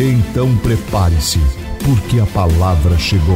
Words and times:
Então 0.00 0.56
prepare-se, 0.58 1.40
porque 1.84 2.20
a 2.20 2.26
palavra 2.32 2.96
chegou. 2.96 3.34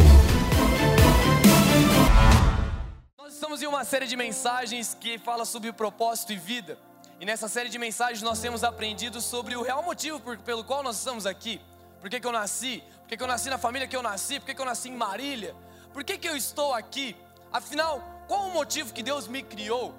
Nós 3.19 3.35
estamos 3.35 3.61
em 3.61 3.67
uma 3.67 3.83
série 3.85 4.07
de 4.07 4.15
mensagens 4.15 4.97
que 5.01 5.19
fala 5.19 5.45
sobre 5.45 5.73
propósito 5.73 6.33
e 6.33 6.37
vida. 6.37 6.79
E 7.19 7.27
nessa 7.27 7.49
série 7.49 7.69
de 7.69 7.81
mensagens 7.81 8.23
nós 8.23 8.39
temos 8.39 8.63
aprendido 8.63 9.21
sobre 9.21 9.57
o 9.57 9.63
real 9.63 9.83
motivo 9.83 10.21
pelo 10.45 10.63
qual 10.63 10.85
nós 10.85 10.99
estamos 10.99 11.27
aqui. 11.27 11.61
Por 12.01 12.09
que, 12.09 12.21
que 12.21 12.27
eu 12.29 12.31
nasci? 12.31 12.81
Por 13.01 13.09
que, 13.09 13.17
que 13.17 13.23
eu 13.25 13.27
nasci 13.27 13.51
na 13.51 13.59
família 13.59 13.89
que 13.89 13.97
eu 13.97 14.03
nasci? 14.03 14.39
Por 14.39 14.47
que, 14.47 14.55
que 14.55 14.61
eu 14.61 14.67
nasci 14.67 14.89
em 14.89 14.97
Marília? 14.97 15.57
Por 15.93 16.05
que, 16.05 16.17
que 16.17 16.29
eu 16.29 16.37
estou 16.37 16.75
aqui? 16.75 17.17
Afinal, 17.53 18.25
qual 18.29 18.47
o 18.47 18.55
motivo 18.55 18.93
que 18.93 19.03
Deus 19.03 19.27
me 19.27 19.43
criou? 19.43 19.93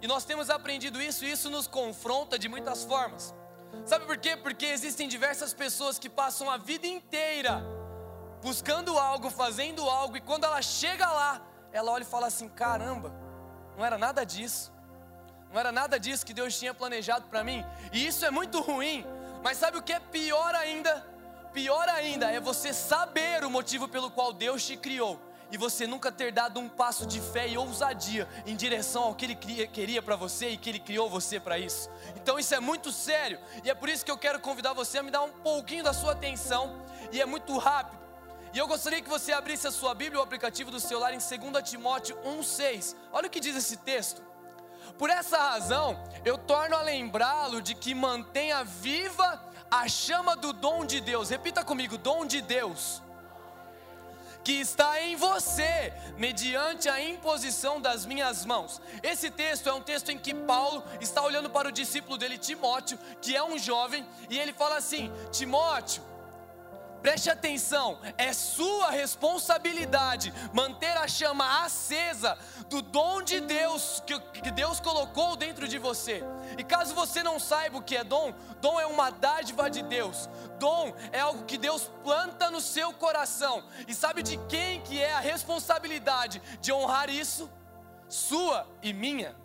E 0.00 0.06
nós 0.06 0.24
temos 0.24 0.48
aprendido 0.48 1.02
isso 1.02 1.24
e 1.24 1.32
isso 1.32 1.50
nos 1.50 1.66
confronta 1.66 2.38
de 2.38 2.48
muitas 2.48 2.84
formas. 2.84 3.34
Sabe 3.86 4.06
por 4.06 4.16
quê? 4.16 4.36
Porque 4.36 4.66
existem 4.66 5.06
diversas 5.08 5.52
pessoas 5.52 5.98
que 5.98 6.08
passam 6.08 6.50
a 6.50 6.56
vida 6.56 6.86
inteira 6.86 7.62
buscando 8.44 8.98
algo, 8.98 9.30
fazendo 9.30 9.88
algo, 9.88 10.18
e 10.18 10.20
quando 10.20 10.44
ela 10.44 10.60
chega 10.60 11.10
lá, 11.10 11.40
ela 11.72 11.90
olha 11.90 12.02
e 12.02 12.06
fala 12.06 12.26
assim: 12.26 12.48
caramba, 12.48 13.10
não 13.76 13.84
era 13.84 13.96
nada 13.96 14.24
disso, 14.24 14.70
não 15.50 15.58
era 15.58 15.72
nada 15.72 15.98
disso 15.98 16.26
que 16.26 16.34
Deus 16.34 16.58
tinha 16.58 16.74
planejado 16.74 17.26
para 17.28 17.42
mim, 17.42 17.64
e 17.90 18.06
isso 18.06 18.24
é 18.24 18.30
muito 18.30 18.60
ruim, 18.60 19.04
mas 19.42 19.56
sabe 19.56 19.78
o 19.78 19.82
que 19.82 19.94
é 19.94 19.98
pior 19.98 20.54
ainda? 20.54 21.06
Pior 21.54 21.88
ainda 21.88 22.30
é 22.30 22.38
você 22.38 22.74
saber 22.74 23.44
o 23.44 23.50
motivo 23.50 23.88
pelo 23.88 24.10
qual 24.10 24.32
Deus 24.32 24.66
te 24.66 24.76
criou 24.76 25.18
e 25.54 25.56
você 25.56 25.86
nunca 25.86 26.10
ter 26.10 26.32
dado 26.32 26.58
um 26.58 26.68
passo 26.68 27.06
de 27.06 27.20
fé 27.20 27.46
e 27.46 27.56
ousadia 27.56 28.28
em 28.44 28.56
direção 28.56 29.04
ao 29.04 29.14
que 29.14 29.24
Ele 29.24 29.36
queria 29.36 30.02
para 30.02 30.16
você 30.16 30.48
e 30.48 30.56
que 30.56 30.68
Ele 30.68 30.80
criou 30.80 31.08
você 31.08 31.38
para 31.38 31.56
isso. 31.56 31.88
Então 32.16 32.40
isso 32.40 32.52
é 32.56 32.58
muito 32.58 32.90
sério 32.90 33.38
e 33.62 33.70
é 33.70 33.74
por 33.74 33.88
isso 33.88 34.04
que 34.04 34.10
eu 34.10 34.18
quero 34.18 34.40
convidar 34.40 34.72
você 34.72 34.98
a 34.98 35.02
me 35.04 35.12
dar 35.12 35.22
um 35.22 35.30
pouquinho 35.30 35.84
da 35.84 35.92
sua 35.92 36.10
atenção 36.10 36.84
e 37.12 37.22
é 37.22 37.24
muito 37.24 37.56
rápido. 37.56 38.02
E 38.52 38.58
eu 38.58 38.66
gostaria 38.66 39.00
que 39.00 39.08
você 39.08 39.32
abrisse 39.32 39.64
a 39.68 39.70
sua 39.70 39.94
Bíblia, 39.94 40.18
o 40.18 40.24
aplicativo 40.24 40.72
do 40.72 40.80
celular 40.80 41.14
em 41.14 41.18
2 41.18 41.70
Timóteo 41.70 42.16
1,6. 42.24 42.96
Olha 43.12 43.28
o 43.28 43.30
que 43.30 43.38
diz 43.38 43.54
esse 43.54 43.76
texto. 43.76 44.20
Por 44.98 45.08
essa 45.08 45.38
razão, 45.38 46.02
eu 46.24 46.36
torno 46.36 46.74
a 46.74 46.82
lembrá-lo 46.82 47.62
de 47.62 47.76
que 47.76 47.94
mantenha 47.94 48.64
viva 48.64 49.40
a 49.70 49.86
chama 49.86 50.34
do 50.34 50.52
dom 50.52 50.84
de 50.84 51.00
Deus. 51.00 51.30
Repita 51.30 51.62
comigo: 51.62 51.96
dom 51.96 52.26
de 52.26 52.40
Deus 52.40 53.03
que 54.44 54.52
está 54.52 55.00
em 55.00 55.16
você, 55.16 55.92
mediante 56.18 56.88
a 56.88 57.02
imposição 57.02 57.80
das 57.80 58.04
minhas 58.04 58.44
mãos. 58.44 58.80
Esse 59.02 59.30
texto 59.30 59.68
é 59.68 59.72
um 59.72 59.80
texto 59.80 60.10
em 60.10 60.18
que 60.18 60.34
Paulo 60.34 60.84
está 61.00 61.22
olhando 61.22 61.48
para 61.48 61.68
o 61.68 61.72
discípulo 61.72 62.18
dele, 62.18 62.36
Timóteo, 62.36 62.98
que 63.22 63.34
é 63.34 63.42
um 63.42 63.58
jovem, 63.58 64.06
e 64.28 64.38
ele 64.38 64.52
fala 64.52 64.76
assim: 64.76 65.10
Timóteo, 65.32 66.02
Preste 67.04 67.28
atenção, 67.28 67.98
é 68.16 68.32
sua 68.32 68.88
responsabilidade 68.88 70.32
manter 70.54 70.96
a 70.96 71.06
chama 71.06 71.62
acesa 71.62 72.38
do 72.70 72.80
dom 72.80 73.20
de 73.20 73.40
Deus 73.40 74.02
que, 74.06 74.50
Deus 74.50 74.80
colocou 74.80 75.36
dentro 75.36 75.68
de 75.68 75.76
você. 75.76 76.24
E 76.56 76.64
caso 76.64 76.94
você 76.94 77.22
não 77.22 77.38
saiba 77.38 77.76
o 77.76 77.82
que 77.82 77.94
é 77.94 78.02
dom, 78.02 78.32
dom 78.58 78.80
é 78.80 78.86
uma 78.86 79.10
dádiva 79.10 79.68
de 79.68 79.82
Deus. 79.82 80.30
Dom 80.58 80.94
é 81.12 81.20
algo 81.20 81.44
que 81.44 81.58
Deus 81.58 81.90
planta 82.02 82.50
no 82.50 82.62
seu 82.62 82.90
coração. 82.94 83.62
E 83.86 83.94
sabe 83.94 84.22
de 84.22 84.38
quem 84.48 84.80
que 84.80 84.98
é 84.98 85.12
a 85.12 85.20
responsabilidade 85.20 86.40
de 86.62 86.72
honrar 86.72 87.10
isso? 87.10 87.50
Sua 88.08 88.66
e 88.82 88.94
minha. 88.94 89.36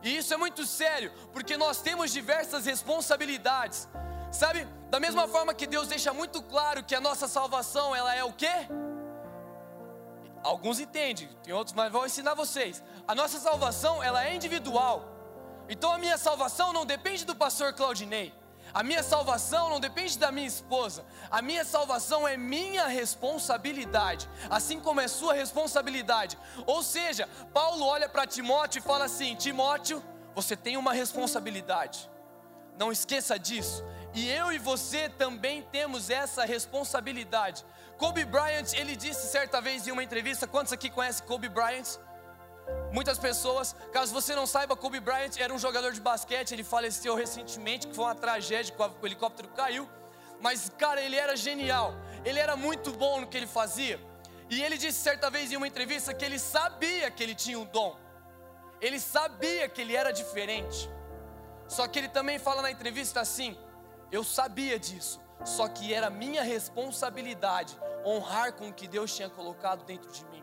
E 0.00 0.16
isso 0.16 0.32
é 0.32 0.36
muito 0.36 0.64
sério, 0.64 1.12
porque 1.32 1.56
nós 1.56 1.82
temos 1.82 2.12
diversas 2.12 2.66
responsabilidades. 2.66 3.88
Sabe, 4.30 4.64
da 4.90 4.98
mesma 4.98 5.28
forma 5.28 5.52
que 5.52 5.66
Deus 5.66 5.88
deixa 5.88 6.12
muito 6.12 6.42
claro 6.42 6.82
que 6.82 6.94
a 6.94 7.00
nossa 7.00 7.28
salvação, 7.28 7.94
ela 7.94 8.14
é 8.14 8.24
o 8.24 8.32
quê? 8.32 8.66
Alguns 10.42 10.80
entendem, 10.80 11.28
tem 11.42 11.52
outros, 11.52 11.74
mas 11.74 11.92
vou 11.92 12.06
ensinar 12.06 12.34
vocês. 12.34 12.82
A 13.06 13.14
nossa 13.14 13.38
salvação, 13.38 14.02
ela 14.02 14.24
é 14.24 14.34
individual. 14.34 15.04
Então 15.68 15.92
a 15.92 15.98
minha 15.98 16.16
salvação 16.16 16.72
não 16.72 16.86
depende 16.86 17.24
do 17.24 17.36
pastor 17.36 17.74
Claudinei. 17.74 18.32
A 18.72 18.82
minha 18.82 19.02
salvação 19.02 19.70
não 19.70 19.80
depende 19.80 20.18
da 20.18 20.30
minha 20.30 20.46
esposa. 20.46 21.04
A 21.30 21.40
minha 21.40 21.64
salvação 21.64 22.26
é 22.26 22.36
minha 22.36 22.86
responsabilidade, 22.86 24.28
assim 24.50 24.78
como 24.78 25.00
é 25.00 25.08
sua 25.08 25.34
responsabilidade. 25.34 26.38
Ou 26.66 26.82
seja, 26.82 27.28
Paulo 27.52 27.84
olha 27.84 28.08
para 28.08 28.26
Timóteo 28.26 28.78
e 28.78 28.82
fala 28.82 29.06
assim: 29.06 29.34
Timóteo, 29.34 30.02
você 30.34 30.54
tem 30.56 30.76
uma 30.76 30.92
responsabilidade. 30.92 32.10
Não 32.78 32.92
esqueça 32.92 33.38
disso. 33.38 33.84
E 34.14 34.28
eu 34.30 34.50
e 34.52 34.58
você 34.58 35.08
também 35.08 35.62
temos 35.62 36.10
essa 36.10 36.44
responsabilidade. 36.44 37.64
Kobe 37.96 38.24
Bryant, 38.24 38.72
ele 38.74 38.96
disse 38.96 39.28
certa 39.28 39.60
vez 39.60 39.86
em 39.86 39.90
uma 39.90 40.02
entrevista, 40.02 40.46
quantos 40.46 40.72
aqui 40.72 40.88
conhecem 40.88 41.26
Kobe 41.26 41.48
Bryant? 41.48 41.98
Muitas 42.92 43.18
pessoas, 43.18 43.74
caso 43.92 44.12
você 44.12 44.34
não 44.34 44.46
saiba, 44.46 44.76
Kobe 44.76 45.00
Bryant 45.00 45.36
era 45.38 45.52
um 45.52 45.58
jogador 45.58 45.92
de 45.92 46.00
basquete, 46.00 46.52
ele 46.52 46.64
faleceu 46.64 47.14
recentemente, 47.14 47.86
que 47.86 47.94
foi 47.94 48.04
uma 48.04 48.14
tragédia, 48.14 48.74
o 48.78 49.06
helicóptero 49.06 49.48
caiu. 49.48 49.88
Mas, 50.40 50.70
cara, 50.78 51.00
ele 51.00 51.16
era 51.16 51.36
genial, 51.36 51.94
ele 52.24 52.38
era 52.38 52.56
muito 52.56 52.92
bom 52.92 53.20
no 53.20 53.26
que 53.26 53.36
ele 53.36 53.46
fazia. 53.46 54.00
E 54.48 54.62
ele 54.62 54.78
disse 54.78 54.98
certa 55.00 55.28
vez 55.28 55.52
em 55.52 55.56
uma 55.56 55.66
entrevista 55.66 56.14
que 56.14 56.24
ele 56.24 56.38
sabia 56.38 57.10
que 57.10 57.22
ele 57.22 57.34
tinha 57.34 57.58
um 57.58 57.66
dom, 57.66 57.96
ele 58.80 58.98
sabia 58.98 59.68
que 59.68 59.80
ele 59.80 59.94
era 59.94 60.12
diferente. 60.12 60.88
Só 61.66 61.86
que 61.86 61.98
ele 61.98 62.08
também 62.08 62.38
fala 62.38 62.62
na 62.62 62.70
entrevista 62.70 63.20
assim: 63.20 63.58
eu 64.10 64.24
sabia 64.24 64.78
disso, 64.78 65.20
só 65.44 65.68
que 65.68 65.92
era 65.92 66.10
minha 66.10 66.42
responsabilidade 66.42 67.76
honrar 68.04 68.52
com 68.52 68.68
o 68.68 68.72
que 68.72 68.88
Deus 68.88 69.14
tinha 69.14 69.28
colocado 69.28 69.84
dentro 69.84 70.10
de 70.10 70.24
mim. 70.26 70.42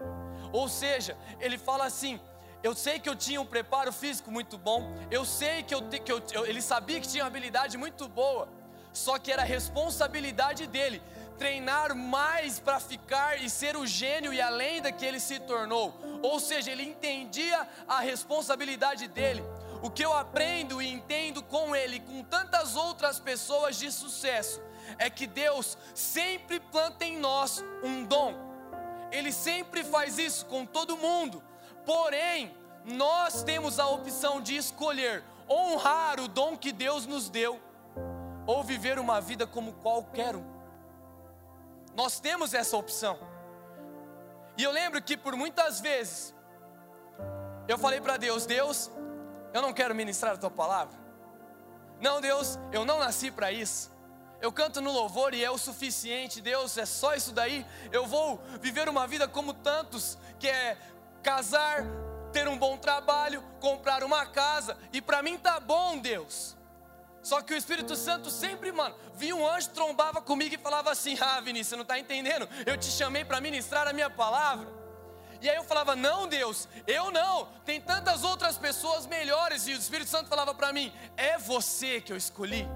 Ou 0.51 0.69
seja, 0.69 1.17
ele 1.39 1.57
fala 1.57 1.85
assim: 1.85 2.19
eu 2.63 2.75
sei 2.75 2.99
que 2.99 3.09
eu 3.09 3.15
tinha 3.15 3.41
um 3.41 3.45
preparo 3.45 3.91
físico 3.91 4.31
muito 4.31 4.57
bom, 4.57 4.93
eu 5.11 5.25
sei 5.25 5.63
que, 5.63 5.73
eu, 5.73 5.81
que 5.81 6.11
eu, 6.11 6.45
ele 6.45 6.61
sabia 6.61 6.99
que 6.99 7.07
tinha 7.07 7.23
uma 7.23 7.27
habilidade 7.27 7.77
muito 7.77 8.07
boa, 8.07 8.47
só 8.93 9.17
que 9.19 9.31
era 9.31 9.43
responsabilidade 9.43 10.67
dele 10.67 11.01
treinar 11.37 11.93
mais 11.93 12.59
para 12.59 12.79
ficar 12.79 13.41
e 13.41 13.49
ser 13.49 13.75
o 13.75 13.85
gênio 13.85 14.33
e 14.33 14.41
a 14.41 14.49
lenda 14.49 14.91
que 14.91 15.05
ele 15.05 15.19
se 15.19 15.39
tornou. 15.39 15.93
Ou 16.21 16.39
seja, 16.39 16.71
ele 16.71 16.83
entendia 16.83 17.67
a 17.87 17.99
responsabilidade 17.99 19.07
dele 19.07 19.43
o 19.85 19.89
que 19.91 20.03
eu 20.03 20.11
aprendo 20.11 20.81
e 20.81 20.91
entendo 20.91 21.43
com 21.43 21.75
ele, 21.75 21.99
com 21.99 22.23
tantas 22.23 22.75
outras 22.75 23.19
pessoas 23.19 23.75
de 23.75 23.91
sucesso, 23.91 24.59
é 24.97 25.11
que 25.11 25.27
Deus 25.27 25.77
sempre 25.93 26.59
planta 26.59 27.05
em 27.05 27.19
nós 27.19 27.63
um 27.83 28.03
dom. 28.03 28.33
Ele 29.11 29.31
sempre 29.31 29.83
faz 29.83 30.17
isso 30.17 30.47
com 30.47 30.65
todo 30.65 30.97
mundo. 30.97 31.43
Porém, 31.85 32.57
nós 32.83 33.43
temos 33.43 33.77
a 33.77 33.87
opção 33.87 34.41
de 34.41 34.57
escolher 34.57 35.23
honrar 35.47 36.19
o 36.19 36.27
dom 36.27 36.57
que 36.57 36.71
Deus 36.71 37.05
nos 37.05 37.29
deu 37.29 37.61
ou 38.47 38.63
viver 38.63 38.97
uma 38.97 39.21
vida 39.21 39.45
como 39.45 39.73
qualquer 39.73 40.35
um. 40.35 40.45
Nós 41.93 42.19
temos 42.19 42.55
essa 42.55 42.75
opção. 42.75 43.19
E 44.57 44.63
eu 44.63 44.71
lembro 44.71 44.99
que 44.99 45.15
por 45.15 45.35
muitas 45.35 45.79
vezes 45.79 46.33
eu 47.67 47.77
falei 47.77 48.01
para 48.01 48.17
Deus: 48.17 48.47
Deus, 48.47 48.89
eu 49.55 49.61
não 49.61 49.71
quero 49.71 49.95
ministrar 49.95 50.33
a 50.33 50.37
tua 50.37 50.51
palavra. 50.51 50.93
Não, 52.01 52.19
Deus, 52.19 52.59
eu 52.73 52.83
não 52.83 52.99
nasci 52.99 53.31
para 53.31 53.53
isso. 53.53 53.89
Eu 54.41 54.51
canto 54.51 54.81
no 54.81 54.91
louvor 54.91 55.33
e 55.33 55.45
é 55.45 55.49
o 55.49 55.57
suficiente, 55.57 56.41
Deus, 56.41 56.77
é 56.77 56.85
só 56.85 57.15
isso 57.15 57.31
daí. 57.31 57.65
Eu 57.89 58.05
vou 58.05 58.43
viver 58.59 58.89
uma 58.89 59.07
vida 59.07 59.29
como 59.29 59.53
tantos, 59.53 60.17
que 60.39 60.49
é 60.49 60.77
casar, 61.23 61.85
ter 62.33 62.49
um 62.49 62.57
bom 62.57 62.77
trabalho, 62.77 63.41
comprar 63.61 64.03
uma 64.03 64.25
casa, 64.25 64.77
e 64.91 65.01
para 65.01 65.23
mim 65.23 65.37
tá 65.37 65.57
bom, 65.57 65.99
Deus. 65.99 66.57
Só 67.23 67.41
que 67.41 67.53
o 67.53 67.57
Espírito 67.57 67.95
Santo 67.95 68.29
sempre, 68.29 68.73
mano, 68.73 68.93
via 69.13 69.33
um 69.33 69.47
anjo, 69.47 69.69
trombava 69.69 70.21
comigo 70.21 70.53
e 70.53 70.57
falava 70.57 70.91
assim: 70.91 71.17
Ah, 71.21 71.39
Vinícius, 71.39 71.69
você 71.69 71.75
não 71.77 71.83
está 71.83 71.97
entendendo? 71.97 72.47
Eu 72.65 72.75
te 72.77 72.87
chamei 72.87 73.23
para 73.23 73.39
ministrar 73.39 73.87
a 73.87 73.93
minha 73.93 74.09
palavra. 74.09 74.67
E 75.45 75.49
aí 75.49 75.57
eu 75.57 75.63
falava: 75.63 75.95
Não, 75.95 76.27
Deus, 76.27 76.67
eu 76.87 77.11
não. 77.11 77.47
Tem 77.63 77.79
tantas 77.79 78.23
outras 78.23 78.57
pessoas 78.57 79.05
melhores. 79.05 79.67
E 79.67 79.73
o 79.73 79.77
Espírito 79.77 80.09
Santo 80.09 80.27
falava 80.27 80.55
para 80.55 80.73
mim: 80.73 80.91
É 81.15 81.37
você 81.37 82.01
que 82.01 82.11
eu 82.11 82.17
escolhi. 82.17 82.67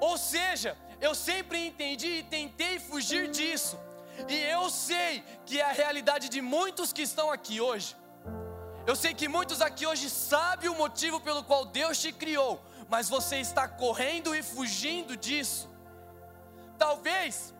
Ou 0.00 0.16
seja, 0.16 0.78
eu 0.98 1.14
sempre 1.14 1.66
entendi 1.66 2.12
e 2.20 2.22
tentei 2.22 2.78
fugir 2.80 3.30
disso. 3.30 3.78
E 4.26 4.34
eu 4.34 4.70
sei 4.70 5.22
que 5.44 5.60
é 5.60 5.64
a 5.64 5.72
realidade 5.72 6.30
de 6.30 6.40
muitos 6.40 6.90
que 6.90 7.02
estão 7.02 7.30
aqui 7.30 7.60
hoje. 7.60 7.94
Eu 8.86 8.96
sei 8.96 9.12
que 9.12 9.28
muitos 9.28 9.60
aqui 9.60 9.86
hoje 9.86 10.08
sabem 10.08 10.70
o 10.70 10.74
motivo 10.74 11.20
pelo 11.20 11.44
qual 11.44 11.66
Deus 11.66 12.00
te 12.00 12.12
criou, 12.12 12.64
mas 12.88 13.10
você 13.10 13.36
está 13.36 13.68
correndo 13.68 14.34
e 14.34 14.42
fugindo 14.42 15.18
disso. 15.18 15.70
Talvez 16.78 17.54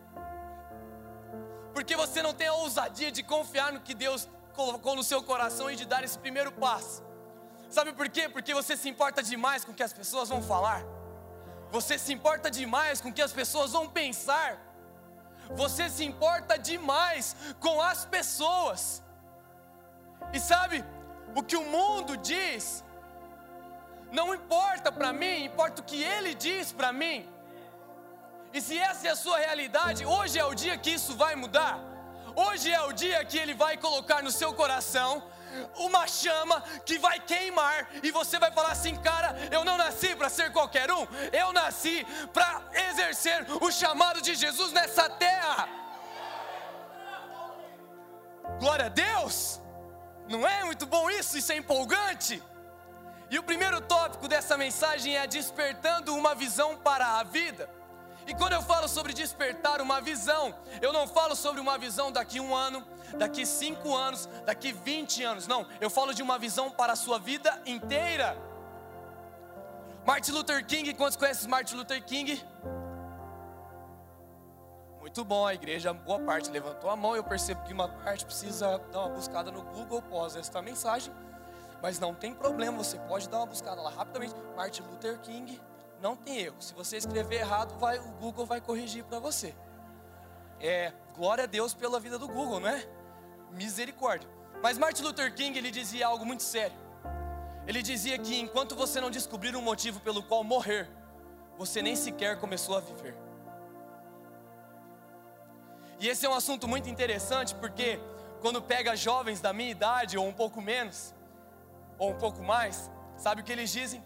porque 1.73 1.95
você 1.95 2.21
não 2.21 2.33
tem 2.33 2.47
a 2.47 2.53
ousadia 2.53 3.11
de 3.11 3.23
confiar 3.23 3.71
no 3.73 3.81
que 3.81 3.93
Deus 3.93 4.27
colocou 4.53 4.95
no 4.95 5.03
seu 5.03 5.21
coração 5.23 5.69
e 5.71 5.75
de 5.75 5.85
dar 5.85 6.03
esse 6.03 6.17
primeiro 6.17 6.51
passo. 6.51 7.03
Sabe 7.69 7.91
por 7.93 8.07
quê? 8.07 8.29
Porque 8.29 8.53
você 8.53 8.77
se 8.77 8.87
importa 8.87 9.23
demais 9.23 9.65
com 9.65 9.71
o 9.71 9.75
que 9.75 9.81
as 9.83 9.93
pessoas 9.93 10.29
vão 10.29 10.41
falar. 10.41 10.83
Você 11.71 11.97
se 11.97 12.13
importa 12.13 12.51
demais 12.51 13.01
com 13.01 13.09
o 13.09 13.13
que 13.13 13.21
as 13.21 13.33
pessoas 13.33 13.71
vão 13.71 13.89
pensar. 13.89 14.59
Você 15.55 15.89
se 15.89 16.05
importa 16.05 16.57
demais 16.57 17.35
com 17.59 17.81
as 17.81 18.05
pessoas. 18.05 19.01
E 20.31 20.39
sabe, 20.39 20.85
o 21.35 21.41
que 21.41 21.55
o 21.55 21.65
mundo 21.65 22.15
diz 22.17 22.83
não 24.11 24.33
importa 24.35 24.91
para 24.91 25.11
mim, 25.11 25.45
importa 25.45 25.81
o 25.81 25.83
que 25.83 26.03
ele 26.03 26.35
diz 26.35 26.71
para 26.71 26.93
mim. 26.93 27.27
E 28.53 28.61
se 28.61 28.77
essa 28.77 29.07
é 29.07 29.11
a 29.11 29.15
sua 29.15 29.39
realidade, 29.39 30.05
hoje 30.05 30.37
é 30.37 30.45
o 30.45 30.53
dia 30.53 30.77
que 30.77 30.91
isso 30.91 31.15
vai 31.15 31.35
mudar. 31.35 31.79
Hoje 32.35 32.71
é 32.71 32.81
o 32.83 32.93
dia 32.93 33.25
que 33.25 33.37
ele 33.37 33.55
vai 33.55 33.77
colocar 33.77 34.21
no 34.21 34.31
seu 34.31 34.53
coração 34.53 35.23
uma 35.75 36.07
chama 36.07 36.61
que 36.85 36.97
vai 36.97 37.19
queimar 37.19 37.87
e 38.01 38.11
você 38.11 38.39
vai 38.39 38.51
falar 38.51 38.71
assim, 38.71 38.95
cara, 38.95 39.35
eu 39.51 39.63
não 39.63 39.77
nasci 39.77 40.15
para 40.15 40.29
ser 40.29 40.51
qualquer 40.51 40.91
um, 40.91 41.05
eu 41.31 41.53
nasci 41.53 42.05
para 42.31 42.61
exercer 42.89 43.45
o 43.61 43.71
chamado 43.71 44.21
de 44.21 44.35
Jesus 44.35 44.71
nessa 44.71 45.09
terra. 45.09 45.67
Glória 48.59 48.85
a 48.85 48.89
Deus! 48.89 49.59
Não 50.27 50.47
é 50.47 50.63
muito 50.63 50.85
bom 50.85 51.09
isso? 51.09 51.37
Isso 51.37 51.51
é 51.51 51.57
empolgante. 51.57 52.41
E 53.29 53.39
o 53.39 53.43
primeiro 53.43 53.81
tópico 53.81 54.27
dessa 54.27 54.55
mensagem 54.55 55.17
é 55.17 55.25
despertando 55.25 56.15
uma 56.15 56.35
visão 56.35 56.77
para 56.77 57.19
a 57.19 57.23
vida. 57.23 57.67
E 58.25 58.33
quando 58.33 58.53
eu 58.53 58.61
falo 58.61 58.87
sobre 58.87 59.13
despertar 59.13 59.81
uma 59.81 59.99
visão, 59.99 60.55
eu 60.81 60.93
não 60.93 61.07
falo 61.07 61.35
sobre 61.35 61.59
uma 61.59 61.77
visão 61.77 62.11
daqui 62.11 62.39
um 62.39 62.55
ano, 62.55 62.85
daqui 63.17 63.45
cinco 63.45 63.95
anos, 63.95 64.27
daqui 64.45 64.71
vinte 64.71 65.23
anos. 65.23 65.47
Não, 65.47 65.67
eu 65.81 65.89
falo 65.89 66.13
de 66.13 66.23
uma 66.23 66.37
visão 66.39 66.71
para 66.71 66.93
a 66.93 66.95
sua 66.95 67.19
vida 67.19 67.61
inteira. 67.65 68.37
Martin 70.05 70.31
Luther 70.31 70.65
King, 70.65 70.93
quantos 70.93 71.17
conhecem 71.17 71.49
Martin 71.49 71.75
Luther 71.75 72.03
King? 72.03 72.43
Muito 74.99 75.23
bom, 75.25 75.45
a 75.45 75.53
igreja, 75.53 75.93
boa 75.93 76.19
parte 76.19 76.49
levantou 76.49 76.89
a 76.89 76.95
mão. 76.95 77.15
Eu 77.15 77.23
percebo 77.23 77.61
que 77.63 77.73
uma 77.73 77.87
parte 77.87 78.25
precisa 78.25 78.79
dar 78.91 78.99
uma 79.01 79.09
buscada 79.09 79.51
no 79.51 79.61
Google 79.61 79.99
após 79.99 80.35
esta 80.35 80.61
mensagem. 80.61 81.13
Mas 81.81 81.99
não 81.99 82.13
tem 82.13 82.33
problema, 82.33 82.77
você 82.77 82.97
pode 82.99 83.27
dar 83.27 83.39
uma 83.39 83.45
buscada 83.45 83.81
lá 83.81 83.89
rapidamente. 83.89 84.33
Martin 84.55 84.83
Luther 84.83 85.19
King, 85.19 85.61
não 86.03 86.17
tem 86.17 86.37
erro. 86.37 86.57
Se 86.59 86.73
você 86.73 86.97
escrever 86.97 87.37
errado, 87.37 87.79
vai, 87.79 87.97
o 87.97 88.11
Google 88.19 88.45
vai 88.45 88.59
corrigir 88.59 89.05
para 89.05 89.19
você. 89.19 89.55
É, 90.59 90.91
glória 91.15 91.45
a 91.45 91.47
Deus 91.47 91.73
pela 91.73 91.97
vida 91.97 92.19
do 92.19 92.27
Google, 92.27 92.59
não 92.59 92.67
é? 92.67 92.85
Misericórdia. 93.51 94.29
Mas 94.61 94.77
Martin 94.77 95.03
Luther 95.03 95.33
King, 95.33 95.57
ele 95.57 95.71
dizia 95.71 96.05
algo 96.05 96.25
muito 96.25 96.43
sério. 96.43 96.75
Ele 97.65 97.81
dizia 97.81 98.17
que 98.19 98.37
enquanto 98.37 98.75
você 98.75 98.99
não 98.99 99.09
descobrir 99.09 99.55
um 99.55 99.61
motivo 99.61 100.01
pelo 100.01 100.21
qual 100.21 100.43
morrer, 100.43 100.89
você 101.57 101.81
nem 101.81 101.95
sequer 101.95 102.37
começou 102.37 102.75
a 102.75 102.81
viver. 102.81 103.15
E 106.01 106.09
esse 106.09 106.25
é 106.25 106.29
um 106.29 106.35
assunto 106.35 106.67
muito 106.67 106.89
interessante 106.89 107.55
porque 107.55 107.97
quando 108.41 108.61
pega 108.61 108.93
jovens 108.93 109.39
da 109.39 109.53
minha 109.53 109.71
idade 109.71 110.17
ou 110.17 110.27
um 110.27 110.33
pouco 110.33 110.61
menos, 110.61 111.15
ou 111.97 112.11
um 112.11 112.17
pouco 112.17 112.43
mais, 112.43 112.91
sabe 113.15 113.39
o 113.39 113.43
que 113.43 113.53
eles 113.53 113.71
dizem? 113.71 114.03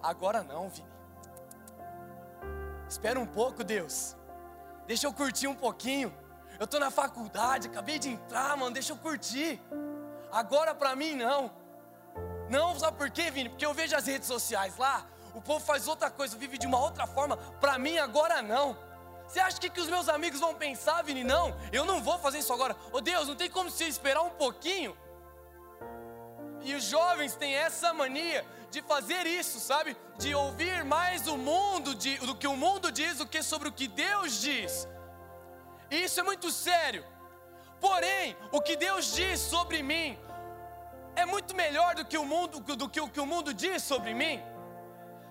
Agora 0.00 0.44
não, 0.44 0.68
Vini. 0.68 0.89
Espera 2.90 3.20
um 3.20 3.24
pouco, 3.24 3.62
Deus. 3.62 4.16
Deixa 4.84 5.06
eu 5.06 5.12
curtir 5.12 5.46
um 5.46 5.54
pouquinho. 5.54 6.12
Eu 6.58 6.64
estou 6.64 6.80
na 6.80 6.90
faculdade, 6.90 7.68
acabei 7.68 8.00
de 8.00 8.08
entrar, 8.08 8.56
mano, 8.56 8.72
deixa 8.72 8.92
eu 8.92 8.96
curtir. 8.96 9.62
Agora 10.32 10.74
para 10.74 10.96
mim 10.96 11.14
não. 11.14 11.52
Não, 12.50 12.76
sabe 12.76 12.98
por 12.98 13.08
quê, 13.08 13.30
Vini? 13.30 13.48
Porque 13.48 13.64
eu 13.64 13.72
vejo 13.72 13.94
as 13.94 14.08
redes 14.08 14.26
sociais 14.26 14.76
lá, 14.76 15.06
o 15.32 15.40
povo 15.40 15.64
faz 15.64 15.86
outra 15.86 16.10
coisa, 16.10 16.36
vive 16.36 16.58
de 16.58 16.66
uma 16.66 16.80
outra 16.80 17.06
forma. 17.06 17.36
Para 17.36 17.78
mim 17.78 17.96
agora 17.96 18.42
não. 18.42 18.76
Você 19.28 19.38
acha 19.38 19.60
que, 19.60 19.70
que 19.70 19.80
os 19.80 19.88
meus 19.88 20.08
amigos 20.08 20.40
vão 20.40 20.56
pensar, 20.56 21.00
Vini? 21.04 21.22
Não, 21.22 21.56
eu 21.70 21.84
não 21.84 22.02
vou 22.02 22.18
fazer 22.18 22.38
isso 22.38 22.52
agora. 22.52 22.74
Ô 22.92 22.96
oh, 22.96 23.00
Deus, 23.00 23.28
não 23.28 23.36
tem 23.36 23.48
como 23.48 23.70
você 23.70 23.84
esperar 23.84 24.22
um 24.22 24.30
pouquinho? 24.30 24.96
E 26.62 26.74
os 26.74 26.84
jovens 26.84 27.34
têm 27.34 27.54
essa 27.54 27.92
mania 27.92 28.44
de 28.70 28.82
fazer 28.82 29.26
isso, 29.26 29.58
sabe? 29.58 29.96
De 30.18 30.34
ouvir 30.34 30.84
mais 30.84 31.26
o 31.26 31.36
mundo 31.36 31.94
de, 31.94 32.18
do 32.18 32.34
que 32.34 32.46
o 32.46 32.56
mundo 32.56 32.92
diz 32.92 33.18
do 33.18 33.26
que 33.26 33.42
sobre 33.42 33.68
o 33.68 33.72
que 33.72 33.88
Deus 33.88 34.40
diz. 34.40 34.86
E 35.90 36.04
isso 36.04 36.20
é 36.20 36.22
muito 36.22 36.50
sério. 36.50 37.04
Porém, 37.80 38.36
o 38.52 38.60
que 38.60 38.76
Deus 38.76 39.12
diz 39.12 39.40
sobre 39.40 39.82
mim 39.82 40.18
é 41.16 41.24
muito 41.24 41.54
melhor 41.56 41.94
do 41.94 42.04
que 42.04 42.16
o 42.16 42.24
mundo 42.24 42.60
do 42.60 42.88
que 42.88 43.00
o 43.00 43.08
que 43.08 43.20
o 43.20 43.26
mundo 43.26 43.52
diz 43.52 43.82
sobre 43.82 44.14
mim. 44.14 44.40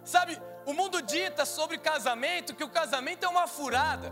Sabe, 0.03 0.41
o 0.65 0.73
mundo 0.73 1.01
dita 1.01 1.45
sobre 1.45 1.77
casamento 1.77 2.55
que 2.55 2.63
o 2.63 2.69
casamento 2.69 3.25
é 3.25 3.29
uma 3.29 3.47
furada. 3.47 4.11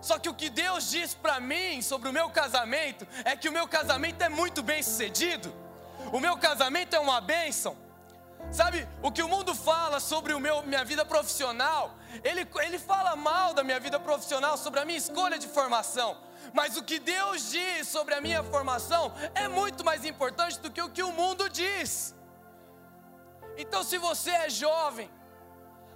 Só 0.00 0.18
que 0.18 0.28
o 0.28 0.34
que 0.34 0.50
Deus 0.50 0.90
diz 0.90 1.14
para 1.14 1.40
mim 1.40 1.80
sobre 1.80 2.08
o 2.08 2.12
meu 2.12 2.28
casamento 2.28 3.06
é 3.24 3.34
que 3.34 3.48
o 3.48 3.52
meu 3.52 3.66
casamento 3.66 4.22
é 4.22 4.28
muito 4.28 4.62
bem 4.62 4.82
sucedido. 4.82 5.65
O 6.12 6.20
meu 6.20 6.36
casamento 6.36 6.94
é 6.94 7.00
uma 7.00 7.20
bênção. 7.20 7.76
Sabe, 8.50 8.88
o 9.02 9.10
que 9.10 9.22
o 9.22 9.28
mundo 9.28 9.54
fala 9.54 9.98
sobre 9.98 10.32
o 10.32 10.38
meu, 10.38 10.62
minha 10.62 10.84
vida 10.84 11.04
profissional, 11.04 11.94
ele, 12.22 12.46
ele 12.62 12.78
fala 12.78 13.16
mal 13.16 13.52
da 13.52 13.64
minha 13.64 13.80
vida 13.80 13.98
profissional, 13.98 14.56
sobre 14.56 14.78
a 14.80 14.84
minha 14.84 14.98
escolha 14.98 15.38
de 15.38 15.48
formação. 15.48 16.16
Mas 16.52 16.76
o 16.76 16.82
que 16.82 16.98
Deus 16.98 17.50
diz 17.50 17.88
sobre 17.88 18.14
a 18.14 18.20
minha 18.20 18.42
formação 18.44 19.12
é 19.34 19.48
muito 19.48 19.84
mais 19.84 20.04
importante 20.04 20.60
do 20.60 20.70
que 20.70 20.80
o 20.80 20.90
que 20.90 21.02
o 21.02 21.12
mundo 21.12 21.48
diz. 21.48 22.14
Então, 23.56 23.82
se 23.82 23.98
você 23.98 24.30
é 24.30 24.50
jovem, 24.50 25.10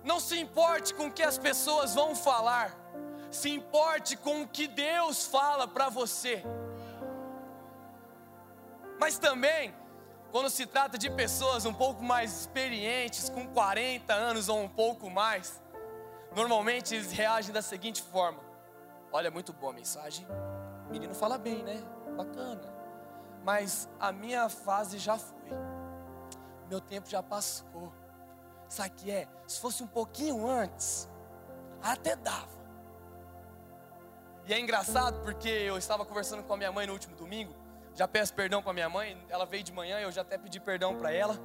não 0.02 0.18
se 0.18 0.38
importe 0.38 0.94
com 0.94 1.06
o 1.06 1.12
que 1.12 1.22
as 1.22 1.38
pessoas 1.38 1.94
vão 1.94 2.16
falar, 2.16 2.74
se 3.30 3.50
importe 3.50 4.16
com 4.16 4.42
o 4.42 4.48
que 4.48 4.66
Deus 4.66 5.26
fala 5.26 5.68
para 5.68 5.88
você. 5.88 6.42
Mas 8.98 9.18
também, 9.18 9.74
quando 10.30 10.48
se 10.48 10.64
trata 10.66 10.96
de 10.96 11.10
pessoas 11.10 11.64
um 11.64 11.74
pouco 11.74 12.02
mais 12.02 12.40
experientes, 12.40 13.28
com 13.28 13.48
40 13.48 14.12
anos 14.12 14.48
ou 14.48 14.62
um 14.62 14.68
pouco 14.68 15.10
mais, 15.10 15.60
normalmente 16.34 16.94
eles 16.94 17.12
reagem 17.12 17.52
da 17.52 17.62
seguinte 17.62 18.02
forma: 18.02 18.40
Olha, 19.12 19.30
muito 19.30 19.52
boa 19.52 19.72
a 19.72 19.74
mensagem, 19.74 20.26
o 20.88 20.92
menino 20.92 21.14
fala 21.14 21.36
bem, 21.36 21.62
né? 21.62 21.82
Bacana, 22.16 22.72
mas 23.42 23.88
a 23.98 24.12
minha 24.12 24.48
fase 24.48 24.98
já 24.98 25.18
foi, 25.18 25.50
meu 26.68 26.80
tempo 26.80 27.08
já 27.08 27.22
passou. 27.22 27.92
Sabe 28.68 28.90
que 28.90 29.10
é? 29.10 29.26
Se 29.48 29.60
fosse 29.60 29.82
um 29.82 29.86
pouquinho 29.86 30.48
antes, 30.48 31.08
até 31.82 32.14
dava. 32.14 32.60
E 34.46 34.54
é 34.54 34.60
engraçado 34.60 35.20
porque 35.22 35.48
eu 35.48 35.76
estava 35.76 36.04
conversando 36.04 36.44
com 36.44 36.54
a 36.54 36.56
minha 36.56 36.70
mãe 36.70 36.86
no 36.86 36.92
último 36.92 37.16
domingo. 37.16 37.59
Já 38.00 38.08
peço 38.08 38.32
perdão 38.32 38.62
para 38.62 38.72
minha 38.72 38.88
mãe. 38.88 39.22
Ela 39.28 39.44
veio 39.44 39.62
de 39.62 39.70
manhã, 39.74 40.00
eu 40.00 40.10
já 40.10 40.22
até 40.22 40.38
pedi 40.38 40.58
perdão 40.58 40.96
para 40.96 41.12
ela. 41.12 41.38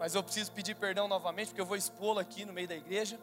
Mas 0.00 0.16
eu 0.16 0.22
preciso 0.24 0.50
pedir 0.50 0.74
perdão 0.74 1.06
novamente 1.06 1.50
porque 1.50 1.60
eu 1.60 1.64
vou 1.64 1.76
expô-la 1.76 2.22
aqui 2.22 2.44
no 2.44 2.52
meio 2.52 2.66
da 2.66 2.74
igreja. 2.74 3.20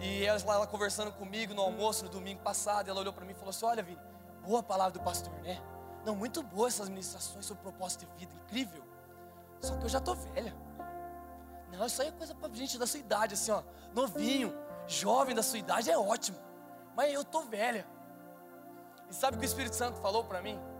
E 0.00 0.24
ela, 0.24 0.40
ela 0.48 0.66
conversando 0.66 1.12
comigo 1.12 1.54
no 1.54 1.62
almoço 1.62 2.02
no 2.02 2.10
domingo 2.10 2.40
passado, 2.40 2.88
ela 2.88 2.98
olhou 2.98 3.12
para 3.12 3.24
mim 3.24 3.30
e 3.30 3.34
falou 3.36 3.50
assim: 3.50 3.64
Olha, 3.66 3.84
Vini, 3.84 4.00
boa 4.44 4.64
palavra 4.64 4.94
do 4.94 5.00
pastor, 5.00 5.32
né? 5.44 5.62
Não, 6.04 6.16
muito 6.16 6.42
boa 6.42 6.66
essas 6.66 6.88
ministrações 6.88 7.46
sobre 7.46 7.62
propósito 7.62 8.04
de 8.04 8.16
vida, 8.16 8.34
incrível. 8.34 8.82
Só 9.60 9.76
que 9.76 9.84
eu 9.84 9.88
já 9.88 10.00
tô 10.00 10.16
velha. 10.16 10.52
Não, 11.70 11.86
isso 11.86 12.02
aí 12.02 12.08
é 12.08 12.10
coisa 12.10 12.34
para 12.34 12.52
gente 12.52 12.78
da 12.80 12.86
sua 12.88 12.98
idade, 12.98 13.34
assim, 13.34 13.52
ó, 13.52 13.62
novinho, 13.94 14.52
jovem 14.88 15.36
da 15.36 15.42
sua 15.44 15.60
idade 15.60 15.88
é 15.88 15.96
ótimo. 15.96 16.36
Mas 16.96 17.14
eu 17.14 17.24
tô 17.24 17.42
velha. 17.42 17.86
E 19.08 19.14
sabe 19.14 19.36
o 19.36 19.38
que 19.38 19.46
o 19.46 19.46
Espírito 19.46 19.76
Santo 19.76 20.00
falou 20.00 20.24
para 20.24 20.42
mim? 20.42 20.71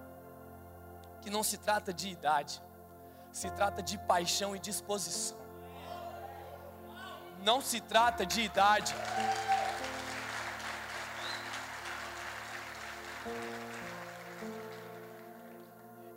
Que 1.23 1.31
não 1.31 1.43
se 1.43 1.57
trata 1.57 1.93
de 1.93 2.09
idade, 2.11 2.61
se 3.31 3.51
trata 3.51 3.83
de 3.83 3.97
paixão 3.97 4.55
e 4.55 4.59
disposição. 4.59 5.39
Não 7.43 7.61
se 7.61 7.81
trata 7.81 8.27
de 8.27 8.43
idade. 8.43 8.95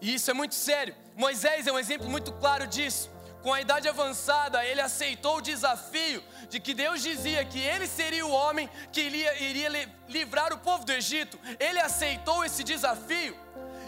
E 0.02 0.14
isso 0.14 0.30
é 0.30 0.34
muito 0.34 0.54
sério. 0.54 0.96
Moisés 1.16 1.66
é 1.66 1.72
um 1.72 1.80
exemplo 1.80 2.08
muito 2.08 2.32
claro 2.34 2.68
disso. 2.68 3.10
com 3.42 3.54
a 3.54 3.62
idade 3.62 3.88
avançada, 3.88 4.66
ele 4.66 4.82
aceitou 4.82 5.38
o 5.38 5.42
desafio 5.42 6.24
de 6.50 6.60
que 6.60 6.74
Deus 6.74 7.00
dizia 7.04 7.46
que 7.46 7.60
ele 7.60 7.86
seria 7.86 8.26
o 8.26 8.32
homem 8.32 8.68
que 8.92 9.02
iria, 9.02 9.40
iria 9.40 9.70
livrar 10.08 10.52
o 10.52 10.58
povo 10.58 10.84
do 10.84 10.92
Egito. 10.92 11.40
Ele 11.60 11.80
aceitou 11.80 12.44
esse 12.44 12.64
desafio. 12.64 13.38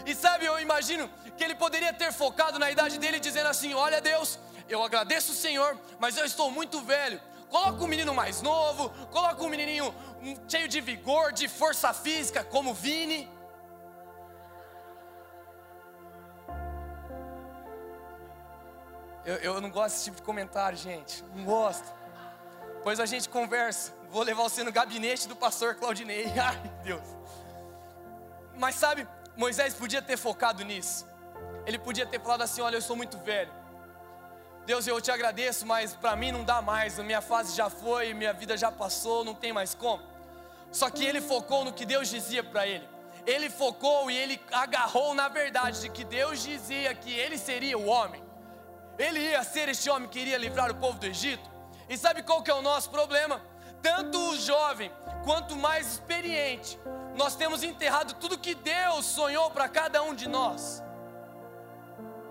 E 0.08 0.14
sabe, 0.14 0.46
eu 0.46 0.58
imagino 0.58 1.06
que 1.36 1.44
ele 1.44 1.54
poderia 1.54 1.92
ter 1.92 2.10
focado 2.14 2.58
na 2.58 2.70
idade 2.70 2.98
dele, 2.98 3.20
dizendo 3.20 3.48
assim: 3.48 3.74
Olha, 3.74 4.00
Deus, 4.00 4.38
eu 4.66 4.82
agradeço 4.82 5.32
o 5.32 5.34
Senhor, 5.34 5.78
mas 5.98 6.16
eu 6.16 6.24
estou 6.24 6.50
muito 6.50 6.80
velho. 6.80 7.20
Coloca 7.50 7.84
um 7.84 7.86
menino 7.86 8.14
mais 8.14 8.40
novo, 8.40 8.88
coloca 9.10 9.42
um 9.44 9.50
menininho 9.50 9.94
cheio 10.48 10.66
de 10.66 10.80
vigor, 10.80 11.30
de 11.34 11.46
força 11.46 11.92
física, 11.92 12.42
como 12.42 12.72
Vini. 12.72 13.30
Eu, 19.26 19.36
eu 19.36 19.60
não 19.60 19.70
gosto 19.70 19.92
desse 19.92 20.04
tipo 20.04 20.16
de 20.16 20.22
comentário, 20.22 20.78
gente. 20.78 21.22
Não 21.34 21.44
gosto. 21.44 21.86
Pois 22.82 22.98
a 22.98 23.04
gente 23.04 23.28
conversa. 23.28 23.92
Vou 24.08 24.22
levar 24.22 24.44
você 24.44 24.64
no 24.64 24.72
gabinete 24.72 25.28
do 25.28 25.36
pastor 25.36 25.74
Claudinei. 25.74 26.32
Ai, 26.40 26.62
Deus. 26.82 27.18
Mas 28.56 28.74
sabe, 28.74 29.06
Moisés 29.38 29.72
podia 29.72 30.02
ter 30.02 30.16
focado 30.16 30.64
nisso. 30.64 31.06
Ele 31.64 31.78
podia 31.78 32.04
ter 32.04 32.20
falado 32.20 32.42
assim: 32.42 32.60
Olha, 32.60 32.74
eu 32.74 32.82
sou 32.82 32.96
muito 32.96 33.16
velho. 33.18 33.52
Deus, 34.66 34.84
eu 34.84 35.00
te 35.00 35.12
agradeço, 35.12 35.64
mas 35.64 35.94
para 35.94 36.16
mim 36.16 36.32
não 36.32 36.42
dá 36.42 36.60
mais. 36.60 36.98
A 36.98 37.04
minha 37.04 37.20
fase 37.20 37.56
já 37.56 37.70
foi, 37.70 38.12
minha 38.12 38.32
vida 38.32 38.56
já 38.56 38.72
passou, 38.72 39.24
não 39.24 39.36
tem 39.36 39.52
mais 39.52 39.76
como. 39.76 40.02
Só 40.72 40.90
que 40.90 41.04
ele 41.06 41.20
focou 41.20 41.64
no 41.64 41.72
que 41.72 41.86
Deus 41.86 42.08
dizia 42.08 42.42
para 42.42 42.66
ele. 42.66 42.86
Ele 43.24 43.48
focou 43.48 44.10
e 44.10 44.16
ele 44.16 44.42
agarrou 44.50 45.14
na 45.14 45.28
verdade 45.28 45.82
de 45.82 45.88
que 45.88 46.02
Deus 46.02 46.42
dizia 46.42 46.92
que 46.92 47.12
ele 47.12 47.38
seria 47.38 47.78
o 47.78 47.86
homem. 47.86 48.22
Ele 48.98 49.20
ia 49.20 49.44
ser 49.44 49.68
este 49.68 49.88
homem 49.88 50.08
que 50.08 50.18
iria 50.18 50.36
livrar 50.36 50.68
o 50.68 50.74
povo 50.74 50.98
do 50.98 51.06
Egito. 51.06 51.48
E 51.88 51.96
sabe 51.96 52.24
qual 52.24 52.42
que 52.42 52.50
é 52.50 52.54
o 52.54 52.60
nosso 52.60 52.90
problema? 52.90 53.40
Tanto 53.80 54.18
o 54.18 54.36
jovem 54.36 54.90
quanto 55.24 55.54
o 55.54 55.58
mais 55.58 55.92
experiente, 55.92 56.76
nós 57.18 57.34
temos 57.34 57.64
enterrado 57.64 58.14
tudo 58.14 58.38
que 58.38 58.54
Deus 58.54 59.04
sonhou 59.04 59.50
para 59.50 59.68
cada 59.68 60.00
um 60.02 60.14
de 60.14 60.28
nós. 60.28 60.82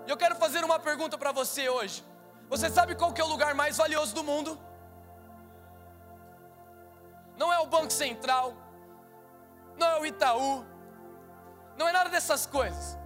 E 0.06 0.10
eu 0.10 0.16
quero 0.16 0.34
fazer 0.36 0.64
uma 0.64 0.78
pergunta 0.78 1.18
para 1.18 1.30
você 1.30 1.68
hoje. 1.68 2.02
Você 2.48 2.70
sabe 2.70 2.94
qual 2.94 3.12
que 3.12 3.20
é 3.20 3.24
o 3.24 3.28
lugar 3.28 3.54
mais 3.54 3.76
valioso 3.76 4.14
do 4.14 4.24
mundo? 4.24 4.58
Não 7.36 7.52
é 7.52 7.58
o 7.58 7.66
Banco 7.66 7.92
Central, 7.92 8.54
não 9.76 9.86
é 9.86 10.00
o 10.00 10.06
Itaú, 10.06 10.64
não 11.76 11.86
é 11.86 11.92
nada 11.92 12.08
dessas 12.08 12.46
coisas. 12.46 12.98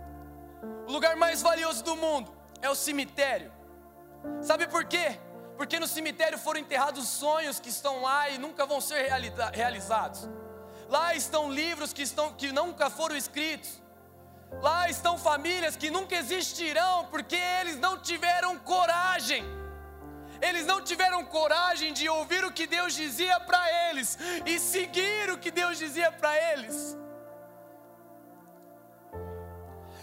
O 0.87 0.93
lugar 0.93 1.17
mais 1.17 1.43
valioso 1.43 1.83
do 1.83 1.97
mundo 1.97 2.33
é 2.62 2.71
o 2.71 2.77
cemitério. 2.77 3.53
Sabe 4.41 4.69
por 4.69 4.85
quê? 4.85 5.19
Porque 5.57 5.81
no 5.81 5.89
cemitério 5.89 6.39
foram 6.39 6.61
enterrados 6.61 7.09
sonhos 7.09 7.59
que 7.59 7.69
estão 7.69 8.03
lá 8.03 8.31
e 8.31 8.39
nunca 8.39 8.65
vão 8.65 8.81
ser 8.81 9.09
realizados. 9.53 10.29
Lá 10.93 11.15
estão 11.15 11.51
livros 11.51 11.91
que, 11.97 12.03
estão, 12.03 12.35
que 12.35 12.53
nunca 12.53 12.91
foram 12.91 13.17
escritos. 13.17 13.81
Lá 14.61 14.91
estão 14.91 15.17
famílias 15.17 15.75
que 15.75 15.91
nunca 15.91 16.15
existirão 16.15 17.07
porque 17.07 17.35
eles 17.61 17.79
não 17.79 17.95
tiveram 17.99 18.59
coragem. 18.59 19.43
Eles 20.49 20.67
não 20.67 20.83
tiveram 20.83 21.25
coragem 21.25 21.95
de 21.95 22.11
ouvir 22.11 22.45
o 22.45 22.53
que 22.53 22.67
Deus 22.67 22.93
dizia 22.93 23.41
para 23.41 23.63
eles 23.89 24.19
e 24.45 24.59
seguir 24.59 25.31
o 25.31 25.39
que 25.39 25.51
Deus 25.51 25.79
dizia 25.79 26.13
para 26.13 26.37
eles. 26.51 26.95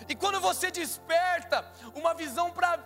E 0.08 0.15
quando 0.15 0.39
você 0.39 0.72
desperta 0.72 1.63
uma 1.93 2.15
visão 2.15 2.50
para 2.50 2.79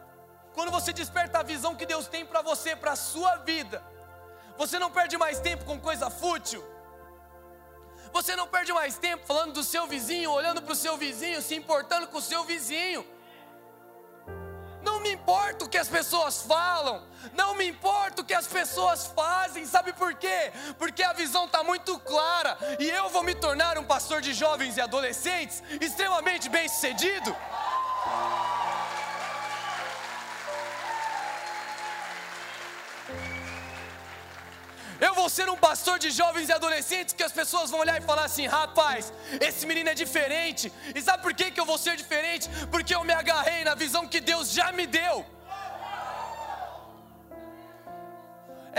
quando 0.54 0.72
você 0.72 0.92
desperta 0.92 1.40
a 1.40 1.44
visão 1.44 1.74
que 1.74 1.86
Deus 1.86 2.08
tem 2.08 2.26
para 2.26 2.42
você, 2.42 2.76
para 2.76 2.92
a 2.92 2.98
sua 2.98 3.38
vida, 3.38 3.82
você 4.58 4.78
não 4.78 4.92
perde 4.92 5.18
mais 5.18 5.40
tempo 5.40 5.64
com 5.64 5.80
coisa 5.80 6.10
fútil. 6.10 6.73
Você 8.14 8.36
não 8.36 8.48
perde 8.48 8.72
mais 8.72 8.96
tempo 8.96 9.26
falando 9.26 9.54
do 9.54 9.64
seu 9.64 9.88
vizinho, 9.88 10.30
olhando 10.30 10.62
para 10.62 10.72
o 10.72 10.76
seu 10.76 10.96
vizinho, 10.96 11.42
se 11.42 11.56
importando 11.56 12.08
com 12.08 12.20
o 12.20 12.22
seu 12.22 12.44
vizinho. 12.44 13.04
Não 14.84 15.00
me 15.00 15.14
importa 15.14 15.66
o 15.66 15.70
que 15.70 15.80
as 15.80 15.88
pessoas 15.88 16.44
falam, 16.44 17.08
não 17.34 17.56
me 17.56 17.66
importa 17.68 18.22
o 18.22 18.26
que 18.26 18.34
as 18.34 18.46
pessoas 18.46 19.08
fazem, 19.08 19.66
sabe 19.66 19.94
por 19.94 20.14
quê? 20.14 20.52
Porque 20.78 21.02
a 21.02 21.14
visão 21.14 21.46
está 21.46 21.64
muito 21.64 21.98
clara 22.00 22.56
e 22.80 22.88
eu 22.88 23.10
vou 23.10 23.24
me 23.24 23.34
tornar 23.34 23.78
um 23.80 23.84
pastor 23.84 24.22
de 24.22 24.34
jovens 24.34 24.78
e 24.78 24.82
adolescentes 24.82 25.64
extremamente 25.82 26.50
bem 26.50 26.68
sucedido. 26.70 27.36
Eu 35.06 35.14
vou 35.20 35.28
ser 35.36 35.48
um 35.54 35.58
pastor 35.68 35.96
de 36.04 36.10
jovens 36.20 36.48
e 36.50 36.54
adolescentes 36.58 37.14
que 37.18 37.26
as 37.28 37.34
pessoas 37.40 37.70
vão 37.72 37.80
olhar 37.84 37.98
e 38.00 38.06
falar 38.10 38.26
assim: 38.30 38.46
rapaz, 38.46 39.12
esse 39.48 39.66
menino 39.70 39.90
é 39.94 39.96
diferente. 40.04 40.72
E 40.96 41.02
sabe 41.08 41.22
por 41.26 41.34
que, 41.40 41.52
que 41.52 41.60
eu 41.60 41.66
vou 41.72 41.78
ser 41.86 41.96
diferente? 42.02 42.46
Porque 42.74 42.96
eu 42.96 43.04
me 43.04 43.14
agarrei 43.22 43.62
na 43.70 43.76
visão 43.76 44.08
que 44.08 44.22
Deus 44.32 44.52
já 44.60 44.72
me 44.72 44.86
deu. 44.88 45.16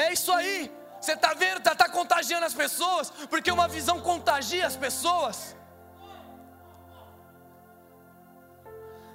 É 0.02 0.12
isso 0.16 0.32
aí. 0.32 0.72
Você 1.00 1.12
está 1.12 1.34
vendo? 1.34 1.58
Está 1.58 1.74
tá 1.74 1.88
contagiando 1.90 2.46
as 2.46 2.54
pessoas, 2.54 3.10
porque 3.32 3.50
uma 3.58 3.68
visão 3.68 4.00
contagia 4.00 4.66
as 4.66 4.76
pessoas. 4.76 5.54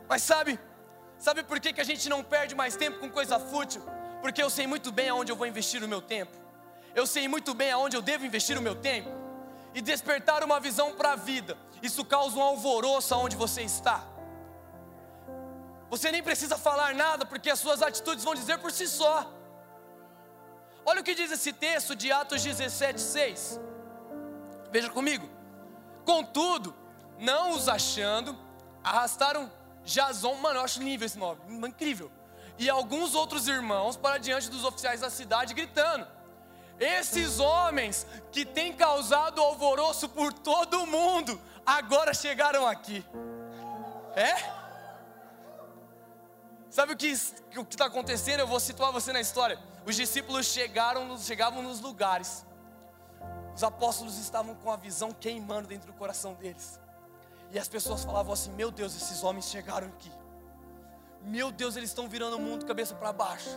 Mas 0.07 0.21
sabe, 0.21 0.59
sabe 1.17 1.41
por 1.41 1.59
que, 1.59 1.73
que 1.73 1.81
a 1.81 1.89
gente 1.91 2.07
não 2.13 2.21
perde 2.35 2.53
mais 2.53 2.75
tempo 2.75 2.99
com 2.99 3.09
coisa 3.09 3.39
fútil? 3.39 3.81
Porque 4.21 4.43
eu 4.43 4.51
sei 4.57 4.67
muito 4.67 4.91
bem 4.91 5.09
aonde 5.09 5.31
eu 5.31 5.35
vou 5.35 5.47
investir 5.47 5.83
o 5.83 5.87
meu 5.87 6.03
tempo 6.03 6.38
eu 6.99 7.07
sei 7.07 7.27
muito 7.27 7.53
bem 7.53 7.71
aonde 7.71 7.95
eu 7.95 8.01
devo 8.01 8.25
investir 8.25 8.57
o 8.57 8.61
meu 8.61 8.75
tempo 8.75 9.09
e 9.73 9.81
despertar 9.81 10.43
uma 10.43 10.59
visão 10.59 10.93
para 10.93 11.13
a 11.13 11.15
vida. 11.15 11.57
Isso 11.81 12.03
causa 12.03 12.37
um 12.37 12.41
alvoroço 12.41 13.13
aonde 13.15 13.35
você 13.35 13.61
está. 13.61 14.03
Você 15.89 16.11
nem 16.11 16.21
precisa 16.21 16.57
falar 16.57 16.93
nada, 16.93 17.25
porque 17.25 17.49
as 17.49 17.59
suas 17.59 17.81
atitudes 17.81 18.23
vão 18.23 18.35
dizer 18.35 18.59
por 18.59 18.71
si 18.71 18.87
só. 18.87 19.31
Olha 20.85 21.01
o 21.01 21.03
que 21.03 21.15
diz 21.15 21.31
esse 21.31 21.53
texto 21.53 21.95
de 21.95 22.11
Atos 22.11 22.43
17, 22.43 22.99
6. 22.99 23.59
Veja 24.71 24.89
comigo. 24.89 25.27
Contudo, 26.05 26.75
não 27.17 27.51
os 27.51 27.67
achando, 27.69 28.37
arrastaram 28.83 29.51
Jason, 29.83 30.35
mano, 30.35 30.59
eu 30.59 30.63
acho 30.63 30.81
nível 30.81 31.05
esse 31.05 31.17
nome, 31.17 31.39
incrível. 31.67 32.11
E 32.57 32.69
alguns 32.69 33.15
outros 33.15 33.47
irmãos 33.47 33.95
para 33.95 34.17
diante 34.17 34.49
dos 34.49 34.63
oficiais 34.63 35.01
da 35.01 35.09
cidade, 35.09 35.53
gritando: 35.53 36.05
esses 36.79 37.39
homens 37.39 38.07
que 38.31 38.45
têm 38.45 38.73
causado 38.73 39.41
alvoroço 39.41 40.07
por 40.07 40.31
todo 40.31 40.81
o 40.81 40.87
mundo, 40.87 41.39
agora 41.65 42.13
chegaram 42.13 42.65
aqui. 42.65 43.05
É? 44.15 44.59
Sabe 46.69 46.93
o 46.93 46.97
que 46.97 47.07
está 47.07 47.85
acontecendo? 47.85 48.39
Eu 48.39 48.47
vou 48.47 48.59
situar 48.59 48.91
você 48.91 49.11
na 49.11 49.19
história. 49.19 49.59
Os 49.85 49.95
discípulos 49.95 50.45
chegaram, 50.45 51.17
chegavam 51.17 51.61
nos 51.61 51.81
lugares. 51.81 52.45
Os 53.55 53.63
apóstolos 53.63 54.17
estavam 54.17 54.55
com 54.55 54.71
a 54.71 54.77
visão 54.77 55.11
queimando 55.11 55.67
dentro 55.67 55.91
do 55.91 55.97
coração 55.97 56.33
deles. 56.35 56.79
E 57.51 57.59
as 57.59 57.67
pessoas 57.67 58.03
falavam 58.03 58.33
assim: 58.33 58.51
Meu 58.51 58.71
Deus, 58.71 58.95
esses 58.95 59.23
homens 59.23 59.45
chegaram 59.45 59.87
aqui. 59.87 60.11
Meu 61.23 61.51
Deus, 61.51 61.75
eles 61.75 61.89
estão 61.89 62.07
virando 62.07 62.37
o 62.37 62.39
mundo 62.39 62.65
cabeça 62.65 62.95
para 62.95 63.11
baixo. 63.11 63.49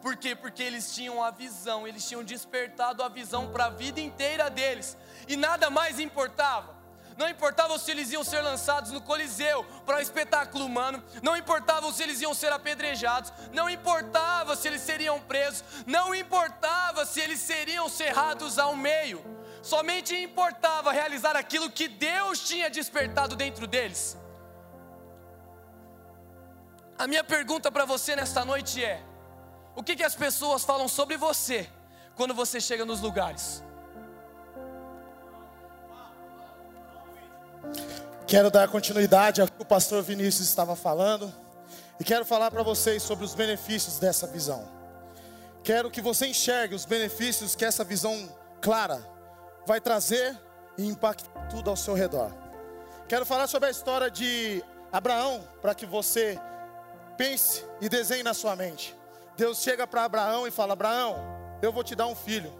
Por 0.00 0.16
quê? 0.16 0.34
Porque 0.34 0.62
eles 0.62 0.94
tinham 0.94 1.22
a 1.22 1.30
visão, 1.30 1.86
eles 1.86 2.06
tinham 2.08 2.24
despertado 2.24 3.02
a 3.02 3.08
visão 3.08 3.50
para 3.50 3.66
a 3.66 3.70
vida 3.70 4.00
inteira 4.00 4.48
deles, 4.48 4.96
e 5.28 5.36
nada 5.36 5.68
mais 5.68 5.98
importava. 5.98 6.80
Não 7.18 7.28
importava 7.28 7.78
se 7.78 7.90
eles 7.90 8.10
iam 8.12 8.24
ser 8.24 8.40
lançados 8.40 8.92
no 8.92 9.02
Coliseu 9.02 9.62
para 9.84 9.98
um 9.98 10.00
espetáculo 10.00 10.64
humano, 10.64 11.04
não 11.22 11.36
importava 11.36 11.92
se 11.92 12.02
eles 12.02 12.22
iam 12.22 12.32
ser 12.32 12.50
apedrejados, 12.50 13.30
não 13.52 13.68
importava 13.68 14.56
se 14.56 14.66
eles 14.66 14.80
seriam 14.80 15.20
presos, 15.20 15.62
não 15.86 16.14
importava 16.14 17.04
se 17.04 17.20
eles 17.20 17.40
seriam 17.40 17.90
cerrados 17.90 18.58
ao 18.58 18.74
meio, 18.74 19.22
somente 19.62 20.16
importava 20.16 20.92
realizar 20.92 21.36
aquilo 21.36 21.70
que 21.70 21.88
Deus 21.88 22.40
tinha 22.40 22.70
despertado 22.70 23.36
dentro 23.36 23.66
deles. 23.66 24.16
A 26.98 27.06
minha 27.06 27.24
pergunta 27.24 27.70
para 27.70 27.84
você 27.84 28.16
nesta 28.16 28.46
noite 28.46 28.82
é: 28.82 29.02
o 29.80 29.82
que, 29.82 29.96
que 29.96 30.04
as 30.04 30.14
pessoas 30.14 30.62
falam 30.62 30.86
sobre 30.86 31.16
você 31.16 31.66
quando 32.14 32.34
você 32.34 32.60
chega 32.60 32.84
nos 32.84 33.00
lugares? 33.00 33.64
Quero 38.26 38.50
dar 38.50 38.68
continuidade 38.68 39.40
ao 39.40 39.48
que 39.48 39.62
o 39.62 39.64
pastor 39.64 40.02
Vinícius 40.02 40.46
estava 40.46 40.76
falando 40.76 41.34
e 41.98 42.04
quero 42.04 42.26
falar 42.26 42.50
para 42.50 42.62
vocês 42.62 43.02
sobre 43.02 43.24
os 43.24 43.34
benefícios 43.34 43.98
dessa 43.98 44.26
visão. 44.26 44.68
Quero 45.64 45.90
que 45.90 46.02
você 46.02 46.26
enxergue 46.26 46.74
os 46.74 46.84
benefícios 46.84 47.56
que 47.56 47.64
essa 47.64 47.82
visão 47.82 48.28
clara 48.60 49.02
vai 49.66 49.80
trazer 49.80 50.38
e 50.76 50.86
impactar 50.86 51.48
tudo 51.48 51.70
ao 51.70 51.76
seu 51.76 51.94
redor. 51.94 52.30
Quero 53.08 53.24
falar 53.24 53.46
sobre 53.46 53.68
a 53.68 53.70
história 53.72 54.10
de 54.10 54.62
Abraão 54.92 55.42
para 55.62 55.74
que 55.74 55.86
você 55.86 56.38
pense 57.16 57.64
e 57.80 57.88
desenhe 57.88 58.22
na 58.22 58.34
sua 58.34 58.54
mente. 58.54 58.99
Deus 59.40 59.62
chega 59.62 59.86
para 59.86 60.04
Abraão 60.04 60.46
e 60.46 60.50
fala: 60.50 60.74
Abraão, 60.74 61.16
eu 61.62 61.72
vou 61.72 61.82
te 61.82 61.96
dar 61.96 62.06
um 62.06 62.14
filho. 62.14 62.52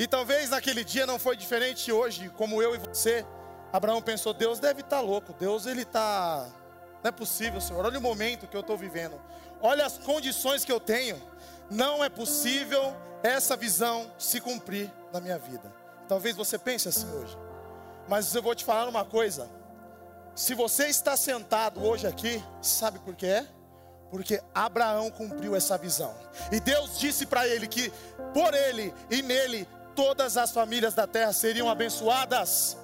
E 0.00 0.06
talvez 0.08 0.50
naquele 0.50 0.82
dia 0.82 1.06
não 1.06 1.16
foi 1.16 1.36
diferente 1.36 1.92
hoje, 1.92 2.28
como 2.30 2.60
eu 2.60 2.74
e 2.74 2.78
você. 2.78 3.24
Abraão 3.72 4.02
pensou: 4.02 4.34
Deus 4.34 4.58
deve 4.58 4.80
estar 4.80 4.96
tá 4.96 5.00
louco, 5.00 5.32
Deus 5.38 5.64
ele 5.64 5.82
está. 5.82 6.48
Não 7.04 7.08
é 7.08 7.12
possível, 7.12 7.60
Senhor. 7.60 7.86
Olha 7.86 8.00
o 8.00 8.02
momento 8.02 8.48
que 8.48 8.56
eu 8.56 8.62
estou 8.62 8.76
vivendo, 8.76 9.14
olha 9.60 9.86
as 9.86 9.96
condições 9.96 10.64
que 10.64 10.72
eu 10.72 10.80
tenho. 10.80 11.22
Não 11.70 12.02
é 12.02 12.08
possível 12.08 12.92
essa 13.22 13.56
visão 13.56 14.10
se 14.18 14.40
cumprir 14.40 14.92
na 15.12 15.20
minha 15.20 15.38
vida. 15.38 15.72
Talvez 16.08 16.34
você 16.34 16.58
pense 16.58 16.88
assim 16.88 17.08
hoje, 17.12 17.38
mas 18.08 18.34
eu 18.34 18.42
vou 18.42 18.56
te 18.56 18.64
falar 18.64 18.88
uma 18.88 19.04
coisa. 19.04 19.48
Se 20.34 20.52
você 20.52 20.88
está 20.88 21.16
sentado 21.16 21.80
hoje 21.80 22.08
aqui, 22.08 22.42
sabe 22.60 22.98
por 22.98 23.14
quê? 23.14 23.46
Porque 24.16 24.40
Abraão 24.54 25.10
cumpriu 25.10 25.54
essa 25.54 25.76
visão. 25.76 26.14
E 26.50 26.58
Deus 26.58 26.98
disse 26.98 27.26
para 27.26 27.46
ele 27.46 27.66
que 27.66 27.92
por 28.32 28.54
ele 28.54 28.94
e 29.10 29.20
nele 29.20 29.68
todas 29.94 30.38
as 30.38 30.52
famílias 30.52 30.94
da 30.94 31.06
terra 31.06 31.34
seriam 31.34 31.68
abençoadas. 31.68 32.78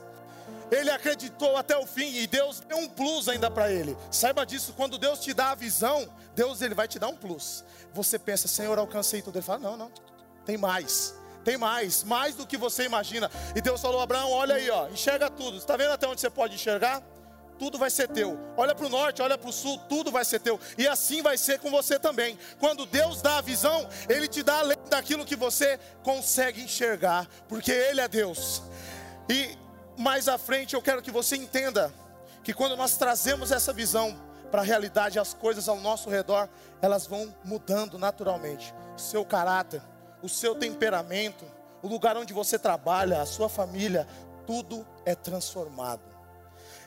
Ele 0.70 0.90
acreditou 0.90 1.56
até 1.56 1.74
o 1.74 1.86
fim 1.86 2.16
e 2.16 2.26
Deus 2.26 2.60
deu 2.60 2.76
um 2.76 2.86
plus 2.86 3.30
ainda 3.30 3.50
para 3.50 3.72
ele. 3.72 3.96
Saiba 4.10 4.44
disso, 4.44 4.74
quando 4.76 4.98
Deus 4.98 5.20
te 5.20 5.32
dá 5.32 5.52
a 5.52 5.54
visão, 5.54 6.06
Deus 6.34 6.60
ele 6.60 6.74
vai 6.74 6.86
te 6.86 6.98
dar 6.98 7.08
um 7.08 7.16
plus. 7.16 7.64
Você 7.94 8.18
pensa, 8.18 8.46
Senhor, 8.46 8.78
alcancei 8.78 9.22
tudo. 9.22 9.36
Ele 9.36 9.44
fala, 9.44 9.58
não, 9.58 9.76
não, 9.78 9.90
tem 10.44 10.58
mais. 10.58 11.14
Tem 11.42 11.56
mais, 11.56 12.04
mais 12.04 12.34
do 12.34 12.46
que 12.46 12.58
você 12.58 12.84
imagina. 12.84 13.30
E 13.56 13.62
Deus 13.62 13.80
falou, 13.80 14.02
Abraão, 14.02 14.30
olha 14.30 14.56
aí, 14.56 14.68
ó, 14.68 14.86
enxerga 14.88 15.30
tudo. 15.30 15.56
Está 15.56 15.78
vendo 15.78 15.92
até 15.92 16.06
onde 16.06 16.20
você 16.20 16.28
pode 16.28 16.56
enxergar? 16.56 17.02
Tudo 17.62 17.78
vai 17.78 17.90
ser 17.90 18.08
teu. 18.08 18.36
Olha 18.56 18.74
para 18.74 18.86
o 18.86 18.88
norte, 18.88 19.22
olha 19.22 19.38
para 19.38 19.48
o 19.48 19.52
sul, 19.52 19.78
tudo 19.88 20.10
vai 20.10 20.24
ser 20.24 20.40
teu. 20.40 20.58
E 20.76 20.88
assim 20.88 21.22
vai 21.22 21.38
ser 21.38 21.60
com 21.60 21.70
você 21.70 21.96
também. 21.96 22.36
Quando 22.58 22.84
Deus 22.84 23.22
dá 23.22 23.38
a 23.38 23.40
visão, 23.40 23.88
Ele 24.08 24.26
te 24.26 24.42
dá 24.42 24.58
além 24.58 24.76
daquilo 24.90 25.24
que 25.24 25.36
você 25.36 25.78
consegue 26.02 26.60
enxergar, 26.60 27.24
porque 27.48 27.70
Ele 27.70 28.00
é 28.00 28.08
Deus. 28.08 28.64
E 29.28 29.56
mais 29.96 30.26
à 30.26 30.36
frente 30.36 30.74
eu 30.74 30.82
quero 30.82 31.00
que 31.00 31.12
você 31.12 31.36
entenda 31.36 31.94
que 32.42 32.52
quando 32.52 32.76
nós 32.76 32.96
trazemos 32.96 33.52
essa 33.52 33.72
visão 33.72 34.20
para 34.50 34.62
a 34.62 34.64
realidade, 34.64 35.20
as 35.20 35.32
coisas 35.32 35.68
ao 35.68 35.78
nosso 35.78 36.10
redor, 36.10 36.48
elas 36.80 37.06
vão 37.06 37.32
mudando 37.44 37.96
naturalmente. 37.96 38.74
O 38.96 38.98
seu 38.98 39.24
caráter, 39.24 39.80
o 40.20 40.28
seu 40.28 40.56
temperamento, 40.56 41.44
o 41.80 41.86
lugar 41.86 42.16
onde 42.16 42.32
você 42.32 42.58
trabalha, 42.58 43.22
a 43.22 43.26
sua 43.26 43.48
família, 43.48 44.04
tudo 44.48 44.84
é 45.06 45.14
transformado. 45.14 46.10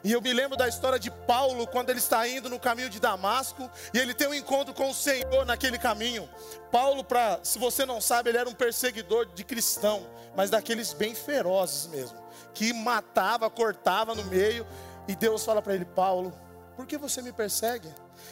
E 0.05 0.11
eu 0.11 0.21
me 0.21 0.31
lembro 0.31 0.55
da 0.55 0.67
história 0.67 0.99
de 0.99 1.09
Paulo, 1.09 1.65
quando 1.65 1.89
ele 1.89 1.97
está 1.97 2.27
indo 2.27 2.47
no 2.47 2.59
caminho 2.59 2.91
de 2.91 2.99
Damasco, 2.99 3.67
e 3.91 3.97
ele 3.97 4.13
tem 4.13 4.27
um 4.27 4.35
encontro 4.35 4.71
com 4.71 4.91
o 4.91 4.93
Senhor 4.93 5.47
naquele 5.47 5.79
caminho. 5.79 6.29
Paulo, 6.71 7.03
se 7.41 7.57
você 7.57 7.87
não 7.87 7.99
sabe, 7.99 8.29
ele 8.29 8.37
era 8.37 8.47
um 8.47 8.53
perseguidor 8.53 9.25
de 9.25 9.43
cristão, 9.43 10.05
mas 10.35 10.51
daqueles 10.51 10.93
bem 10.93 11.15
ferozes 11.15 11.87
mesmo, 11.87 12.15
que 12.53 12.71
matava, 12.71 13.49
cortava 13.49 14.13
no 14.13 14.23
meio, 14.25 14.63
e 15.07 15.15
Deus 15.15 15.43
fala 15.43 15.59
para 15.59 15.73
ele: 15.73 15.85
Paulo, 15.85 16.31
por 16.75 16.85
que 16.85 16.97
você 16.97 17.21
me 17.21 17.31
persegue? 17.31 17.87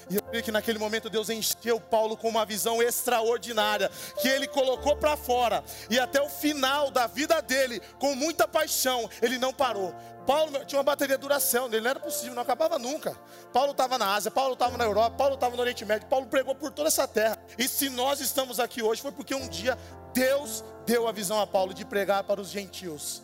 E 0.10 0.16
eu 0.16 0.22
creio 0.22 0.44
que 0.44 0.52
naquele 0.52 0.78
momento 0.78 1.10
Deus 1.10 1.30
encheu 1.30 1.80
Paulo 1.80 2.18
com 2.18 2.28
uma 2.28 2.46
visão 2.46 2.82
extraordinária, 2.82 3.90
que 4.22 4.28
ele 4.28 4.48
colocou 4.48 4.96
para 4.96 5.16
fora, 5.16 5.64
e 5.90 6.00
até 6.00 6.22
o 6.22 6.30
final 6.30 6.92
da 6.92 7.08
vida 7.08 7.42
dele, 7.42 7.82
com 8.00 8.16
muita 8.16 8.48
paixão, 8.48 9.10
ele 9.22 9.38
não 9.38 9.54
parou. 9.54 9.94
Paulo 10.26 10.64
tinha 10.66 10.80
uma 10.80 10.84
bateria 10.84 11.18
duração, 11.18 11.68
ele 11.68 11.82
não 11.82 11.90
era 11.90 12.00
possível, 12.00 12.34
não 12.34 12.42
acabava 12.42 12.80
nunca. 12.80 13.18
Paulo 13.52 13.72
estava 13.72 13.98
na 13.98 14.14
Ásia, 14.14 14.32
Paulo 14.32 14.54
estava 14.54 14.78
na 14.78 14.86
Europa, 14.86 15.18
Paulo 15.18 15.36
estava 15.36 15.56
no 15.56 15.62
Oriente 15.62 15.86
Médio, 15.86 16.08
Paulo 16.08 16.26
pregou 16.28 16.56
por 16.56 16.72
toda 16.72 16.88
essa 16.88 17.08
terra. 17.08 17.38
E 17.58 17.68
se 17.68 17.90
nós 17.90 18.22
estamos 18.22 18.60
aqui 18.60 18.82
hoje, 18.82 19.02
foi 19.02 19.12
porque 19.12 19.36
um 19.36 19.48
dia 19.48 19.78
Deus 20.14 20.64
deu 20.86 21.08
a 21.08 21.12
visão 21.12 21.40
a 21.40 21.48
Paulo 21.48 21.74
de 21.74 21.84
pregar 21.84 22.24
para 22.24 22.40
os 22.40 22.50
gentios. 22.50 23.22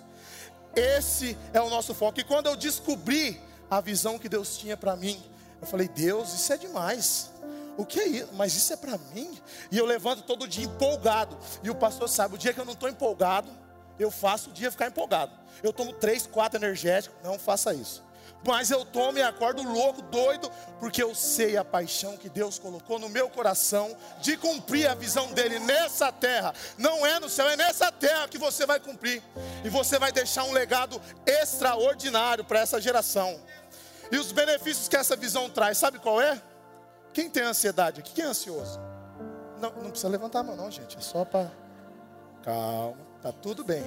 Esse 0.76 1.38
é 1.54 1.62
o 1.62 1.70
nosso 1.70 1.94
foco. 1.94 2.20
E 2.20 2.24
quando 2.24 2.48
eu 2.48 2.56
descobri 2.56 3.42
a 3.70 3.82
visão 3.82 4.18
que 4.18 4.28
Deus 4.28 4.58
tinha 4.58 4.76
para 4.76 4.96
mim, 4.96 5.22
eu 5.62 5.68
falei, 5.68 5.88
Deus, 5.88 6.34
isso 6.34 6.52
é 6.54 6.58
demais. 6.58 7.32
O 7.78 7.86
que 7.86 8.00
é 8.00 8.08
isso? 8.08 8.30
Mas 8.34 8.56
isso 8.56 8.74
é 8.74 8.76
para 8.76 8.98
mim? 9.14 9.38
E 9.72 9.78
eu 9.78 9.86
levanto 9.86 10.24
todo 10.24 10.48
dia 10.48 10.66
empolgado. 10.66 11.38
E 11.64 11.70
o 11.70 11.76
pastor 11.76 12.10
sabe, 12.10 12.36
o 12.36 12.38
dia 12.38 12.54
que 12.54 12.60
eu 12.60 12.66
não 12.66 12.74
estou 12.74 12.90
empolgado, 12.90 13.50
eu 13.98 14.12
faço 14.12 14.50
o 14.50 14.54
dia 14.54 14.72
ficar 14.72 14.88
empolgado. 14.88 15.32
Eu 15.62 15.72
tomo 15.72 15.94
três, 15.94 16.26
quatro 16.26 16.60
energéticos, 16.60 17.18
não 17.24 17.38
faça 17.38 17.74
isso. 17.74 18.04
Mas 18.46 18.72
eu 18.72 18.86
tomo 18.86 19.18
e 19.18 19.22
acordo 19.22 19.62
louco, 19.62 20.02
doido, 20.04 20.50
porque 20.80 21.04
eu 21.04 21.14
sei 21.14 21.58
a 21.58 21.66
paixão 21.66 22.16
que 22.16 22.30
Deus 22.30 22.58
colocou 22.58 22.98
no 22.98 23.10
meu 23.10 23.30
coração 23.30 23.96
de 24.22 24.38
cumprir 24.38 24.88
a 24.88 24.96
visão 24.96 25.34
dele 25.34 25.60
nessa 25.60 26.12
terra. 26.12 26.54
Não 26.78 27.06
é 27.06 27.20
no 27.20 27.28
céu, 27.28 27.50
é 27.50 27.58
nessa 27.58 27.92
terra 27.92 28.28
que 28.30 28.38
você 28.38 28.66
vai 28.66 28.80
cumprir. 28.80 29.22
E 29.64 29.70
você 29.70 30.00
vai 30.00 30.12
deixar 30.12 30.46
um 30.46 30.54
legado 30.54 31.02
extraordinário 31.26 32.46
para 32.46 32.62
essa 32.62 32.80
geração. 32.80 33.40
E 34.12 34.18
os 34.18 34.32
benefícios 34.32 34.88
que 34.88 34.96
essa 34.96 35.16
visão 35.16 35.50
traz, 35.50 35.78
sabe 35.78 36.00
qual 36.00 36.22
é? 36.22 36.42
Quem 37.14 37.30
tem 37.30 37.44
ansiedade 37.44 38.00
aqui? 38.00 38.14
Quem 38.14 38.26
é 38.26 38.28
ansioso? 38.28 38.80
Não, 39.60 39.72
não 39.72 39.90
precisa 39.90 40.08
levantar 40.08 40.40
a 40.40 40.44
mão, 40.44 40.56
não, 40.56 40.72
gente. 40.72 40.98
É 40.98 41.02
só 41.02 41.26
para. 41.26 41.52
Calma, 42.44 42.98
tá 43.22 43.32
tudo 43.32 43.64
bem. 43.64 43.84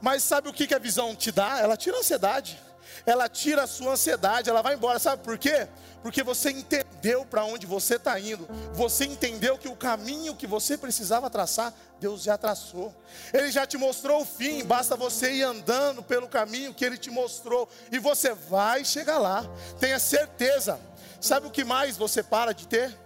Mas 0.00 0.22
sabe 0.22 0.48
o 0.48 0.52
que, 0.52 0.66
que 0.66 0.74
a 0.74 0.78
visão 0.78 1.14
te 1.14 1.30
dá? 1.30 1.60
Ela 1.60 1.76
tira 1.76 1.96
a 1.96 2.00
ansiedade. 2.00 2.60
Ela 3.06 3.28
tira 3.28 3.64
a 3.64 3.66
sua 3.66 3.92
ansiedade, 3.92 4.48
ela 4.48 4.62
vai 4.62 4.74
embora. 4.74 4.98
Sabe 4.98 5.22
por 5.22 5.38
quê? 5.38 5.68
Porque 6.02 6.22
você 6.22 6.50
entendeu 6.50 6.93
para 7.26 7.44
onde 7.44 7.66
você 7.66 7.96
está 7.96 8.18
indo. 8.18 8.48
Você 8.72 9.04
entendeu 9.04 9.58
que 9.58 9.68
o 9.68 9.76
caminho 9.76 10.34
que 10.34 10.46
você 10.46 10.78
precisava 10.78 11.28
traçar, 11.28 11.72
Deus 12.00 12.22
já 12.22 12.38
traçou. 12.38 12.94
Ele 13.32 13.50
já 13.50 13.66
te 13.66 13.76
mostrou 13.76 14.22
o 14.22 14.24
fim. 14.24 14.64
Basta 14.64 14.96
você 14.96 15.32
ir 15.32 15.42
andando 15.42 16.02
pelo 16.02 16.28
caminho 16.28 16.72
que 16.72 16.84
Ele 16.84 16.96
te 16.96 17.10
mostrou. 17.10 17.68
E 17.92 17.98
você 17.98 18.32
vai 18.32 18.84
chegar 18.84 19.18
lá. 19.18 19.44
Tenha 19.78 19.98
certeza. 19.98 20.80
Sabe 21.20 21.46
o 21.46 21.50
que 21.50 21.64
mais 21.64 21.96
você 21.96 22.22
para 22.22 22.52
de 22.52 22.66
ter? 22.66 22.96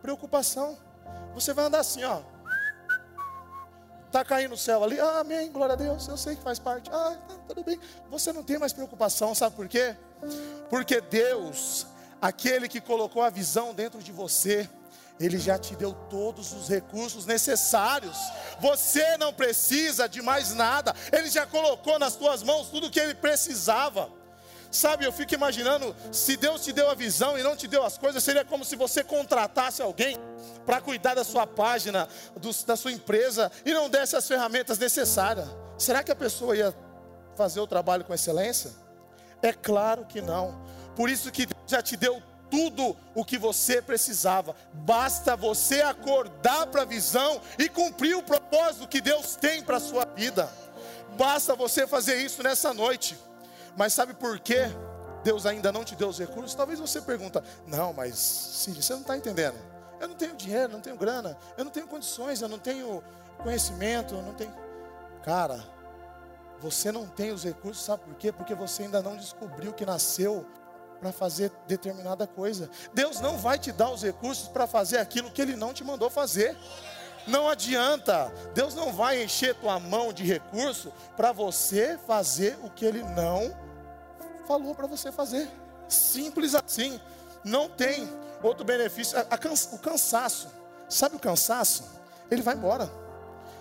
Preocupação. 0.00 0.78
Você 1.34 1.52
vai 1.52 1.66
andar 1.66 1.80
assim, 1.80 2.04
ó. 2.04 2.20
Está 4.06 4.22
caindo 4.22 4.52
o 4.52 4.58
céu 4.58 4.84
ali, 4.84 5.00
ah, 5.00 5.20
amém, 5.20 5.50
glória 5.50 5.72
a 5.72 5.76
Deus, 5.76 6.06
eu 6.06 6.18
sei 6.18 6.36
que 6.36 6.42
faz 6.42 6.58
parte, 6.58 6.90
ah, 6.92 7.16
tá, 7.26 7.34
tudo 7.48 7.64
bem. 7.64 7.80
Você 8.10 8.30
não 8.30 8.42
tem 8.42 8.58
mais 8.58 8.70
preocupação, 8.70 9.34
sabe 9.34 9.56
por 9.56 9.66
quê? 9.66 9.96
Porque 10.68 11.00
Deus, 11.00 11.86
aquele 12.22 12.68
que 12.68 12.80
colocou 12.80 13.20
a 13.20 13.30
visão 13.30 13.74
dentro 13.74 14.00
de 14.00 14.12
você, 14.12 14.70
Ele 15.18 15.38
já 15.38 15.58
te 15.58 15.74
deu 15.74 15.92
todos 16.08 16.52
os 16.52 16.68
recursos 16.68 17.26
necessários. 17.26 18.16
Você 18.60 19.16
não 19.16 19.32
precisa 19.34 20.08
de 20.08 20.22
mais 20.22 20.54
nada, 20.54 20.94
Ele 21.12 21.28
já 21.28 21.44
colocou 21.44 21.98
nas 21.98 22.14
tuas 22.14 22.44
mãos 22.44 22.68
tudo 22.68 22.86
o 22.86 22.90
que 22.90 23.00
Ele 23.00 23.14
precisava. 23.14 24.08
Sabe, 24.70 25.04
eu 25.04 25.12
fico 25.12 25.34
imaginando, 25.34 25.94
se 26.10 26.34
Deus 26.34 26.64
te 26.64 26.72
deu 26.72 26.88
a 26.88 26.94
visão 26.94 27.38
e 27.38 27.42
não 27.42 27.54
te 27.54 27.68
deu 27.68 27.84
as 27.84 27.98
coisas, 27.98 28.24
seria 28.24 28.42
como 28.42 28.64
se 28.64 28.74
você 28.74 29.04
contratasse 29.04 29.82
alguém 29.82 30.16
para 30.64 30.80
cuidar 30.80 31.14
da 31.14 31.24
sua 31.24 31.46
página, 31.46 32.08
do, 32.36 32.50
da 32.64 32.74
sua 32.74 32.90
empresa 32.90 33.52
e 33.66 33.74
não 33.74 33.90
desse 33.90 34.16
as 34.16 34.26
ferramentas 34.26 34.78
necessárias. 34.78 35.46
Será 35.76 36.02
que 36.02 36.10
a 36.10 36.16
pessoa 36.16 36.56
ia 36.56 36.74
fazer 37.36 37.60
o 37.60 37.66
trabalho 37.66 38.02
com 38.04 38.14
excelência? 38.14 38.70
É 39.42 39.52
claro 39.52 40.06
que 40.06 40.22
não. 40.22 40.62
Por 40.94 41.08
isso 41.08 41.30
que 41.30 41.46
Deus 41.46 41.60
já 41.66 41.82
te 41.82 41.96
deu 41.96 42.22
tudo 42.50 42.94
o 43.14 43.24
que 43.24 43.38
você 43.38 43.80
precisava. 43.80 44.54
Basta 44.74 45.34
você 45.34 45.80
acordar 45.80 46.66
para 46.66 46.82
a 46.82 46.84
visão 46.84 47.40
e 47.58 47.66
cumprir 47.68 48.14
o 48.14 48.22
propósito 48.22 48.86
que 48.86 49.00
Deus 49.00 49.36
tem 49.36 49.62
para 49.62 49.78
a 49.78 49.80
sua 49.80 50.04
vida. 50.04 50.52
Basta 51.16 51.54
você 51.54 51.86
fazer 51.86 52.16
isso 52.16 52.42
nessa 52.42 52.74
noite. 52.74 53.18
Mas 53.74 53.94
sabe 53.94 54.12
por 54.12 54.38
que 54.38 54.66
Deus 55.24 55.46
ainda 55.46 55.72
não 55.72 55.82
te 55.82 55.96
deu 55.96 56.08
os 56.08 56.18
recursos? 56.18 56.54
Talvez 56.54 56.78
você 56.78 57.00
pergunta, 57.00 57.42
não, 57.66 57.94
mas 57.94 58.16
sim, 58.18 58.74
você 58.74 58.92
não 58.92 59.00
está 59.00 59.16
entendendo. 59.16 59.56
Eu 59.98 60.08
não 60.08 60.14
tenho 60.14 60.36
dinheiro, 60.36 60.72
não 60.72 60.80
tenho 60.80 60.96
grana, 60.96 61.38
eu 61.56 61.64
não 61.64 61.70
tenho 61.70 61.86
condições, 61.86 62.42
eu 62.42 62.48
não 62.48 62.58
tenho 62.58 63.02
conhecimento, 63.42 64.14
eu 64.14 64.22
não 64.22 64.34
tenho. 64.34 64.52
Cara, 65.24 65.64
você 66.60 66.92
não 66.92 67.06
tem 67.06 67.30
os 67.30 67.44
recursos, 67.44 67.84
sabe 67.84 68.02
por 68.04 68.14
quê? 68.16 68.30
Porque 68.30 68.54
você 68.54 68.82
ainda 68.82 69.00
não 69.00 69.16
descobriu 69.16 69.72
que 69.72 69.86
nasceu 69.86 70.46
para 71.02 71.12
fazer 71.12 71.50
determinada 71.66 72.28
coisa. 72.28 72.70
Deus 72.94 73.20
não 73.20 73.36
vai 73.36 73.58
te 73.58 73.72
dar 73.72 73.90
os 73.90 74.04
recursos 74.04 74.46
para 74.46 74.68
fazer 74.68 74.98
aquilo 74.98 75.32
que 75.32 75.42
Ele 75.42 75.56
não 75.56 75.74
te 75.74 75.82
mandou 75.82 76.08
fazer. 76.08 76.56
Não 77.26 77.48
adianta, 77.48 78.32
Deus 78.54 78.72
não 78.74 78.92
vai 78.92 79.22
encher 79.22 79.56
tua 79.56 79.80
mão 79.80 80.12
de 80.12 80.24
recurso 80.24 80.92
para 81.16 81.32
você 81.32 81.98
fazer 82.06 82.56
o 82.62 82.70
que 82.70 82.84
Ele 82.84 83.02
não 83.02 83.52
falou 84.46 84.76
para 84.76 84.86
você 84.86 85.10
fazer. 85.10 85.48
Simples 85.88 86.54
assim. 86.54 87.00
Não 87.44 87.68
tem 87.68 88.08
outro 88.40 88.64
benefício. 88.64 89.18
A, 89.18 89.74
o 89.74 89.78
cansaço. 89.78 90.48
Sabe 90.88 91.16
o 91.16 91.18
cansaço? 91.18 91.84
Ele 92.30 92.42
vai 92.42 92.54
embora. 92.54 92.88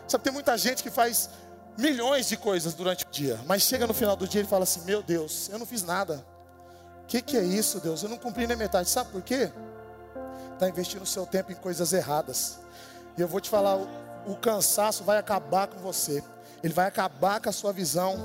Sabe, 0.08 0.23
tem 0.23 0.34
muita 0.34 0.56
gente 0.58 0.84
que 0.84 0.91
faz 0.91 1.30
milhões 1.75 2.27
de 2.27 2.38
coisas 2.38 2.73
durante 2.75 3.06
o 3.06 3.10
dia, 3.10 3.39
mas 3.47 3.63
chega 3.63 3.88
no 3.88 3.93
final 3.93 4.15
do 4.15 4.27
dia 4.27 4.41
e 4.41 4.45
fala 4.45 4.63
assim: 4.63 4.82
Meu 4.82 5.01
Deus, 5.01 5.49
eu 5.49 5.58
não 5.58 5.65
fiz 5.65 5.82
nada. 5.84 6.23
Que, 7.12 7.21
que 7.21 7.36
é 7.36 7.43
isso, 7.43 7.82
Deus? 7.82 8.04
Eu 8.04 8.08
não 8.08 8.17
cumpri 8.17 8.47
nem 8.47 8.56
metade. 8.56 8.88
Sabe 8.88 9.12
por 9.12 9.21
quê? 9.21 9.52
está 10.54 10.69
investindo 10.69 11.02
o 11.02 11.06
seu 11.06 11.26
tempo 11.26 11.52
em 11.52 11.56
coisas 11.56 11.91
erradas. 11.91 12.60
E 13.17 13.21
eu 13.21 13.28
vou 13.28 13.41
te 13.41 13.50
falar, 13.50 13.76
o, 13.76 13.89
o 14.26 14.38
cansaço 14.38 15.04
vai 15.04 15.17
acabar 15.17 15.67
com 15.67 15.78
você. 15.80 16.24
Ele 16.63 16.74
vai 16.74 16.86
acabar 16.88 17.41
com 17.41 17.50
a 17.50 17.52
sua 17.52 17.74
visão. 17.74 18.15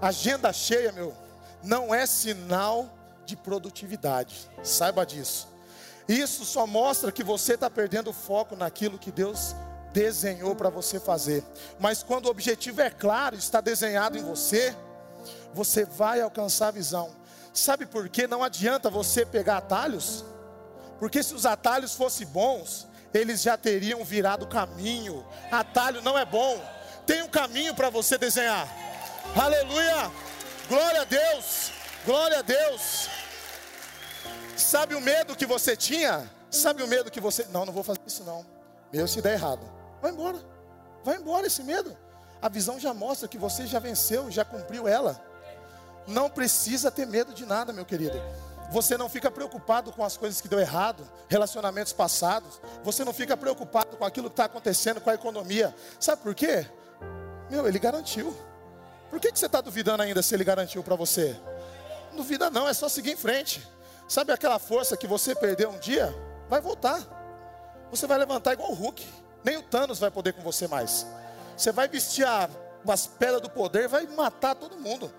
Agenda 0.00 0.52
cheia, 0.52 0.92
meu, 0.92 1.12
não 1.60 1.92
é 1.92 2.06
sinal 2.06 2.88
de 3.26 3.34
produtividade. 3.34 4.48
Saiba 4.62 5.04
disso. 5.04 5.48
Isso 6.06 6.44
só 6.44 6.68
mostra 6.68 7.10
que 7.10 7.24
você 7.24 7.54
está 7.54 7.68
perdendo 7.68 8.12
foco 8.12 8.54
naquilo 8.54 8.96
que 8.96 9.10
Deus 9.10 9.56
desenhou 9.92 10.54
para 10.54 10.70
você 10.70 11.00
fazer. 11.00 11.42
Mas 11.80 12.04
quando 12.04 12.26
o 12.26 12.30
objetivo 12.30 12.80
é 12.80 12.90
claro, 12.90 13.34
está 13.34 13.60
desenhado 13.60 14.16
em 14.16 14.22
você, 14.22 14.72
você 15.52 15.84
vai 15.84 16.20
alcançar 16.20 16.68
a 16.68 16.70
visão. 16.70 17.18
Sabe 17.52 17.86
por 17.86 18.08
que 18.08 18.26
não 18.26 18.42
adianta 18.42 18.88
você 18.88 19.26
pegar 19.26 19.58
atalhos? 19.58 20.24
Porque 20.98 21.22
se 21.22 21.34
os 21.34 21.46
atalhos 21.46 21.94
fossem 21.94 22.26
bons, 22.26 22.86
eles 23.12 23.42
já 23.42 23.56
teriam 23.56 24.04
virado 24.04 24.46
caminho. 24.46 25.26
Atalho 25.50 26.00
não 26.02 26.18
é 26.18 26.24
bom. 26.24 26.62
Tem 27.06 27.22
um 27.22 27.28
caminho 27.28 27.74
para 27.74 27.90
você 27.90 28.16
desenhar. 28.16 28.68
Aleluia! 29.34 30.10
Glória 30.68 31.02
a 31.02 31.04
Deus! 31.04 31.72
Glória 32.04 32.38
a 32.38 32.42
Deus! 32.42 33.08
Sabe 34.56 34.94
o 34.94 35.00
medo 35.00 35.34
que 35.34 35.46
você 35.46 35.76
tinha? 35.76 36.30
Sabe 36.50 36.82
o 36.82 36.86
medo 36.86 37.10
que 37.10 37.20
você. 37.20 37.46
Não, 37.50 37.64
não 37.64 37.72
vou 37.72 37.82
fazer 37.82 38.00
isso 38.06 38.22
não. 38.24 38.44
Meu, 38.92 39.08
se 39.08 39.22
der 39.22 39.34
errado. 39.34 39.68
Vai 40.00 40.12
embora. 40.12 40.38
Vai 41.02 41.16
embora 41.16 41.46
esse 41.46 41.62
medo. 41.62 41.96
A 42.42 42.48
visão 42.48 42.78
já 42.78 42.92
mostra 42.92 43.28
que 43.28 43.38
você 43.38 43.66
já 43.66 43.78
venceu, 43.78 44.30
já 44.30 44.44
cumpriu 44.44 44.86
ela. 44.86 45.20
Não 46.06 46.28
precisa 46.28 46.90
ter 46.90 47.06
medo 47.06 47.32
de 47.32 47.44
nada, 47.46 47.72
meu 47.72 47.84
querido. 47.84 48.20
Você 48.70 48.96
não 48.96 49.08
fica 49.08 49.30
preocupado 49.30 49.92
com 49.92 50.04
as 50.04 50.16
coisas 50.16 50.40
que 50.40 50.46
deu 50.46 50.60
errado, 50.60 51.06
relacionamentos 51.28 51.92
passados. 51.92 52.60
Você 52.84 53.04
não 53.04 53.12
fica 53.12 53.36
preocupado 53.36 53.96
com 53.96 54.04
aquilo 54.04 54.28
que 54.30 54.34
está 54.34 54.44
acontecendo 54.44 55.00
com 55.00 55.10
a 55.10 55.14
economia. 55.14 55.74
Sabe 55.98 56.22
por 56.22 56.34
quê? 56.34 56.66
Meu, 57.50 57.66
ele 57.66 57.78
garantiu. 57.78 58.36
Por 59.10 59.18
que, 59.18 59.32
que 59.32 59.38
você 59.38 59.46
está 59.46 59.60
duvidando 59.60 60.04
ainda 60.04 60.22
se 60.22 60.34
ele 60.34 60.44
garantiu 60.44 60.84
para 60.84 60.94
você? 60.94 61.36
Duvida 62.14 62.48
não, 62.48 62.68
é 62.68 62.72
só 62.72 62.88
seguir 62.88 63.12
em 63.12 63.16
frente. 63.16 63.66
Sabe 64.08 64.32
aquela 64.32 64.58
força 64.58 64.96
que 64.96 65.06
você 65.06 65.34
perdeu 65.34 65.70
um 65.70 65.78
dia? 65.78 66.14
Vai 66.48 66.60
voltar. 66.60 67.00
Você 67.90 68.06
vai 68.06 68.18
levantar 68.18 68.52
igual 68.52 68.70
o 68.70 68.74
Hulk. 68.74 69.04
Nem 69.42 69.56
o 69.56 69.62
Thanos 69.62 69.98
vai 69.98 70.10
poder 70.12 70.32
com 70.32 70.42
você 70.42 70.68
mais. 70.68 71.06
Você 71.56 71.72
vai 71.72 71.88
vestir 71.88 72.24
as 72.24 73.06
pedras 73.06 73.40
do 73.40 73.50
poder, 73.50 73.88
vai 73.88 74.06
matar 74.06 74.54
todo 74.54 74.76
mundo. 74.76 75.12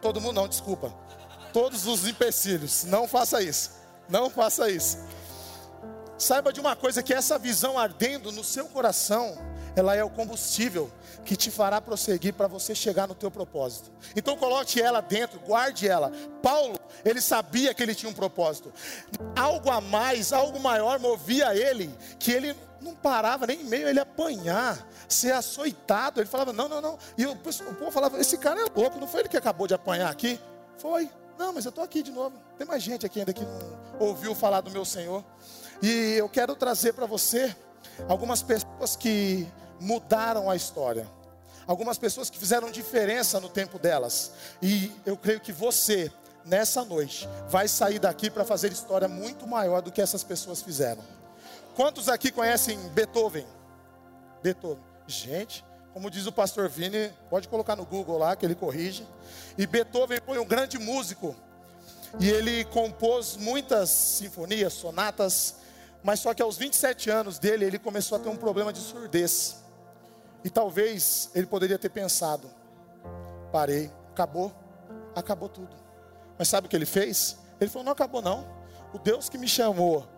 Todo 0.00 0.20
mundo 0.20 0.34
não, 0.34 0.48
desculpa. 0.48 0.92
Todos 1.52 1.86
os 1.86 2.06
empecilhos. 2.06 2.84
Não 2.84 3.06
faça 3.08 3.42
isso. 3.42 3.70
Não 4.08 4.30
faça 4.30 4.70
isso. 4.70 4.98
Saiba 6.18 6.52
de 6.52 6.60
uma 6.60 6.76
coisa 6.76 7.02
que 7.02 7.14
essa 7.14 7.38
visão 7.38 7.78
ardendo 7.78 8.30
no 8.30 8.44
seu 8.44 8.66
coração, 8.66 9.38
ela 9.76 9.94
é 9.94 10.02
o 10.02 10.10
combustível 10.10 10.90
que 11.24 11.36
te 11.36 11.50
fará 11.50 11.80
prosseguir 11.80 12.34
para 12.34 12.46
você 12.46 12.74
chegar 12.74 13.06
no 13.06 13.14
teu 13.14 13.30
propósito. 13.30 13.90
Então 14.16 14.36
coloque 14.36 14.80
ela 14.80 15.00
dentro, 15.00 15.38
guarde 15.40 15.88
ela. 15.88 16.10
Paulo, 16.42 16.76
ele 17.04 17.20
sabia 17.20 17.74
que 17.74 17.82
ele 17.82 17.94
tinha 17.94 18.10
um 18.10 18.14
propósito. 18.14 18.72
Algo 19.36 19.70
a 19.70 19.80
mais, 19.80 20.32
algo 20.32 20.58
maior 20.58 20.98
movia 20.98 21.54
ele, 21.54 21.94
que 22.18 22.32
ele 22.32 22.56
não 22.80 22.94
parava 22.94 23.46
nem 23.46 23.62
meio 23.64 23.88
ele 23.88 24.00
apanhar, 24.00 24.86
ser 25.08 25.32
açoitado. 25.32 26.20
Ele 26.20 26.28
falava: 26.28 26.52
"Não, 26.52 26.68
não, 26.68 26.80
não". 26.80 26.98
E 27.16 27.26
o, 27.26 27.32
o 27.32 27.74
povo 27.74 27.90
falava: 27.90 28.18
"Esse 28.18 28.38
cara 28.38 28.60
é 28.60 28.64
louco, 28.74 28.98
não 28.98 29.06
foi 29.06 29.20
ele 29.20 29.28
que 29.28 29.36
acabou 29.36 29.66
de 29.66 29.74
apanhar 29.74 30.10
aqui?" 30.10 30.40
Foi. 30.78 31.10
Não, 31.38 31.54
mas 31.54 31.64
eu 31.64 31.70
estou 31.70 31.82
aqui 31.82 32.02
de 32.02 32.10
novo. 32.10 32.36
Tem 32.58 32.66
mais 32.66 32.82
gente 32.82 33.06
aqui 33.06 33.20
ainda 33.20 33.32
que 33.32 33.44
não 33.44 33.80
ouviu 33.98 34.34
falar 34.34 34.60
do 34.60 34.70
meu 34.70 34.84
Senhor. 34.84 35.24
E 35.82 36.14
eu 36.18 36.28
quero 36.28 36.54
trazer 36.54 36.92
para 36.92 37.06
você 37.06 37.56
algumas 38.08 38.42
pessoas 38.42 38.96
que 38.96 39.46
mudaram 39.80 40.50
a 40.50 40.56
história. 40.56 41.06
Algumas 41.66 41.98
pessoas 41.98 42.28
que 42.28 42.38
fizeram 42.38 42.70
diferença 42.70 43.38
no 43.38 43.48
tempo 43.48 43.78
delas. 43.78 44.32
E 44.60 44.92
eu 45.06 45.16
creio 45.16 45.40
que 45.40 45.52
você, 45.52 46.10
nessa 46.44 46.84
noite, 46.84 47.28
vai 47.48 47.68
sair 47.68 47.98
daqui 47.98 48.28
para 48.28 48.44
fazer 48.44 48.72
história 48.72 49.06
muito 49.06 49.46
maior 49.46 49.80
do 49.80 49.92
que 49.92 50.02
essas 50.02 50.24
pessoas 50.24 50.62
fizeram. 50.62 51.02
Quantos 51.76 52.08
aqui 52.08 52.32
conhecem 52.32 52.78
Beethoven? 52.88 53.46
Beethoven. 54.42 54.82
Gente, 55.06 55.64
como 55.92 56.10
diz 56.10 56.26
o 56.26 56.32
pastor 56.32 56.68
Vini, 56.68 57.12
pode 57.28 57.48
colocar 57.48 57.76
no 57.76 57.84
Google 57.84 58.18
lá 58.18 58.34
que 58.34 58.44
ele 58.44 58.54
corrige. 58.54 59.06
E 59.56 59.66
Beethoven 59.66 60.18
foi 60.24 60.38
um 60.38 60.44
grande 60.44 60.78
músico. 60.78 61.36
E 62.18 62.28
ele 62.28 62.64
compôs 62.66 63.36
muitas 63.36 63.90
sinfonias, 63.90 64.72
sonatas, 64.72 65.56
mas 66.02 66.20
só 66.20 66.32
que 66.32 66.42
aos 66.42 66.56
27 66.56 67.10
anos 67.10 67.38
dele, 67.38 67.64
ele 67.64 67.78
começou 67.78 68.16
a 68.16 68.20
ter 68.20 68.28
um 68.28 68.36
problema 68.36 68.72
de 68.72 68.80
surdez. 68.80 69.56
E 70.42 70.48
talvez 70.48 71.30
ele 71.34 71.46
poderia 71.46 71.78
ter 71.78 71.90
pensado: 71.90 72.50
parei, 73.52 73.90
acabou, 74.10 74.52
acabou 75.14 75.48
tudo. 75.48 75.76
Mas 76.38 76.48
sabe 76.48 76.66
o 76.66 76.70
que 76.70 76.76
ele 76.76 76.86
fez? 76.86 77.36
Ele 77.60 77.70
falou: 77.70 77.84
não 77.84 77.92
acabou 77.92 78.22
não. 78.22 78.46
O 78.92 78.98
Deus 78.98 79.28
que 79.28 79.38
me 79.38 79.46
chamou 79.46 80.08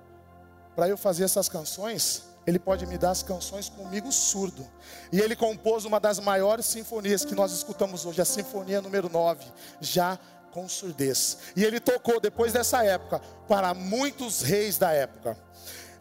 para 0.75 0.88
eu 0.88 0.97
fazer 0.97 1.25
essas 1.25 1.49
canções, 1.49 2.25
ele 2.47 2.59
pode 2.59 2.87
me 2.87 2.97
dar 2.97 3.11
as 3.11 3.23
canções 3.23 3.68
comigo 3.68 4.11
surdo. 4.11 4.66
E 5.12 5.21
ele 5.21 5.37
compôs 5.37 5.85
uma 5.85 6.01
das 6.01 6.18
maiores 6.18 6.66
sinfonias 6.66 7.25
que 7.25 7.35
nós 7.35 7.53
escutamos 7.53 8.07
hoje, 8.07 8.21
a 8.23 8.25
Sinfonia 8.25 8.81
número 8.81 9.11
9, 9.11 9.45
já 9.81 10.18
com 10.53 10.69
surdez. 10.69 11.38
E 11.57 11.65
ele 11.65 11.81
tocou 11.81 12.21
depois 12.21 12.53
dessa 12.53 12.85
época 12.85 13.21
para 13.49 13.75
muitos 13.75 14.43
reis 14.43 14.79
da 14.79 14.93
época. 14.93 15.37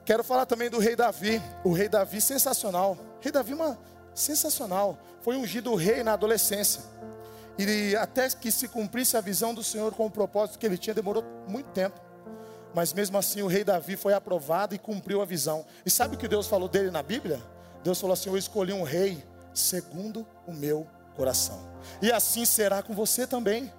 Quero 0.05 0.23
falar 0.23 0.45
também 0.45 0.69
do 0.69 0.79
rei 0.79 0.95
Davi, 0.95 1.41
o 1.63 1.71
rei 1.71 1.87
Davi 1.87 2.21
sensacional. 2.21 2.97
Rei 3.21 3.31
Davi 3.31 3.53
uma 3.53 3.77
sensacional. 4.13 4.97
Foi 5.21 5.35
ungido 5.35 5.73
rei 5.75 6.03
na 6.03 6.13
adolescência. 6.13 6.81
E 7.57 7.95
até 7.95 8.29
que 8.29 8.51
se 8.51 8.67
cumprisse 8.67 9.15
a 9.15 9.21
visão 9.21 9.53
do 9.53 9.63
Senhor 9.63 9.93
com 9.93 10.05
o 10.05 10.11
propósito 10.11 10.57
que 10.57 10.65
ele 10.65 10.77
tinha, 10.77 10.93
demorou 10.93 11.23
muito 11.47 11.69
tempo. 11.71 11.99
Mas 12.73 12.93
mesmo 12.93 13.17
assim 13.17 13.41
o 13.41 13.47
rei 13.47 13.63
Davi 13.63 13.95
foi 13.95 14.13
aprovado 14.13 14.73
e 14.73 14.79
cumpriu 14.79 15.21
a 15.21 15.25
visão. 15.25 15.65
E 15.85 15.89
sabe 15.89 16.15
o 16.15 16.17
que 16.17 16.27
Deus 16.27 16.47
falou 16.47 16.67
dele 16.67 16.89
na 16.89 17.03
Bíblia? 17.03 17.41
Deus 17.83 17.99
falou 17.99 18.13
assim: 18.13 18.29
Eu 18.29 18.37
escolhi 18.37 18.73
um 18.73 18.83
rei 18.83 19.23
segundo 19.53 20.25
o 20.47 20.53
meu 20.53 20.87
coração. 21.15 21.59
E 22.01 22.11
assim 22.11 22.45
será 22.45 22.81
com 22.81 22.93
você 22.93 23.27
também. 23.27 23.71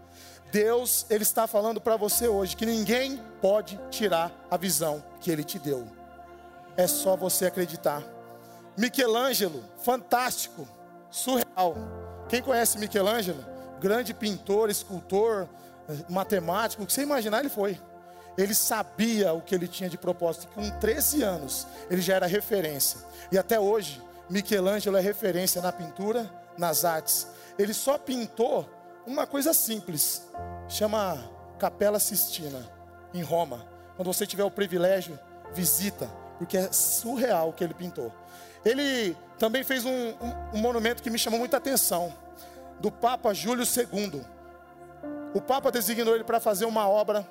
Deus, 0.53 1.07
Ele 1.09 1.23
está 1.23 1.47
falando 1.47 1.81
para 1.81 1.97
você 1.97 2.29
hoje 2.29 2.55
que 2.55 2.67
ninguém 2.67 3.17
pode 3.41 3.81
tirar 3.91 4.31
a 4.51 4.57
visão 4.59 5.03
que 5.19 5.31
Ele 5.31 5.43
te 5.43 5.59
deu. 5.59 5.89
É 6.77 6.87
só 6.87 7.17
você 7.17 7.47
acreditar. 7.47 8.03
Michelangelo, 8.77 9.65
fantástico, 9.79 10.69
surreal. 11.11 11.75
Quem 12.29 12.43
conhece 12.43 12.79
Michelangelo? 12.79 13.43
Grande 13.81 14.13
pintor, 14.13 14.69
escultor, 14.69 15.49
matemático, 16.09 16.83
o 16.83 16.87
que 16.87 16.93
você 16.93 17.03
imaginar 17.03 17.41
ele 17.41 17.49
foi. 17.49 17.81
Ele 18.37 18.55
sabia 18.55 19.33
o 19.33 19.41
que 19.41 19.55
ele 19.55 19.67
tinha 19.67 19.89
de 19.89 19.97
propósito. 19.97 20.49
Com 20.49 20.69
13 20.69 21.23
anos, 21.23 21.67
ele 21.91 22.03
já 22.03 22.17
era 22.17 22.27
referência. 22.27 23.01
E 23.31 23.39
até 23.39 23.59
hoje, 23.59 24.03
Michelangelo 24.29 24.99
é 24.99 25.01
referência 25.01 25.63
na 25.63 25.73
pintura, 25.73 26.31
nas 26.59 26.85
artes. 26.85 27.27
Ele 27.59 27.73
só 27.73 27.97
pintou 27.97 28.69
uma 29.07 29.27
coisa 29.27 29.53
simples, 29.53 30.29
chama 30.69 31.19
Capela 31.59 31.99
Sistina, 31.99 32.69
em 33.13 33.23
Roma. 33.23 33.67
Quando 33.97 34.13
você 34.13 34.27
tiver 34.27 34.45
o 34.45 34.51
privilégio, 34.51 35.19
visita, 35.53 36.09
porque 36.39 36.57
é 36.57 36.73
surreal 36.73 37.51
o 37.51 37.53
que 37.53 37.63
ele 37.63 37.75
pintou. 37.75 38.13
Ele 38.65 39.17
também 39.39 39.65
fez 39.65 39.85
um, 39.85 39.91
um, 39.91 40.55
um 40.55 40.59
monumento 40.59 41.03
que 41.03 41.11
me 41.11 41.19
chamou 41.19 41.39
muita 41.39 41.57
atenção, 41.57 42.13
do 42.81 42.91
Papa 42.91 43.33
Júlio 43.33 43.65
II. 43.65 44.25
O 45.35 45.41
Papa 45.41 45.71
designou 45.71 46.15
ele 46.15 46.25
para 46.25 46.41
fazer 46.41 46.65
uma 46.65 46.89
obra, 46.89 47.27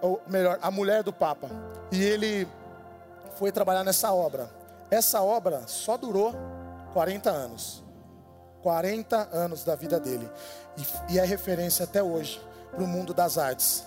ou 0.00 0.20
melhor, 0.26 0.58
a 0.62 0.70
mulher 0.70 1.02
do 1.02 1.12
Papa. 1.12 1.48
E 1.90 2.02
ele 2.02 2.48
foi 3.36 3.50
trabalhar 3.50 3.84
nessa 3.84 4.12
obra. 4.12 4.50
Essa 4.90 5.22
obra 5.22 5.66
só 5.66 5.96
durou 5.96 6.34
40 6.92 7.30
anos. 7.30 7.82
40 8.62 9.28
anos 9.32 9.64
da 9.64 9.74
vida 9.74 9.98
dele. 9.98 10.28
E, 10.76 11.14
e 11.14 11.18
é 11.18 11.24
referência 11.24 11.84
até 11.84 12.02
hoje 12.02 12.40
para 12.70 12.82
o 12.82 12.86
mundo 12.86 13.12
das 13.12 13.38
artes. 13.38 13.84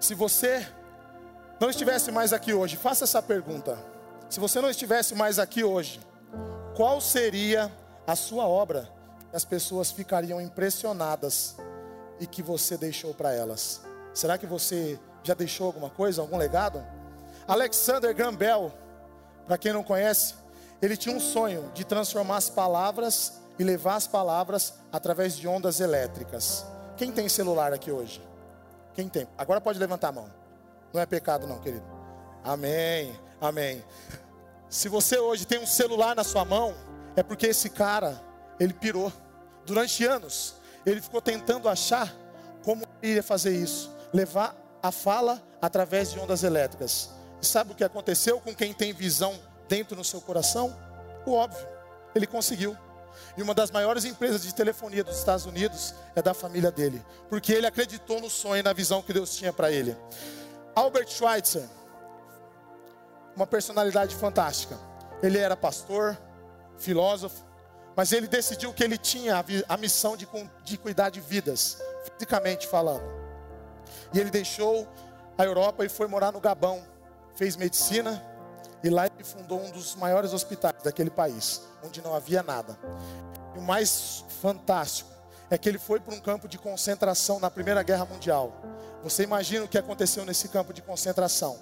Se 0.00 0.14
você 0.14 0.66
não 1.60 1.70
estivesse 1.70 2.10
mais 2.10 2.32
aqui 2.32 2.52
hoje, 2.52 2.76
faça 2.76 3.04
essa 3.04 3.22
pergunta. 3.22 3.78
Se 4.28 4.40
você 4.40 4.60
não 4.60 4.70
estivesse 4.70 5.14
mais 5.14 5.38
aqui 5.38 5.62
hoje, 5.62 6.00
qual 6.74 7.00
seria 7.00 7.70
a 8.06 8.16
sua 8.16 8.46
obra? 8.46 8.88
As 9.32 9.44
pessoas 9.44 9.90
ficariam 9.90 10.40
impressionadas 10.40 11.56
e 12.18 12.26
que 12.26 12.42
você 12.42 12.76
deixou 12.76 13.14
para 13.14 13.32
elas. 13.32 13.80
Será 14.14 14.36
que 14.36 14.46
você 14.46 14.98
já 15.22 15.34
deixou 15.34 15.66
alguma 15.66 15.90
coisa, 15.90 16.20
algum 16.20 16.36
legado? 16.36 16.84
Alexander 17.46 18.14
Graham 18.14 18.34
Bell, 18.34 18.72
para 19.46 19.58
quem 19.58 19.72
não 19.72 19.82
conhece, 19.82 20.34
ele 20.80 20.96
tinha 20.96 21.14
um 21.14 21.20
sonho 21.20 21.70
de 21.74 21.84
transformar 21.84 22.36
as 22.36 22.48
palavras 22.48 23.41
e 23.62 23.64
levar 23.64 23.94
as 23.94 24.08
palavras 24.08 24.74
através 24.90 25.36
de 25.36 25.46
ondas 25.46 25.78
elétricas. 25.78 26.66
Quem 26.96 27.12
tem 27.12 27.28
celular 27.28 27.72
aqui 27.72 27.92
hoje? 27.92 28.20
Quem 28.92 29.08
tem? 29.08 29.26
Agora 29.38 29.60
pode 29.60 29.78
levantar 29.78 30.08
a 30.08 30.12
mão. 30.12 30.28
Não 30.92 31.00
é 31.00 31.06
pecado 31.06 31.46
não, 31.46 31.60
querido. 31.60 31.84
Amém. 32.42 33.16
Amém. 33.40 33.84
Se 34.68 34.88
você 34.88 35.16
hoje 35.16 35.46
tem 35.46 35.60
um 35.60 35.66
celular 35.66 36.16
na 36.16 36.24
sua 36.24 36.44
mão, 36.44 36.74
é 37.14 37.22
porque 37.22 37.46
esse 37.46 37.70
cara, 37.70 38.20
ele 38.58 38.72
pirou. 38.72 39.12
Durante 39.64 40.04
anos, 40.04 40.56
ele 40.84 41.00
ficou 41.00 41.22
tentando 41.22 41.68
achar 41.68 42.12
como 42.64 42.84
ele 43.00 43.14
ia 43.14 43.22
fazer 43.22 43.54
isso, 43.54 43.94
levar 44.12 44.56
a 44.82 44.90
fala 44.90 45.40
através 45.60 46.10
de 46.10 46.18
ondas 46.18 46.42
elétricas. 46.42 47.10
E 47.40 47.46
sabe 47.46 47.70
o 47.70 47.74
que 47.76 47.84
aconteceu 47.84 48.40
com 48.40 48.52
quem 48.52 48.74
tem 48.74 48.92
visão 48.92 49.38
dentro 49.68 49.96
no 49.96 50.02
seu 50.02 50.20
coração? 50.20 50.76
O 51.24 51.32
óbvio, 51.32 51.64
ele 52.12 52.26
conseguiu. 52.26 52.76
E 53.36 53.42
uma 53.42 53.54
das 53.54 53.70
maiores 53.70 54.04
empresas 54.04 54.42
de 54.42 54.54
telefonia 54.54 55.02
dos 55.02 55.18
Estados 55.18 55.46
Unidos 55.46 55.94
é 56.14 56.20
da 56.20 56.34
família 56.34 56.70
dele, 56.70 57.04
porque 57.28 57.52
ele 57.52 57.66
acreditou 57.66 58.20
no 58.20 58.28
sonho 58.28 58.60
e 58.60 58.62
na 58.62 58.72
visão 58.72 59.00
que 59.00 59.12
Deus 59.12 59.34
tinha 59.34 59.52
para 59.52 59.70
ele. 59.70 59.96
Albert 60.74 61.08
Schweitzer, 61.08 61.64
uma 63.34 63.46
personalidade 63.46 64.14
fantástica. 64.14 64.78
Ele 65.22 65.38
era 65.38 65.56
pastor, 65.56 66.18
filósofo, 66.76 67.44
mas 67.96 68.12
ele 68.12 68.26
decidiu 68.26 68.72
que 68.72 68.82
ele 68.82 68.98
tinha 68.98 69.44
a, 69.68 69.76
missão 69.76 70.16
de, 70.16 70.28
de 70.64 70.76
cuidar 70.76 71.10
de 71.10 71.20
vidas, 71.20 71.78
fisicamente 72.04 72.66
falando. 72.66 73.04
E 74.12 74.18
ele 74.18 74.30
deixou 74.30 74.88
a 75.38 75.44
Europa 75.44 75.84
e 75.84 75.88
foi 75.88 76.06
morar 76.06 76.32
no 76.32 76.40
Gabão, 76.40 76.82
fez 77.34 77.56
medicina 77.56 78.22
e 78.82 78.90
lá 78.90 79.06
ele 79.06 79.24
fundou 79.24 79.60
um 79.60 79.70
dos 79.70 79.94
maiores 79.94 80.32
hospitais 80.32 80.82
daquele 80.82 81.10
país, 81.10 81.62
onde 81.84 82.02
não 82.02 82.14
havia 82.14 82.42
nada. 82.42 82.78
E 83.54 83.58
o 83.58 83.62
mais 83.62 84.24
fantástico 84.40 85.10
é 85.50 85.58
que 85.58 85.68
ele 85.68 85.78
foi 85.78 86.00
para 86.00 86.14
um 86.14 86.20
campo 86.20 86.48
de 86.48 86.58
concentração 86.58 87.38
na 87.38 87.50
Primeira 87.50 87.82
Guerra 87.82 88.04
Mundial. 88.06 88.52
Você 89.04 89.22
imagina 89.22 89.64
o 89.64 89.68
que 89.68 89.78
aconteceu 89.78 90.24
nesse 90.24 90.48
campo 90.48 90.72
de 90.72 90.82
concentração? 90.82 91.58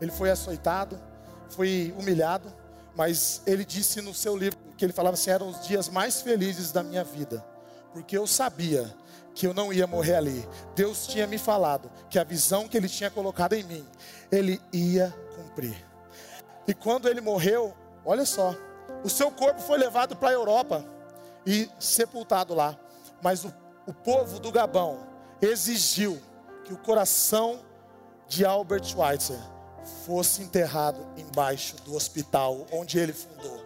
Ele 0.00 0.10
foi 0.10 0.30
açoitado, 0.30 0.98
foi 1.50 1.94
humilhado, 1.98 2.52
mas 2.96 3.42
ele 3.46 3.64
disse 3.64 4.00
no 4.00 4.14
seu 4.14 4.36
livro 4.36 4.58
que 4.76 4.84
ele 4.84 4.92
falava 4.92 5.14
assim: 5.14 5.30
eram 5.30 5.48
os 5.48 5.66
dias 5.66 5.88
mais 5.88 6.22
felizes 6.22 6.72
da 6.72 6.82
minha 6.82 7.04
vida, 7.04 7.44
porque 7.92 8.16
eu 8.16 8.26
sabia 8.26 8.92
que 9.34 9.46
eu 9.46 9.54
não 9.54 9.72
ia 9.72 9.86
morrer 9.86 10.14
ali. 10.16 10.48
Deus 10.74 11.06
tinha 11.06 11.26
me 11.26 11.38
falado 11.38 11.90
que 12.08 12.18
a 12.18 12.24
visão 12.24 12.68
que 12.68 12.76
ele 12.76 12.88
tinha 12.88 13.10
colocado 13.10 13.52
em 13.52 13.64
mim, 13.64 13.86
ele 14.30 14.60
ia 14.72 15.14
cumprir. 15.36 15.93
E 16.66 16.74
quando 16.74 17.08
ele 17.08 17.20
morreu, 17.20 17.74
olha 18.04 18.24
só, 18.24 18.54
o 19.02 19.08
seu 19.10 19.30
corpo 19.30 19.60
foi 19.60 19.78
levado 19.78 20.16
para 20.16 20.30
a 20.30 20.32
Europa 20.32 20.84
e 21.46 21.68
sepultado 21.78 22.54
lá. 22.54 22.78
Mas 23.22 23.44
o, 23.44 23.52
o 23.86 23.92
povo 23.92 24.38
do 24.38 24.50
Gabão 24.50 25.06
exigiu 25.40 26.20
que 26.64 26.72
o 26.72 26.78
coração 26.78 27.60
de 28.26 28.44
Albert 28.44 28.84
Schweitzer 28.84 29.38
fosse 30.06 30.42
enterrado 30.42 31.06
embaixo 31.16 31.76
do 31.84 31.94
hospital 31.94 32.66
onde 32.72 32.98
ele 32.98 33.12
fundou. 33.12 33.62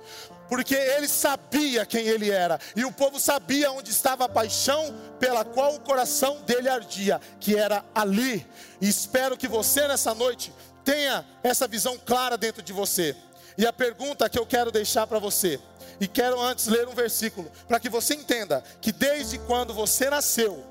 Porque 0.49 0.75
ele 0.75 1.07
sabia 1.07 1.85
quem 1.85 2.07
ele 2.07 2.31
era, 2.31 2.59
e 2.75 2.85
o 2.85 2.91
povo 2.91 3.21
sabia 3.21 3.71
onde 3.71 3.91
estava 3.91 4.25
a 4.25 4.29
paixão 4.29 4.95
pela 5.21 5.45
qual 5.45 5.75
o 5.75 5.81
coração 5.81 6.41
dele 6.43 6.71
ardia, 6.71 7.21
que 7.39 7.55
era 7.55 7.85
ali. 7.95 8.47
E 8.81 8.89
espero 8.89 9.37
que 9.37 9.47
você 9.47 9.87
nessa 9.87 10.15
noite 10.15 10.53
tenha 10.89 11.23
essa 11.43 11.69
visão 11.69 11.99
clara 11.99 12.39
dentro 12.39 12.63
de 12.63 12.73
você. 12.73 13.15
E 13.59 13.67
a 13.67 13.73
pergunta 13.73 14.27
que 14.27 14.39
eu 14.39 14.47
quero 14.47 14.73
deixar 14.73 15.07
para 15.07 15.19
você, 15.19 15.61
e 16.01 16.09
quero 16.09 16.41
antes 16.41 16.67
ler 16.67 16.89
um 16.89 16.95
versículo, 16.95 17.53
para 17.67 17.79
que 17.79 17.91
você 17.91 18.15
entenda 18.15 18.65
que 18.81 18.91
desde 18.91 19.39
quando 19.41 19.75
você 19.75 20.09
nasceu, 20.09 20.65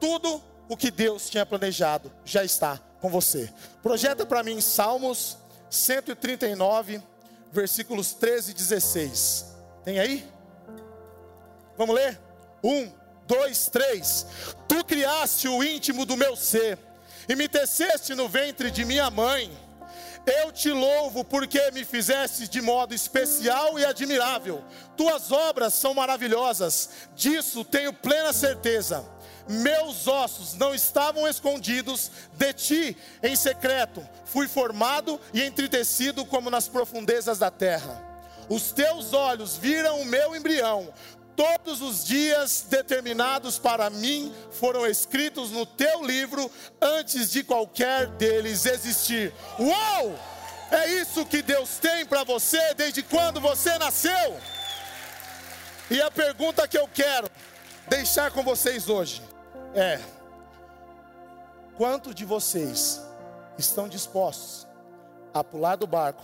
tudo 0.00 0.42
o 0.66 0.78
que 0.78 0.90
Deus 0.90 1.28
tinha 1.28 1.44
planejado 1.44 2.10
já 2.24 2.42
está 2.42 2.80
com 3.02 3.10
você. 3.10 3.52
Projeta 3.82 4.24
para 4.24 4.42
mim 4.42 4.62
Salmos 4.62 5.36
139, 5.68 7.02
versículos 7.52 8.14
13 8.14 8.52
e 8.52 8.54
16. 8.54 9.44
Tem 9.84 9.98
aí? 9.98 10.26
Vamos 11.76 11.94
ler? 11.94 12.18
Um, 12.64 12.90
dois, 13.26 13.68
três. 13.68 14.26
Tu 14.66 14.82
criaste 14.86 15.48
o 15.48 15.62
íntimo 15.62 16.06
do 16.06 16.16
meu 16.16 16.34
ser 16.34 16.78
e 17.30 17.36
me 17.36 17.46
teceste 17.46 18.12
no 18.12 18.28
ventre 18.28 18.72
de 18.72 18.84
minha 18.84 19.08
mãe. 19.08 19.56
Eu 20.26 20.50
te 20.50 20.72
louvo 20.72 21.24
porque 21.24 21.70
me 21.70 21.84
fizeste 21.84 22.48
de 22.48 22.60
modo 22.60 22.92
especial 22.92 23.78
e 23.78 23.84
admirável. 23.84 24.64
Tuas 24.96 25.30
obras 25.30 25.74
são 25.74 25.94
maravilhosas, 25.94 26.90
disso 27.14 27.64
tenho 27.64 27.92
plena 27.92 28.32
certeza. 28.32 29.08
Meus 29.48 30.08
ossos 30.08 30.54
não 30.54 30.74
estavam 30.74 31.28
escondidos 31.28 32.10
de 32.32 32.52
ti 32.52 32.96
em 33.22 33.36
secreto, 33.36 34.04
fui 34.24 34.48
formado 34.48 35.20
e 35.32 35.40
entretecido 35.44 36.24
como 36.24 36.50
nas 36.50 36.66
profundezas 36.66 37.38
da 37.38 37.50
terra. 37.50 38.10
Os 38.48 38.72
teus 38.72 39.12
olhos 39.12 39.56
viram 39.56 40.00
o 40.00 40.04
meu 40.04 40.34
embrião, 40.34 40.92
Todos 41.36 41.80
os 41.80 42.04
dias 42.04 42.66
determinados 42.68 43.58
para 43.58 43.88
mim 43.88 44.34
foram 44.50 44.86
escritos 44.86 45.50
no 45.50 45.64
teu 45.64 46.04
livro 46.04 46.50
antes 46.80 47.30
de 47.30 47.42
qualquer 47.42 48.08
deles 48.08 48.66
existir. 48.66 49.32
Uau! 49.58 50.14
É 50.70 50.88
isso 50.88 51.26
que 51.26 51.42
Deus 51.42 51.78
tem 51.78 52.06
para 52.06 52.22
você 52.22 52.74
desde 52.74 53.02
quando 53.02 53.40
você 53.40 53.76
nasceu. 53.78 54.38
E 55.90 56.00
a 56.00 56.10
pergunta 56.10 56.68
que 56.68 56.78
eu 56.78 56.86
quero 56.86 57.28
deixar 57.88 58.30
com 58.30 58.44
vocês 58.44 58.88
hoje 58.88 59.20
é: 59.74 59.98
quantos 61.76 62.14
de 62.14 62.24
vocês 62.24 63.00
estão 63.58 63.88
dispostos 63.88 64.68
a 65.34 65.42
pular 65.42 65.74
do 65.74 65.86
barco 65.86 66.22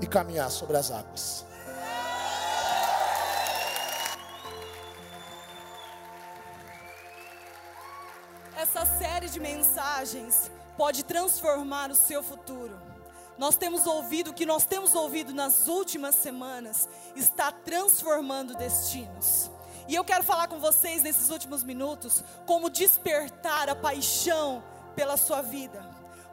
e 0.00 0.06
caminhar 0.06 0.50
sobre 0.50 0.76
as 0.76 0.90
águas? 0.90 1.46
Série 9.24 9.28
de 9.30 9.40
mensagens 9.40 10.50
pode 10.76 11.02
transformar 11.02 11.90
o 11.90 11.94
seu 11.94 12.22
futuro. 12.22 12.78
Nós 13.38 13.56
temos 13.56 13.86
ouvido, 13.86 14.30
o 14.30 14.34
que 14.34 14.44
nós 14.44 14.66
temos 14.66 14.94
ouvido 14.94 15.32
nas 15.32 15.66
últimas 15.66 16.14
semanas, 16.14 16.88
está 17.16 17.50
transformando 17.50 18.54
destinos. 18.54 19.50
E 19.88 19.94
eu 19.94 20.04
quero 20.04 20.24
falar 20.24 20.48
com 20.48 20.58
vocês 20.60 21.02
nesses 21.02 21.30
últimos 21.30 21.64
minutos 21.64 22.22
como 22.46 22.70
despertar 22.70 23.68
a 23.68 23.74
paixão 23.74 24.62
pela 24.94 25.16
sua 25.16 25.42
vida. 25.42 25.82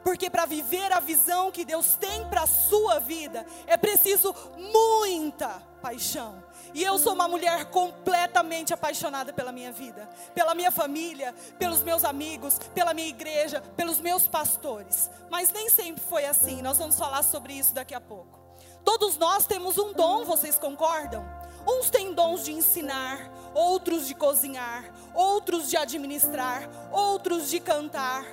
Porque 0.04 0.28
para 0.28 0.46
viver 0.46 0.92
a 0.92 1.00
visão 1.00 1.50
que 1.50 1.64
Deus 1.64 1.94
tem 1.94 2.28
para 2.28 2.42
a 2.42 2.46
sua 2.46 2.98
vida, 2.98 3.46
é 3.66 3.76
preciso 3.76 4.34
muita 4.72 5.62
paixão. 5.80 6.42
E 6.74 6.82
eu 6.82 6.98
sou 6.98 7.12
uma 7.12 7.28
mulher 7.28 7.66
completamente 7.66 8.72
apaixonada 8.72 9.32
pela 9.32 9.52
minha 9.52 9.72
vida, 9.72 10.08
pela 10.34 10.54
minha 10.54 10.70
família, 10.70 11.34
pelos 11.58 11.82
meus 11.82 12.04
amigos, 12.04 12.58
pela 12.74 12.94
minha 12.94 13.08
igreja, 13.08 13.60
pelos 13.76 14.00
meus 14.00 14.26
pastores. 14.26 15.10
Mas 15.30 15.52
nem 15.52 15.68
sempre 15.68 16.02
foi 16.02 16.24
assim. 16.24 16.62
Nós 16.62 16.78
vamos 16.78 16.98
falar 16.98 17.22
sobre 17.22 17.52
isso 17.52 17.74
daqui 17.74 17.94
a 17.94 18.00
pouco. 18.00 18.40
Todos 18.84 19.16
nós 19.16 19.46
temos 19.46 19.78
um 19.78 19.92
dom, 19.92 20.24
vocês 20.24 20.58
concordam? 20.58 21.24
Uns 21.66 21.90
têm 21.90 22.12
dons 22.12 22.44
de 22.44 22.52
ensinar, 22.52 23.30
outros 23.54 24.08
de 24.08 24.14
cozinhar, 24.14 24.84
outros 25.14 25.70
de 25.70 25.76
administrar, 25.76 26.68
outros 26.90 27.48
de 27.48 27.60
cantar. 27.60 28.24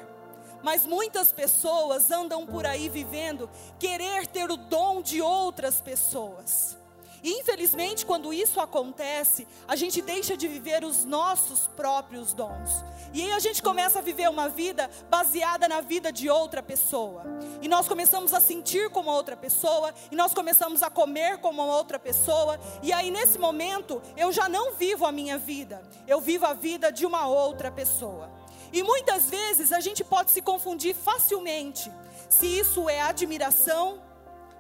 Mas 0.63 0.85
muitas 0.85 1.31
pessoas 1.31 2.09
andam 2.09 2.45
por 2.45 2.65
aí 2.65 2.89
vivendo 2.89 3.49
querer 3.77 4.27
ter 4.27 4.49
o 4.49 4.57
dom 4.57 5.01
de 5.01 5.21
outras 5.21 5.79
pessoas. 5.79 6.78
E 7.23 7.39
infelizmente, 7.39 8.05
quando 8.05 8.33
isso 8.33 8.59
acontece, 8.59 9.47
a 9.67 9.75
gente 9.75 10.01
deixa 10.01 10.37
de 10.37 10.47
viver 10.47 10.83
os 10.83 11.03
nossos 11.03 11.67
próprios 11.67 12.33
dons. 12.33 12.83
E 13.13 13.21
aí 13.23 13.31
a 13.31 13.39
gente 13.39 13.61
começa 13.61 13.99
a 13.99 14.01
viver 14.01 14.29
uma 14.29 14.47
vida 14.47 14.89
baseada 15.09 15.67
na 15.67 15.81
vida 15.81 16.11
de 16.11 16.29
outra 16.29 16.61
pessoa. 16.61 17.23
E 17.61 17.67
nós 17.67 17.87
começamos 17.87 18.33
a 18.33 18.39
sentir 18.39 18.89
como 18.89 19.09
outra 19.09 19.35
pessoa, 19.35 19.93
e 20.11 20.15
nós 20.15 20.33
começamos 20.33 20.81
a 20.81 20.89
comer 20.89 21.39
como 21.39 21.61
outra 21.61 21.99
pessoa. 21.99 22.59
E 22.81 22.93
aí 22.93 23.11
nesse 23.11 23.37
momento, 23.37 24.01
eu 24.15 24.31
já 24.31 24.47
não 24.47 24.73
vivo 24.73 25.05
a 25.05 25.11
minha 25.11 25.37
vida, 25.37 25.81
eu 26.07 26.21
vivo 26.21 26.45
a 26.45 26.53
vida 26.53 26.91
de 26.91 27.05
uma 27.05 27.27
outra 27.27 27.71
pessoa. 27.71 28.31
E 28.71 28.83
muitas 28.83 29.29
vezes 29.29 29.73
a 29.73 29.79
gente 29.79 30.03
pode 30.03 30.31
se 30.31 30.41
confundir 30.41 30.95
facilmente 30.95 31.91
se 32.29 32.45
isso 32.45 32.87
é 32.87 33.01
admiração 33.01 33.99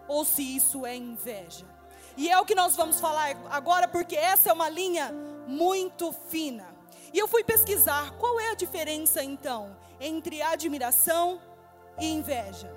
ou 0.07 0.25
se 0.25 0.41
isso 0.41 0.85
é 0.85 0.95
inveja. 0.95 1.78
E 2.17 2.29
é 2.29 2.39
o 2.39 2.45
que 2.45 2.55
nós 2.55 2.75
vamos 2.75 2.99
falar 2.99 3.35
agora, 3.49 3.87
porque 3.87 4.15
essa 4.15 4.49
é 4.49 4.53
uma 4.53 4.69
linha 4.69 5.11
muito 5.47 6.11
fina. 6.29 6.67
E 7.13 7.17
eu 7.17 7.27
fui 7.27 7.43
pesquisar 7.43 8.11
qual 8.17 8.39
é 8.39 8.51
a 8.51 8.55
diferença 8.55 9.23
então 9.23 9.75
entre 9.99 10.41
admiração 10.41 11.41
e 11.99 12.07
inveja. 12.07 12.71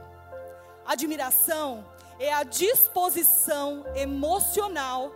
Admiração 0.85 1.85
é 2.19 2.33
a 2.33 2.43
disposição 2.43 3.85
emocional 3.95 5.13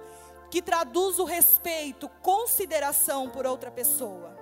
que 0.51 0.63
traduz 0.63 1.19
o 1.19 1.25
respeito, 1.25 2.09
consideração 2.23 3.29
por 3.29 3.47
outra 3.47 3.71
pessoa. 3.71 4.37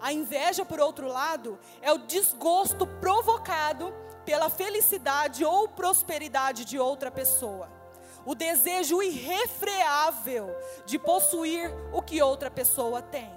A 0.00 0.12
inveja, 0.12 0.64
por 0.64 0.80
outro 0.80 1.06
lado, 1.06 1.58
é 1.80 1.92
o 1.92 1.98
desgosto 1.98 2.86
provocado 2.86 3.92
pela 4.24 4.48
felicidade 4.48 5.44
ou 5.44 5.68
prosperidade 5.68 6.64
de 6.64 6.78
outra 6.78 7.10
pessoa. 7.10 7.81
O 8.24 8.34
desejo 8.34 9.02
irrefreável 9.02 10.54
de 10.86 10.98
possuir 10.98 11.72
o 11.92 12.00
que 12.00 12.22
outra 12.22 12.50
pessoa 12.50 13.02
tem. 13.02 13.30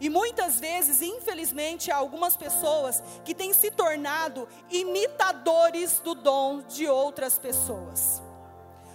E 0.00 0.08
muitas 0.08 0.58
vezes, 0.58 1.02
infelizmente, 1.02 1.90
há 1.90 1.96
algumas 1.96 2.34
pessoas 2.34 3.02
que 3.22 3.34
têm 3.34 3.52
se 3.52 3.70
tornado 3.70 4.48
imitadores 4.70 5.98
do 5.98 6.14
dom 6.14 6.62
de 6.62 6.88
outras 6.88 7.38
pessoas. 7.38 8.22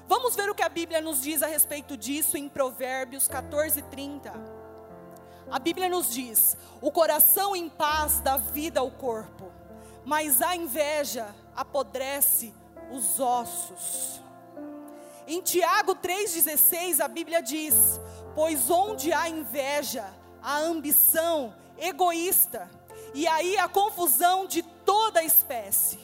Vamos 0.07 0.35
ver 0.35 0.49
o 0.49 0.55
que 0.55 0.63
a 0.63 0.69
Bíblia 0.69 1.01
nos 1.01 1.21
diz 1.21 1.43
a 1.43 1.47
respeito 1.47 1.95
disso 1.95 2.37
em 2.37 2.49
Provérbios 2.49 3.27
14, 3.27 3.83
30. 3.83 4.33
A 5.51 5.59
Bíblia 5.59 5.87
nos 5.87 6.11
diz: 6.11 6.57
o 6.81 6.91
coração 6.91 7.55
em 7.55 7.69
paz 7.69 8.19
dá 8.19 8.37
vida 8.37 8.79
ao 8.79 8.89
corpo, 8.89 9.51
mas 10.03 10.41
a 10.41 10.55
inveja 10.55 11.27
apodrece 11.55 12.53
os 12.91 13.19
ossos. 13.19 14.24
Em 15.27 15.41
Tiago 15.41 15.95
3,16, 15.95 16.99
a 16.99 17.07
Bíblia 17.07 17.41
diz: 17.41 17.73
Pois 18.35 18.69
onde 18.69 19.11
há 19.11 19.27
inveja, 19.27 20.05
há 20.41 20.59
ambição 20.59 21.55
egoísta, 21.79 22.69
e 23.13 23.27
aí 23.27 23.57
a 23.57 23.67
confusão 23.67 24.45
de 24.45 24.61
toda 24.61 25.23
espécie. 25.23 25.99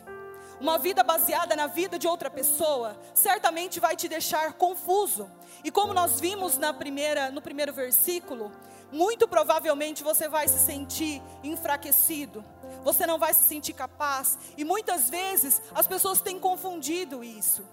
Uma 0.59 0.77
vida 0.77 1.03
baseada 1.03 1.55
na 1.55 1.67
vida 1.67 1.97
de 1.97 2.07
outra 2.07 2.29
pessoa 2.29 2.95
certamente 3.13 3.79
vai 3.79 3.95
te 3.95 4.07
deixar 4.07 4.53
confuso. 4.53 5.29
E 5.63 5.71
como 5.71 5.93
nós 5.93 6.19
vimos 6.19 6.57
na 6.57 6.73
primeira, 6.73 7.31
no 7.31 7.41
primeiro 7.41 7.73
versículo, 7.73 8.51
muito 8.91 9.27
provavelmente 9.27 10.03
você 10.03 10.27
vai 10.27 10.47
se 10.47 10.59
sentir 10.59 11.21
enfraquecido. 11.43 12.45
Você 12.83 13.07
não 13.07 13.17
vai 13.17 13.33
se 13.33 13.43
sentir 13.43 13.73
capaz. 13.73 14.37
E 14.55 14.63
muitas 14.63 15.09
vezes 15.09 15.61
as 15.73 15.87
pessoas 15.87 16.21
têm 16.21 16.39
confundido 16.39 17.23
isso. 17.23 17.63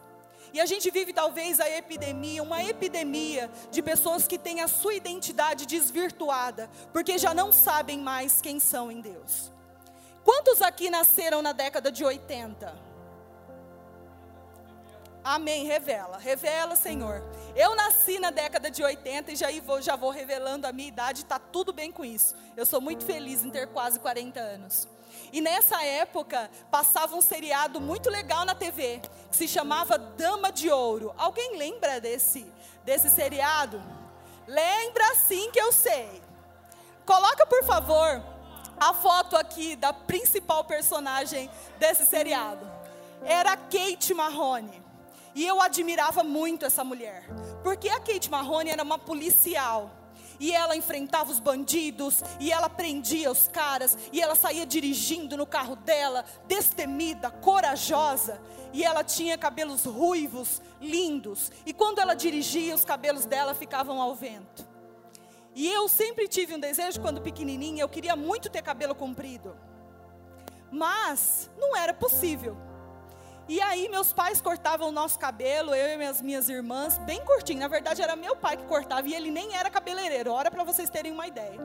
E 0.52 0.60
a 0.60 0.66
gente 0.66 0.90
vive 0.90 1.12
talvez 1.12 1.60
a 1.60 1.68
epidemia, 1.68 2.42
uma 2.42 2.62
epidemia 2.64 3.50
de 3.70 3.82
pessoas 3.82 4.26
que 4.26 4.38
têm 4.38 4.60
a 4.60 4.68
sua 4.68 4.94
identidade 4.94 5.66
desvirtuada, 5.66 6.70
porque 6.92 7.18
já 7.18 7.34
não 7.34 7.52
sabem 7.52 7.98
mais 7.98 8.40
quem 8.40 8.58
são 8.58 8.90
em 8.90 9.00
Deus. 9.00 9.52
Quantos 10.24 10.60
aqui 10.60 10.90
nasceram 10.90 11.40
na 11.42 11.52
década 11.52 11.90
de 11.90 12.04
80? 12.04 12.87
Amém, 15.28 15.66
revela, 15.66 16.16
revela, 16.16 16.74
Senhor. 16.74 17.22
Eu 17.54 17.76
nasci 17.76 18.18
na 18.18 18.30
década 18.30 18.70
de 18.70 18.82
80 18.82 19.32
e 19.32 19.36
já 19.36 19.48
vou, 19.60 19.82
já 19.82 19.94
vou 19.94 20.08
revelando 20.08 20.66
a 20.66 20.72
minha 20.72 20.88
idade, 20.88 21.20
está 21.20 21.38
tudo 21.38 21.70
bem 21.70 21.92
com 21.92 22.02
isso. 22.02 22.34
Eu 22.56 22.64
sou 22.64 22.80
muito 22.80 23.04
feliz 23.04 23.44
em 23.44 23.50
ter 23.50 23.66
quase 23.66 24.00
40 24.00 24.40
anos. 24.40 24.88
E 25.30 25.42
nessa 25.42 25.84
época 25.84 26.50
passava 26.70 27.14
um 27.14 27.20
seriado 27.20 27.78
muito 27.78 28.08
legal 28.08 28.46
na 28.46 28.54
TV, 28.54 29.02
que 29.30 29.36
se 29.36 29.46
chamava 29.46 29.98
Dama 29.98 30.50
de 30.50 30.70
Ouro. 30.70 31.12
Alguém 31.18 31.58
lembra 31.58 32.00
desse, 32.00 32.50
desse 32.82 33.10
seriado? 33.10 33.82
Lembra 34.46 35.14
sim 35.16 35.50
que 35.50 35.60
eu 35.60 35.72
sei. 35.72 36.22
Coloca, 37.04 37.44
por 37.44 37.64
favor, 37.64 38.24
a 38.80 38.94
foto 38.94 39.36
aqui 39.36 39.76
da 39.76 39.92
principal 39.92 40.64
personagem 40.64 41.50
desse 41.78 42.06
seriado. 42.06 42.66
Era 43.26 43.58
Kate 43.58 44.14
Marrone. 44.14 44.87
E 45.38 45.46
eu 45.46 45.62
admirava 45.62 46.24
muito 46.24 46.66
essa 46.66 46.82
mulher. 46.82 47.22
Porque 47.62 47.88
a 47.88 48.00
Kate 48.00 48.28
Marrone 48.28 48.70
era 48.70 48.82
uma 48.82 48.98
policial. 48.98 49.88
E 50.40 50.52
ela 50.52 50.74
enfrentava 50.74 51.30
os 51.30 51.38
bandidos, 51.38 52.20
e 52.40 52.50
ela 52.50 52.68
prendia 52.68 53.30
os 53.30 53.46
caras, 53.46 53.96
e 54.12 54.20
ela 54.20 54.34
saía 54.34 54.66
dirigindo 54.66 55.36
no 55.36 55.46
carro 55.46 55.76
dela, 55.76 56.24
destemida, 56.48 57.30
corajosa. 57.30 58.40
E 58.72 58.84
ela 58.84 59.04
tinha 59.04 59.38
cabelos 59.38 59.84
ruivos, 59.84 60.60
lindos. 60.80 61.52
E 61.64 61.72
quando 61.72 62.00
ela 62.00 62.14
dirigia, 62.14 62.74
os 62.74 62.84
cabelos 62.84 63.24
dela 63.24 63.54
ficavam 63.54 64.02
ao 64.02 64.16
vento. 64.16 64.66
E 65.54 65.68
eu 65.68 65.86
sempre 65.86 66.26
tive 66.26 66.56
um 66.56 66.58
desejo, 66.58 67.00
quando 67.00 67.22
pequenininha, 67.22 67.84
eu 67.84 67.88
queria 67.88 68.16
muito 68.16 68.50
ter 68.50 68.62
cabelo 68.62 68.94
comprido. 68.94 69.56
Mas 70.68 71.48
não 71.56 71.76
era 71.76 71.94
possível. 71.94 72.67
E 73.48 73.62
aí 73.62 73.88
meus 73.88 74.12
pais 74.12 74.42
cortavam 74.42 74.88
o 74.88 74.92
nosso 74.92 75.18
cabelo, 75.18 75.74
eu 75.74 75.98
e 75.98 76.04
as 76.04 76.20
minhas 76.20 76.50
irmãs, 76.50 76.98
bem 76.98 77.24
curtinho. 77.24 77.60
Na 77.60 77.68
verdade 77.68 78.02
era 78.02 78.14
meu 78.14 78.36
pai 78.36 78.58
que 78.58 78.64
cortava 78.64 79.08
e 79.08 79.14
ele 79.14 79.30
nem 79.30 79.56
era 79.56 79.70
cabeleireiro. 79.70 80.30
Ora 80.30 80.50
para 80.50 80.62
vocês 80.64 80.90
terem 80.90 81.12
uma 81.12 81.26
ideia. 81.26 81.58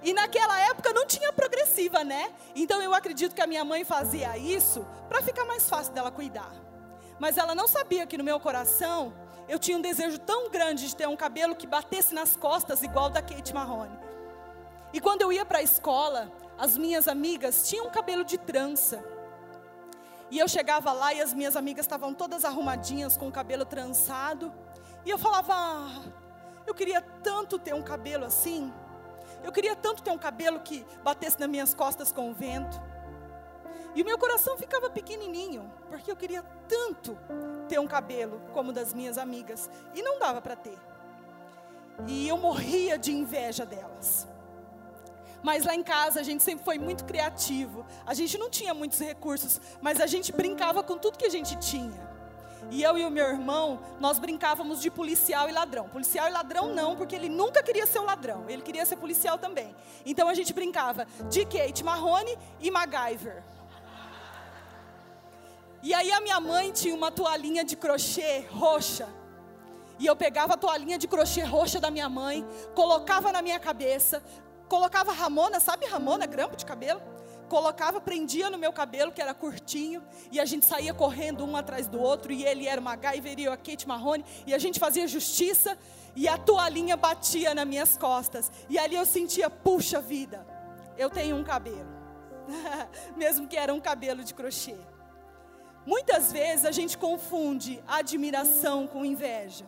E 0.00 0.12
naquela 0.12 0.60
época 0.60 0.92
não 0.92 1.04
tinha 1.04 1.32
progressiva, 1.32 2.04
né? 2.04 2.32
Então 2.54 2.80
eu 2.80 2.94
acredito 2.94 3.34
que 3.34 3.40
a 3.40 3.46
minha 3.48 3.64
mãe 3.64 3.84
fazia 3.84 4.38
isso 4.38 4.86
para 5.08 5.22
ficar 5.22 5.44
mais 5.44 5.68
fácil 5.68 5.92
dela 5.92 6.10
cuidar. 6.10 6.52
Mas 7.18 7.36
ela 7.36 7.54
não 7.54 7.66
sabia 7.66 8.06
que 8.06 8.16
no 8.16 8.24
meu 8.24 8.38
coração 8.38 9.12
eu 9.48 9.58
tinha 9.58 9.76
um 9.76 9.80
desejo 9.80 10.18
tão 10.20 10.50
grande 10.50 10.88
de 10.88 10.94
ter 10.94 11.08
um 11.08 11.16
cabelo 11.16 11.56
que 11.56 11.66
batesse 11.66 12.14
nas 12.14 12.36
costas, 12.36 12.82
igual 12.82 13.10
da 13.10 13.20
Kate 13.20 13.52
Marrone. 13.52 13.98
E 14.92 15.00
quando 15.00 15.22
eu 15.22 15.32
ia 15.32 15.44
para 15.44 15.58
a 15.58 15.62
escola, 15.62 16.30
as 16.58 16.76
minhas 16.76 17.08
amigas 17.08 17.68
tinham 17.68 17.86
um 17.86 17.90
cabelo 17.90 18.24
de 18.24 18.38
trança. 18.38 19.11
E 20.32 20.38
eu 20.38 20.48
chegava 20.48 20.94
lá 20.94 21.12
e 21.12 21.20
as 21.20 21.34
minhas 21.34 21.56
amigas 21.56 21.84
estavam 21.84 22.14
todas 22.14 22.42
arrumadinhas 22.42 23.18
com 23.18 23.28
o 23.28 23.30
cabelo 23.30 23.66
trançado. 23.66 24.50
E 25.04 25.10
eu 25.10 25.18
falava: 25.18 25.52
ah, 25.54 26.02
eu 26.66 26.74
queria 26.74 27.02
tanto 27.22 27.58
ter 27.58 27.74
um 27.74 27.82
cabelo 27.82 28.24
assim. 28.24 28.72
Eu 29.44 29.52
queria 29.52 29.76
tanto 29.76 30.02
ter 30.02 30.10
um 30.10 30.16
cabelo 30.16 30.60
que 30.60 30.86
batesse 31.04 31.38
nas 31.38 31.50
minhas 31.50 31.74
costas 31.74 32.10
com 32.10 32.30
o 32.30 32.32
vento. 32.32 32.80
E 33.94 34.00
o 34.00 34.06
meu 34.06 34.16
coração 34.16 34.56
ficava 34.56 34.88
pequenininho, 34.88 35.70
porque 35.90 36.10
eu 36.10 36.16
queria 36.16 36.42
tanto 36.66 37.14
ter 37.68 37.78
um 37.78 37.86
cabelo 37.86 38.40
como 38.54 38.70
o 38.70 38.72
das 38.72 38.94
minhas 38.94 39.18
amigas, 39.18 39.68
e 39.94 40.00
não 40.00 40.18
dava 40.18 40.40
para 40.40 40.56
ter. 40.56 40.78
E 42.06 42.26
eu 42.26 42.38
morria 42.38 42.96
de 42.96 43.12
inveja 43.12 43.66
delas. 43.66 44.26
Mas 45.42 45.64
lá 45.64 45.74
em 45.74 45.82
casa 45.82 46.20
a 46.20 46.22
gente 46.22 46.42
sempre 46.42 46.64
foi 46.64 46.78
muito 46.78 47.04
criativo. 47.04 47.84
A 48.06 48.14
gente 48.14 48.38
não 48.38 48.48
tinha 48.48 48.72
muitos 48.72 48.98
recursos, 48.98 49.60
mas 49.80 50.00
a 50.00 50.06
gente 50.06 50.32
brincava 50.32 50.82
com 50.82 50.96
tudo 50.96 51.18
que 51.18 51.26
a 51.26 51.30
gente 51.30 51.56
tinha. 51.56 52.12
E 52.70 52.82
eu 52.82 52.96
e 52.96 53.04
o 53.04 53.10
meu 53.10 53.26
irmão, 53.26 53.80
nós 53.98 54.18
brincávamos 54.18 54.80
de 54.80 54.90
policial 54.90 55.48
e 55.48 55.52
ladrão. 55.52 55.88
Policial 55.88 56.28
e 56.28 56.30
ladrão 56.30 56.72
não, 56.72 56.96
porque 56.96 57.14
ele 57.14 57.28
nunca 57.28 57.62
queria 57.62 57.86
ser 57.86 57.98
o 57.98 58.04
ladrão, 58.04 58.48
ele 58.48 58.62
queria 58.62 58.86
ser 58.86 58.96
policial 58.96 59.36
também. 59.36 59.74
Então 60.06 60.28
a 60.28 60.34
gente 60.34 60.52
brincava 60.52 61.06
de 61.28 61.44
Kate 61.44 61.82
Marrone 61.82 62.38
e 62.60 62.70
MacGyver. 62.70 63.42
E 65.82 65.92
aí 65.92 66.12
a 66.12 66.20
minha 66.20 66.38
mãe 66.38 66.70
tinha 66.70 66.94
uma 66.94 67.10
toalhinha 67.10 67.64
de 67.64 67.76
crochê 67.76 68.46
roxa. 68.50 69.08
E 69.98 70.06
eu 70.06 70.14
pegava 70.14 70.54
a 70.54 70.56
toalhinha 70.56 70.96
de 70.96 71.08
crochê 71.08 71.42
roxa 71.42 71.80
da 71.80 71.90
minha 71.90 72.08
mãe, 72.08 72.46
colocava 72.74 73.32
na 73.32 73.42
minha 73.42 73.58
cabeça, 73.58 74.22
colocava 74.72 75.12
Ramona, 75.12 75.60
sabe 75.60 75.84
Ramona, 75.84 76.24
grampo 76.24 76.56
de 76.56 76.64
cabelo? 76.64 77.02
Colocava, 77.46 78.00
prendia 78.00 78.48
no 78.48 78.56
meu 78.56 78.72
cabelo, 78.72 79.12
que 79.12 79.20
era 79.20 79.34
curtinho, 79.34 80.02
e 80.30 80.40
a 80.40 80.46
gente 80.46 80.64
saía 80.64 80.94
correndo 80.94 81.44
um 81.44 81.54
atrás 81.54 81.86
do 81.86 82.00
outro, 82.00 82.32
e 82.32 82.42
ele 82.42 82.66
era 82.66 82.80
uma 82.80 82.96
MacGyver 82.96 83.38
e 83.38 83.44
eu 83.44 83.52
a 83.52 83.56
Kate 83.58 83.86
Marrone, 83.86 84.24
e 84.46 84.54
a 84.54 84.58
gente 84.58 84.80
fazia 84.80 85.06
justiça, 85.06 85.76
e 86.16 86.26
a 86.26 86.38
toalhinha 86.38 86.96
batia 86.96 87.54
nas 87.54 87.66
minhas 87.66 87.98
costas. 87.98 88.50
E 88.70 88.78
ali 88.78 88.96
eu 88.96 89.04
sentia, 89.04 89.50
puxa 89.50 90.00
vida, 90.00 90.46
eu 90.96 91.10
tenho 91.10 91.36
um 91.36 91.44
cabelo. 91.44 91.92
Mesmo 93.14 93.46
que 93.46 93.58
era 93.58 93.74
um 93.74 93.80
cabelo 93.80 94.24
de 94.24 94.32
crochê. 94.32 94.78
Muitas 95.84 96.32
vezes 96.32 96.64
a 96.64 96.72
gente 96.72 96.96
confunde 96.96 97.84
admiração 97.86 98.86
com 98.86 99.04
inveja. 99.04 99.66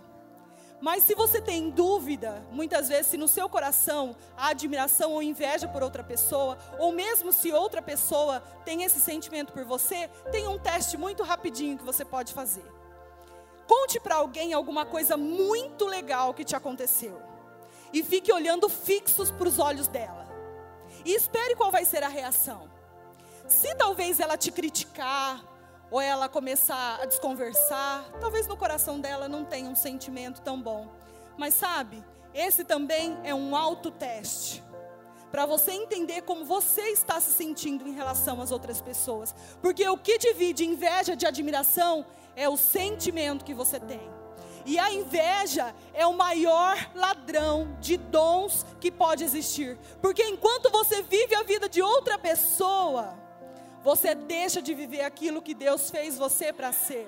Mas 0.80 1.04
se 1.04 1.14
você 1.14 1.40
tem 1.40 1.70
dúvida, 1.70 2.44
muitas 2.50 2.88
vezes, 2.88 3.06
se 3.06 3.16
no 3.16 3.28
seu 3.28 3.48
coração 3.48 4.14
há 4.36 4.48
admiração 4.48 5.12
ou 5.12 5.22
inveja 5.22 5.66
por 5.66 5.82
outra 5.82 6.04
pessoa, 6.04 6.58
ou 6.78 6.92
mesmo 6.92 7.32
se 7.32 7.52
outra 7.52 7.80
pessoa 7.80 8.40
tem 8.64 8.82
esse 8.82 9.00
sentimento 9.00 9.52
por 9.52 9.64
você, 9.64 10.08
tem 10.30 10.46
um 10.46 10.58
teste 10.58 10.96
muito 10.96 11.22
rapidinho 11.22 11.78
que 11.78 11.84
você 11.84 12.04
pode 12.04 12.34
fazer. 12.34 12.64
Conte 13.66 13.98
para 13.98 14.16
alguém 14.16 14.52
alguma 14.52 14.84
coisa 14.84 15.16
muito 15.16 15.86
legal 15.86 16.34
que 16.34 16.44
te 16.44 16.54
aconteceu. 16.54 17.20
E 17.92 18.02
fique 18.02 18.32
olhando 18.32 18.68
fixos 18.68 19.30
para 19.30 19.48
os 19.48 19.58
olhos 19.58 19.88
dela. 19.88 20.26
E 21.04 21.14
espere 21.14 21.54
qual 21.54 21.70
vai 21.70 21.84
ser 21.84 22.02
a 22.02 22.08
reação. 22.08 22.68
Se 23.46 23.74
talvez 23.74 24.20
ela 24.20 24.36
te 24.36 24.50
criticar, 24.50 25.42
ou 25.90 26.00
ela 26.00 26.28
começar 26.28 27.00
a 27.00 27.06
desconversar, 27.06 28.04
talvez 28.20 28.46
no 28.46 28.56
coração 28.56 29.00
dela 29.00 29.28
não 29.28 29.44
tenha 29.44 29.68
um 29.68 29.76
sentimento 29.76 30.40
tão 30.40 30.60
bom. 30.60 30.88
Mas 31.36 31.54
sabe, 31.54 32.02
esse 32.32 32.64
também 32.64 33.16
é 33.22 33.34
um 33.34 33.54
autoteste. 33.54 34.62
Para 35.30 35.46
você 35.46 35.72
entender 35.72 36.22
como 36.22 36.44
você 36.44 36.90
está 36.90 37.20
se 37.20 37.32
sentindo 37.32 37.88
em 37.88 37.92
relação 37.92 38.40
às 38.40 38.52
outras 38.52 38.80
pessoas. 38.80 39.34
Porque 39.60 39.88
o 39.88 39.98
que 39.98 40.16
divide 40.16 40.64
inveja 40.64 41.16
de 41.16 41.26
admiração 41.26 42.06
é 42.36 42.48
o 42.48 42.56
sentimento 42.56 43.44
que 43.44 43.52
você 43.52 43.80
tem. 43.80 44.08
E 44.66 44.78
a 44.78 44.92
inveja 44.92 45.74
é 45.92 46.06
o 46.06 46.14
maior 46.14 46.76
ladrão 46.94 47.76
de 47.80 47.96
dons 47.96 48.64
que 48.80 48.90
pode 48.90 49.24
existir. 49.24 49.78
Porque 50.00 50.22
enquanto 50.22 50.70
você 50.70 51.02
vive 51.02 51.34
a 51.34 51.42
vida 51.42 51.68
de 51.68 51.82
outra 51.82 52.18
pessoa, 52.18 53.14
você 53.84 54.14
deixa 54.14 54.62
de 54.62 54.72
viver 54.72 55.02
aquilo 55.02 55.42
que 55.42 55.54
Deus 55.54 55.90
fez 55.90 56.16
você 56.16 56.52
para 56.52 56.72
ser. 56.72 57.06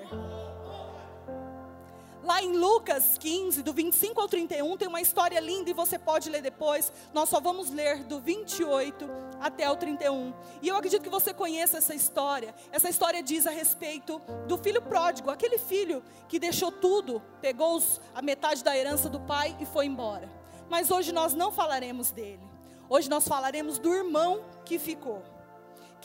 Lá 2.23 2.43
em 2.43 2.57
Lucas 2.57 3.17
15, 3.17 3.63
do 3.63 3.73
25 3.73 4.19
ao 4.19 4.27
31, 4.27 4.75
tem 4.75 4.87
uma 4.87 4.99
história 4.99 5.39
linda 5.39 5.69
e 5.69 5.73
você 5.73 5.97
pode 5.97 6.29
ler 6.29 6.41
depois. 6.41 6.91
Nós 7.13 7.29
só 7.29 7.39
vamos 7.39 7.71
ler 7.71 8.03
do 8.03 8.19
28 8.19 9.09
até 9.39 9.69
o 9.71 9.77
31. 9.77 10.33
E 10.61 10.67
eu 10.67 10.75
acredito 10.75 11.01
que 11.01 11.09
você 11.09 11.33
conheça 11.33 11.77
essa 11.77 11.95
história. 11.95 12.53
Essa 12.69 12.89
história 12.89 13.23
diz 13.23 13.47
a 13.47 13.51
respeito 13.51 14.19
do 14.45 14.57
filho 14.57 14.81
pródigo, 14.81 15.31
aquele 15.31 15.57
filho 15.57 16.03
que 16.27 16.37
deixou 16.37 16.69
tudo, 16.69 17.23
pegou 17.39 17.81
a 18.13 18.21
metade 18.21 18.61
da 18.61 18.77
herança 18.77 19.09
do 19.09 19.21
pai 19.21 19.55
e 19.59 19.65
foi 19.65 19.85
embora. 19.85 20.29
Mas 20.69 20.91
hoje 20.91 21.13
nós 21.13 21.33
não 21.33 21.49
falaremos 21.49 22.11
dele. 22.11 22.43
Hoje 22.89 23.09
nós 23.09 23.27
falaremos 23.27 23.79
do 23.79 23.93
irmão 23.93 24.41
que 24.65 24.77
ficou, 24.77 25.23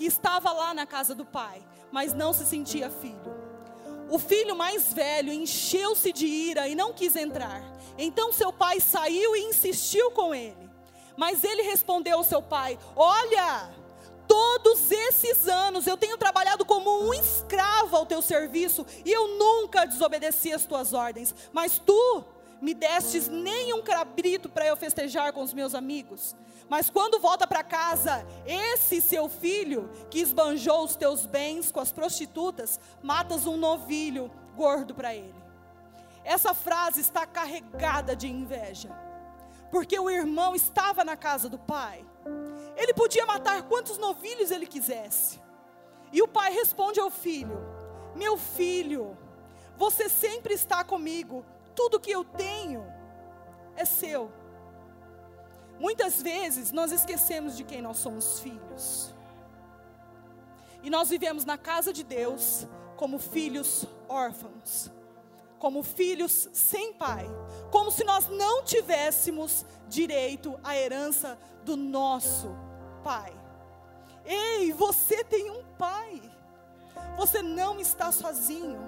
que 0.02 0.08
estava 0.08 0.50
lá 0.50 0.74
na 0.74 0.84
casa 0.84 1.14
do 1.14 1.24
pai, 1.24 1.62
mas 1.92 2.12
não 2.12 2.32
se 2.32 2.44
sentia 2.44 2.90
filho. 2.90 3.32
O 4.10 4.18
filho 4.18 4.56
mais 4.56 4.92
velho 4.92 5.32
encheu-se 5.32 6.12
de 6.12 6.26
ira 6.26 6.66
e 6.66 6.74
não 6.74 6.92
quis 6.92 7.14
entrar. 7.14 7.62
Então 7.96 8.32
seu 8.32 8.52
pai 8.52 8.80
saiu 8.80 9.36
e 9.36 9.42
insistiu 9.42 10.10
com 10.10 10.34
ele. 10.34 10.68
Mas 11.16 11.44
ele 11.44 11.62
respondeu 11.62 12.18
ao 12.18 12.24
seu 12.24 12.42
pai: 12.42 12.76
Olha, 12.96 13.70
todos 14.26 14.90
esses 14.90 15.46
anos 15.46 15.86
eu 15.86 15.96
tenho 15.96 16.18
trabalhado 16.18 16.64
como 16.64 17.04
um 17.08 17.14
escravo 17.14 17.94
ao 17.94 18.04
teu 18.04 18.20
serviço 18.20 18.84
e 19.04 19.12
eu 19.12 19.38
nunca 19.38 19.84
desobedeci 19.84 20.52
as 20.52 20.64
tuas 20.64 20.92
ordens. 20.92 21.32
Mas 21.52 21.78
tu 21.78 22.24
me 22.62 22.74
destes 22.74 23.26
nem 23.26 23.74
um 23.74 23.82
cabrito 23.82 24.48
para 24.48 24.64
eu 24.64 24.76
festejar 24.76 25.32
com 25.32 25.42
os 25.42 25.52
meus 25.52 25.74
amigos. 25.74 26.36
Mas 26.68 26.88
quando 26.88 27.18
volta 27.18 27.44
para 27.44 27.64
casa, 27.64 28.24
esse 28.46 29.00
seu 29.00 29.28
filho 29.28 29.90
que 30.08 30.20
esbanjou 30.20 30.84
os 30.84 30.94
teus 30.94 31.26
bens 31.26 31.72
com 31.72 31.80
as 31.80 31.90
prostitutas, 31.90 32.78
matas 33.02 33.48
um 33.48 33.56
novilho 33.56 34.30
gordo 34.54 34.94
para 34.94 35.12
ele. 35.12 35.34
Essa 36.22 36.54
frase 36.54 37.00
está 37.00 37.26
carregada 37.26 38.14
de 38.14 38.28
inveja, 38.28 38.90
porque 39.68 39.98
o 39.98 40.08
irmão 40.08 40.54
estava 40.54 41.04
na 41.04 41.16
casa 41.16 41.48
do 41.48 41.58
pai. 41.58 42.06
Ele 42.76 42.94
podia 42.94 43.26
matar 43.26 43.62
quantos 43.64 43.98
novilhos 43.98 44.52
ele 44.52 44.68
quisesse. 44.68 45.40
E 46.12 46.22
o 46.22 46.28
pai 46.28 46.52
responde 46.52 47.00
ao 47.00 47.10
filho: 47.10 47.58
Meu 48.14 48.36
filho, 48.36 49.18
você 49.76 50.08
sempre 50.08 50.54
está 50.54 50.84
comigo, 50.84 51.44
tudo 51.74 52.00
que 52.00 52.10
eu 52.10 52.24
tenho 52.24 52.84
é 53.76 53.84
seu. 53.84 54.30
Muitas 55.78 56.22
vezes 56.22 56.70
nós 56.70 56.92
esquecemos 56.92 57.56
de 57.56 57.64
quem 57.64 57.82
nós 57.82 57.98
somos 57.98 58.40
filhos. 58.40 59.14
E 60.82 60.90
nós 60.90 61.08
vivemos 61.08 61.44
na 61.44 61.56
casa 61.56 61.92
de 61.92 62.02
Deus 62.02 62.66
como 62.96 63.18
filhos 63.18 63.84
órfãos, 64.08 64.90
como 65.58 65.82
filhos 65.82 66.48
sem 66.52 66.92
pai, 66.92 67.26
como 67.70 67.90
se 67.90 68.04
nós 68.04 68.28
não 68.28 68.64
tivéssemos 68.64 69.64
direito 69.88 70.58
à 70.62 70.76
herança 70.76 71.38
do 71.64 71.76
nosso 71.76 72.48
pai. 73.02 73.32
Ei, 74.24 74.72
você 74.72 75.24
tem 75.24 75.50
um 75.50 75.64
pai. 75.78 76.20
Você 77.16 77.42
não 77.42 77.80
está 77.80 78.12
sozinho. 78.12 78.80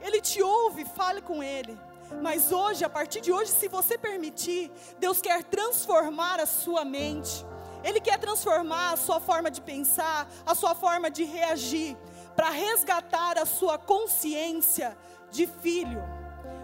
Ele 0.00 0.20
te 0.20 0.42
ouve, 0.42 0.84
fale 0.84 1.20
com 1.20 1.42
ele. 1.42 1.78
Mas 2.20 2.52
hoje, 2.52 2.84
a 2.84 2.90
partir 2.90 3.20
de 3.20 3.32
hoje, 3.32 3.50
se 3.50 3.68
você 3.68 3.96
permitir, 3.98 4.70
Deus 4.98 5.20
quer 5.20 5.42
transformar 5.44 6.40
a 6.40 6.46
sua 6.46 6.84
mente. 6.84 7.44
Ele 7.84 8.00
quer 8.00 8.18
transformar 8.18 8.92
a 8.92 8.96
sua 8.96 9.20
forma 9.20 9.50
de 9.50 9.60
pensar, 9.60 10.28
a 10.46 10.54
sua 10.54 10.74
forma 10.74 11.10
de 11.10 11.24
reagir, 11.24 11.96
para 12.36 12.50
resgatar 12.50 13.38
a 13.38 13.46
sua 13.46 13.76
consciência 13.76 14.96
de 15.30 15.46
filho. 15.46 16.02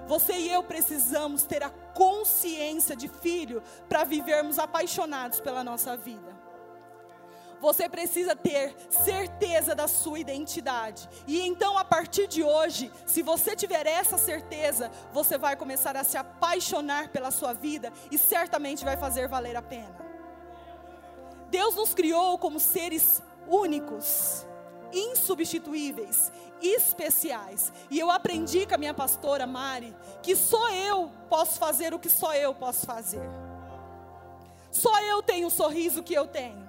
Você 0.07 0.33
e 0.35 0.51
eu 0.51 0.63
precisamos 0.63 1.43
ter 1.43 1.63
a 1.63 1.71
consciência 1.71 2.97
de 2.97 3.09
filho 3.09 3.63
para 3.89 4.05
vivermos 4.05 4.59
apaixonados 4.59 5.41
pela 5.41 5.65
nossa 5.65 5.97
vida. 5.97 6.38
Você 7.61 7.89
precisa 7.89 8.37
ter 8.37 8.75
certeza 8.89 9.75
da 9.75 9.89
sua 9.89 10.19
identidade. 10.19 11.09
E 11.27 11.41
então, 11.41 11.77
a 11.77 11.85
partir 11.85 12.27
de 12.29 12.43
hoje, 12.43 12.91
se 13.07 13.23
você 13.23 13.57
tiver 13.57 13.87
essa 13.87 14.17
certeza, 14.17 14.91
você 15.13 15.37
vai 15.37 15.57
começar 15.57 15.97
a 15.97 16.05
se 16.05 16.17
apaixonar 16.17 17.09
pela 17.09 17.31
sua 17.31 17.53
vida 17.53 17.93
e 18.11 18.19
certamente 18.19 18.85
vai 18.85 18.97
fazer 18.97 19.29
valer 19.29 19.57
a 19.57 19.63
pena. 19.63 19.97
Deus 21.51 21.75
nos 21.75 21.95
criou 21.95 22.39
como 22.39 22.61
seres 22.61 23.23
únicos, 23.49 24.47
insubstituíveis, 24.93 26.31
especiais. 26.61 27.73
E 27.91 27.99
eu 27.99 28.11
aprendi 28.11 28.67
com 28.67 28.75
a 28.75 28.79
minha 28.79 28.95
pastora 28.95 29.47
Mari 29.47 29.95
que 30.23 30.37
só 30.37 30.71
eu 30.71 31.11
posso 31.29 31.59
fazer 31.59 31.95
o 31.95 31.99
que 31.99 32.11
só 32.11 32.35
eu 32.35 32.55
posso 32.55 32.87
fazer. 32.87 33.29
Só 34.71 35.01
eu 35.03 35.23
tenho 35.23 35.47
o 35.47 35.51
sorriso 35.51 36.03
que 36.03 36.15
eu 36.15 36.27
tenho. 36.27 36.68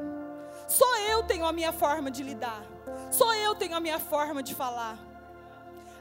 Só 0.70 1.00
eu 1.00 1.24
tenho 1.24 1.46
a 1.46 1.52
minha 1.52 1.74
forma 1.74 2.12
de 2.12 2.22
lidar. 2.22 2.64
Só 3.10 3.34
eu 3.34 3.56
tenho 3.56 3.76
a 3.76 3.80
minha 3.80 4.00
forma 4.00 4.44
de 4.44 4.54
falar. 4.54 5.00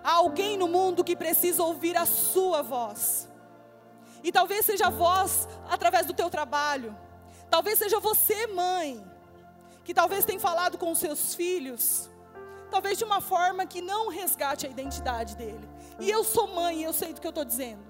Há 0.05 0.13
alguém 0.13 0.59
no 0.59 0.69
mundo 0.69 1.03
que 1.03 1.17
precisa 1.17 1.63
ouvir 1.63 1.97
a 1.97 2.05
sua 2.05 2.63
voz. 2.63 3.27
E 4.23 4.31
talvez 4.31 4.67
seja 4.67 4.89
a 4.89 4.91
voz 4.91 5.49
através 5.71 6.05
do 6.07 6.13
teu 6.13 6.29
trabalho. 6.29 6.95
Talvez 7.49 7.79
seja 7.79 7.99
você, 7.99 8.47
mãe, 8.49 9.03
que 9.85 9.95
talvez 9.95 10.27
tenha 10.27 10.39
falado 10.39 10.77
com 10.77 10.93
os 10.93 10.99
seus 10.99 11.35
filhos. 11.35 12.11
Talvez 12.71 12.99
de 12.99 13.05
uma 13.05 13.23
forma 13.23 13.65
que 13.65 13.81
não 13.81 14.11
resgate 14.11 14.67
a 14.67 14.71
identidade 14.71 15.35
dele. 15.35 15.67
E 15.99 16.11
eu 16.11 16.23
sou 16.23 16.47
mãe, 16.49 16.83
eu 16.83 16.93
sei 16.93 17.15
do 17.15 17.23
que 17.23 17.27
eu 17.27 17.31
estou 17.31 17.45
dizendo. 17.45 17.83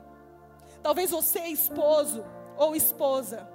Talvez 0.80 1.10
você, 1.10 1.40
esposo 1.40 2.24
ou 2.56 2.76
esposa, 2.76 3.48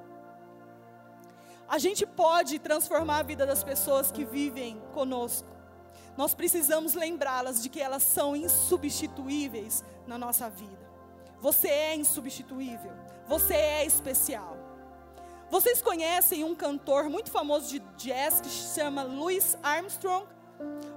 a 1.74 1.80
gente 1.80 2.06
pode 2.06 2.60
transformar 2.60 3.18
a 3.18 3.24
vida 3.24 3.48
das 3.48 3.64
pessoas 3.64 4.12
que 4.12 4.24
vivem 4.24 4.80
conosco. 4.94 5.48
Nós 6.16 6.36
precisamos 6.36 6.94
lembrá-las 6.94 7.64
de 7.64 7.68
que 7.68 7.82
elas 7.82 8.04
são 8.04 8.36
insubstituíveis 8.36 9.84
na 10.06 10.16
nossa 10.16 10.52
vida. 10.52 10.88
Você 11.42 11.68
é 11.68 11.96
insubstituível. 11.96 12.92
Você 13.28 13.56
é 13.56 13.86
especial. 13.88 14.56
Vocês 15.50 15.82
conhecem 15.82 16.44
um 16.44 16.54
cantor 16.54 17.10
muito 17.10 17.32
famoso 17.32 17.68
de 17.68 17.80
jazz 17.98 18.40
que 18.40 18.50
se 18.50 18.80
chama 18.80 19.02
Louis 19.02 19.58
Armstrong? 19.64 20.28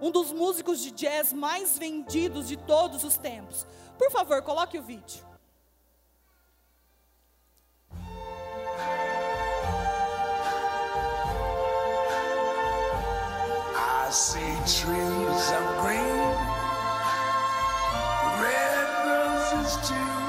Um 0.02 0.10
dos 0.10 0.30
músicos 0.30 0.80
de 0.80 0.90
jazz 0.90 1.32
mais 1.32 1.78
vendidos 1.78 2.46
de 2.46 2.58
todos 2.58 3.02
os 3.02 3.16
tempos. 3.16 3.66
Por 3.96 4.10
favor, 4.10 4.42
coloque 4.42 4.78
o 4.78 4.82
vídeo. 4.82 5.24
I 14.06 14.10
see 14.10 14.54
trees 14.70 15.46
of 15.58 15.66
green, 15.82 16.30
red 18.40 18.86
roses 19.04 19.74
too. 19.88 20.22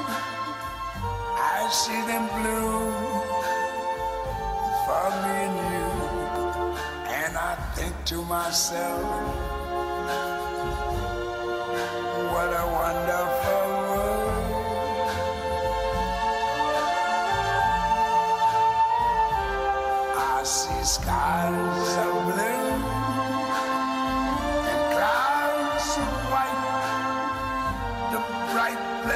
I 1.38 1.68
see 1.70 2.02
them 2.10 2.26
bloom 2.34 2.90
for 4.84 5.06
me 5.22 5.36
and 5.46 5.58
you. 5.70 5.90
And 7.22 7.36
I 7.38 7.54
think 7.76 7.94
to 8.06 8.24
myself, 8.24 9.57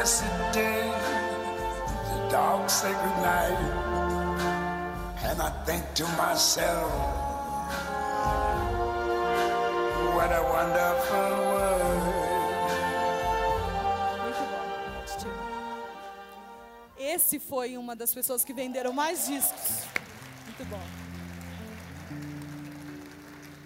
blessed 0.03 0.53
day, 0.53 0.91
the 2.11 2.29
dark, 2.29 2.69
sacred 2.69 3.17
night. 3.23 3.57
And 5.23 5.41
I 5.41 5.51
think 5.65 5.85
to 5.95 6.05
myself, 6.19 6.91
what 10.17 10.33
a 10.33 10.43
wonderful 10.43 11.31
world. 11.53 12.33
Esse 16.99 17.39
foi 17.39 17.77
uma 17.77 17.95
das 17.95 18.13
pessoas 18.13 18.45
que 18.45 18.53
venderam 18.53 18.93
mais 18.93 19.29
discos. 19.29 19.85
Muito 20.47 20.65
bom. 20.69 20.83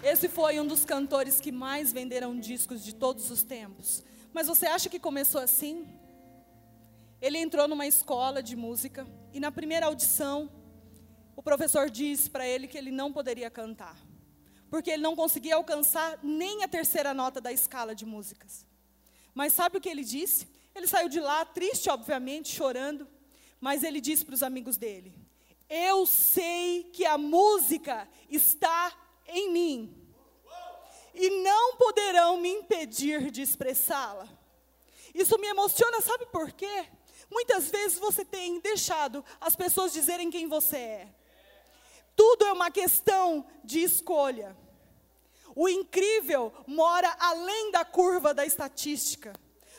Esse 0.03 0.29
foi 0.29 0.59
um 0.59 0.67
dos 0.67 0.85
cantores 0.85 1.41
que 1.41 1.51
mais 1.51 1.91
venderam 1.91 2.39
discos 2.39 2.83
de 2.83 2.93
todos 2.93 3.31
os 3.31 3.41
tempos. 3.41 4.03
Mas 4.31 4.45
você 4.45 4.67
acha 4.67 4.87
que 4.87 4.99
começou 4.99 5.41
assim? 5.41 5.87
Ele 7.21 7.37
entrou 7.37 7.67
numa 7.67 7.87
escola 7.87 8.43
de 8.43 8.55
música 8.55 9.07
e 9.33 9.39
na 9.39 9.51
primeira 9.51 9.87
audição, 9.87 10.51
o 11.35 11.41
professor 11.41 11.89
disse 11.89 12.29
para 12.29 12.47
ele 12.47 12.67
que 12.67 12.77
ele 12.77 12.91
não 12.91 13.11
poderia 13.11 13.49
cantar. 13.49 13.97
porque 14.69 14.91
ele 14.91 15.01
não 15.01 15.15
conseguia 15.15 15.55
alcançar 15.55 16.19
nem 16.21 16.63
a 16.63 16.67
terceira 16.67 17.13
nota 17.13 17.39
da 17.39 17.51
escala 17.51 17.95
de 17.95 18.05
músicas. 18.05 18.65
Mas 19.33 19.53
sabe 19.53 19.77
o 19.77 19.81
que 19.81 19.89
ele 19.89 20.03
disse? 20.03 20.47
Ele 20.75 20.87
saiu 20.87 21.09
de 21.09 21.19
lá 21.19 21.45
triste, 21.45 21.89
obviamente, 21.89 22.53
chorando, 22.53 23.07
mas 23.59 23.83
ele 23.83 24.01
disse 24.01 24.25
para 24.25 24.35
os 24.35 24.43
amigos 24.43 24.77
dele: 24.77 25.15
Eu 25.69 26.05
sei 26.05 26.83
que 26.91 27.05
a 27.05 27.17
música 27.17 28.07
está 28.29 28.93
em 29.27 29.51
mim 29.51 30.07
e 31.13 31.29
não 31.41 31.77
poderão 31.77 32.37
me 32.39 32.49
impedir 32.49 33.31
de 33.31 33.41
expressá-la. 33.41 34.27
Isso 35.13 35.37
me 35.39 35.47
emociona, 35.47 35.99
sabe 36.01 36.25
por 36.27 36.51
quê? 36.51 36.85
Muitas 37.29 37.69
vezes 37.69 37.99
você 37.99 38.23
tem 38.23 38.59
deixado 38.59 39.23
as 39.39 39.55
pessoas 39.55 39.91
dizerem 39.93 40.29
quem 40.29 40.47
você 40.47 40.77
é. 40.77 41.07
Tudo 42.15 42.45
é 42.45 42.51
uma 42.51 42.71
questão 42.71 43.45
de 43.63 43.79
escolha. 43.81 44.57
O 45.55 45.67
incrível 45.67 46.53
mora 46.65 47.15
além 47.19 47.71
da 47.71 47.83
curva 47.83 48.33
da 48.33 48.45
estatística. 48.45 49.33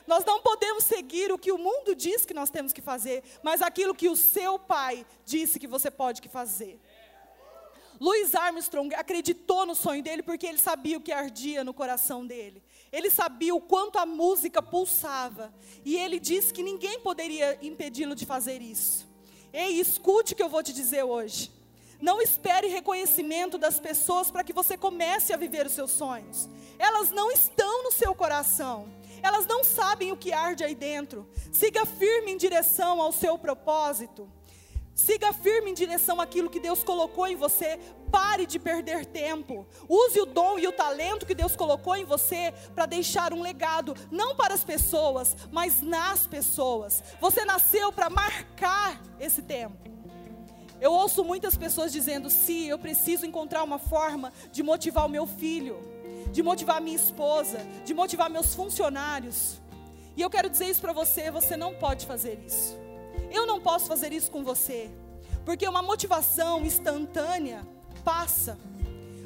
Nós 0.07 0.25
não 0.25 0.41
podemos 0.41 0.85
seguir 0.85 1.31
o 1.31 1.39
que 1.39 1.53
o 1.53 1.59
mundo 1.59 1.95
diz 1.95 2.25
que 2.25 2.33
nós 2.33 2.49
temos 2.49 2.73
que 2.73 2.81
fazer, 2.81 3.23
mas 3.43 3.61
aquilo 3.61 3.95
que 3.95 4.09
o 4.09 4.17
seu 4.17 4.59
pai 4.59 5.05
disse 5.25 5.59
que 5.59 5.67
você 5.67 5.91
pode 5.91 6.23
que 6.23 6.29
fazer. 6.29 6.81
Louis 8.01 8.35
Armstrong 8.35 8.95
acreditou 8.95 9.67
no 9.67 9.75
sonho 9.75 10.03
dele 10.03 10.23
porque 10.23 10.47
ele 10.47 10.59
sabia 10.59 10.97
o 10.97 11.01
que 11.01 11.13
ardia 11.13 11.65
no 11.65 11.75
coração 11.75 12.25
dele. 12.25 12.63
Ele 12.93 13.11
sabia 13.11 13.55
o 13.55 13.61
quanto 13.61 13.99
a 13.99 14.07
música 14.07 14.62
pulsava. 14.62 15.53
E 15.84 15.97
ele 15.97 16.18
disse 16.18 16.53
que 16.53 16.62
ninguém 16.62 17.01
poderia 17.01 17.59
impedi-lo 17.62 18.14
de 18.14 18.24
fazer 18.24 18.62
isso. 18.62 19.07
Ei, 19.53 19.80
escute 19.80 20.32
o 20.32 20.36
que 20.36 20.43
eu 20.43 20.49
vou 20.49 20.62
te 20.62 20.72
dizer 20.72 21.03
hoje. 21.03 21.51
Não 22.01 22.22
espere 22.22 22.68
reconhecimento 22.68 23.59
das 23.59 23.80
pessoas 23.80 24.30
para 24.30 24.45
que 24.45 24.53
você 24.53 24.76
comece 24.76 25.32
a 25.32 25.36
viver 25.36 25.66
os 25.66 25.72
seus 25.72 25.91
sonhos. 25.91 26.49
Elas 26.78 27.11
não 27.11 27.30
estão 27.30 27.82
no 27.82 27.93
seu 27.93 28.14
coração. 28.14 28.89
Elas 29.22 29.47
não 29.47 29.64
sabem 29.64 30.12
o 30.12 30.16
que 30.16 30.32
arde 30.32 30.62
aí 30.62 30.74
dentro. 30.74 31.28
Siga 31.53 31.84
firme 31.84 32.32
em 32.32 32.36
direção 32.36 33.03
ao 33.03 33.11
seu 33.11 33.36
propósito. 33.36 34.30
Siga 34.95 35.32
firme 35.32 35.70
em 35.70 35.74
direção 35.74 36.20
àquilo 36.20 36.51
que 36.51 36.61
Deus 36.61 36.82
colocou 36.84 37.26
em 37.26 37.36
você. 37.36 37.78
Pare 38.11 38.47
de 38.47 38.59
perder 38.59 39.05
tempo. 39.07 39.67
Use 39.89 40.21
o 40.21 40.27
dom 40.27 40.59
e 40.59 40.67
o 40.67 40.73
talento 40.73 41.27
que 41.27 41.35
Deus 41.35 41.55
colocou 41.55 41.97
em 41.97 42.05
você 42.05 42.53
para 42.75 42.87
deixar 42.87 43.33
um 43.33 43.43
legado, 43.43 43.95
não 44.11 44.35
para 44.35 44.55
as 44.55 44.65
pessoas, 44.65 45.37
mas 45.51 45.83
nas 45.83 46.27
pessoas. 46.27 47.03
Você 47.21 47.45
nasceu 47.45 47.93
para 47.93 48.09
marcar 48.09 49.01
esse 49.21 49.43
tempo. 49.43 49.77
Eu 50.81 50.93
ouço 50.93 51.25
muitas 51.25 51.57
pessoas 51.57 51.93
dizendo: 51.93 52.31
"Se 52.31 52.67
eu 52.67 52.79
preciso 52.79 53.27
encontrar 53.27 53.63
uma 53.63 53.79
forma 53.79 54.33
de 54.53 54.63
motivar 54.63 55.07
o 55.07 55.09
meu 55.09 55.27
filho, 55.27 55.77
de 56.33 56.43
motivar 56.43 56.81
minha 56.81 56.97
esposa, 56.97 57.59
de 57.85 57.93
motivar 57.93 58.31
meus 58.31 58.55
funcionários". 58.55 59.61
E 60.17 60.23
eu 60.23 60.31
quero 60.31 60.49
dizer 60.49 60.67
isso 60.67 60.81
para 60.81 60.93
você, 60.93 61.31
você 61.31 61.57
não 61.57 61.75
pode 61.75 62.07
fazer 62.07 62.39
isso. 62.45 62.77
Eu 63.31 63.47
não 63.47 63.61
posso 63.61 63.87
fazer 63.87 64.13
isso 64.13 64.31
com 64.31 64.43
você, 64.43 64.91
porque 65.45 65.69
uma 65.69 65.83
motivação 65.83 66.65
instantânea 66.65 67.67
passa. 68.09 68.59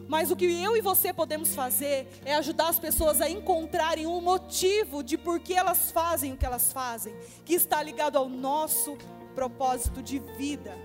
Mas 0.08 0.32
o 0.32 0.36
que 0.36 0.44
eu 0.44 0.76
e 0.76 0.80
você 0.80 1.12
podemos 1.12 1.54
fazer 1.54 2.08
é 2.24 2.34
ajudar 2.34 2.68
as 2.68 2.80
pessoas 2.80 3.20
a 3.20 3.30
encontrarem 3.30 4.08
um 4.08 4.20
motivo 4.20 5.04
de 5.04 5.16
por 5.16 5.38
que 5.38 5.54
elas 5.54 5.92
fazem 5.92 6.32
o 6.32 6.36
que 6.36 6.44
elas 6.44 6.72
fazem, 6.72 7.14
que 7.44 7.54
está 7.54 7.80
ligado 7.80 8.18
ao 8.18 8.28
nosso 8.28 8.98
propósito 9.36 10.02
de 10.02 10.18
vida. 10.36 10.76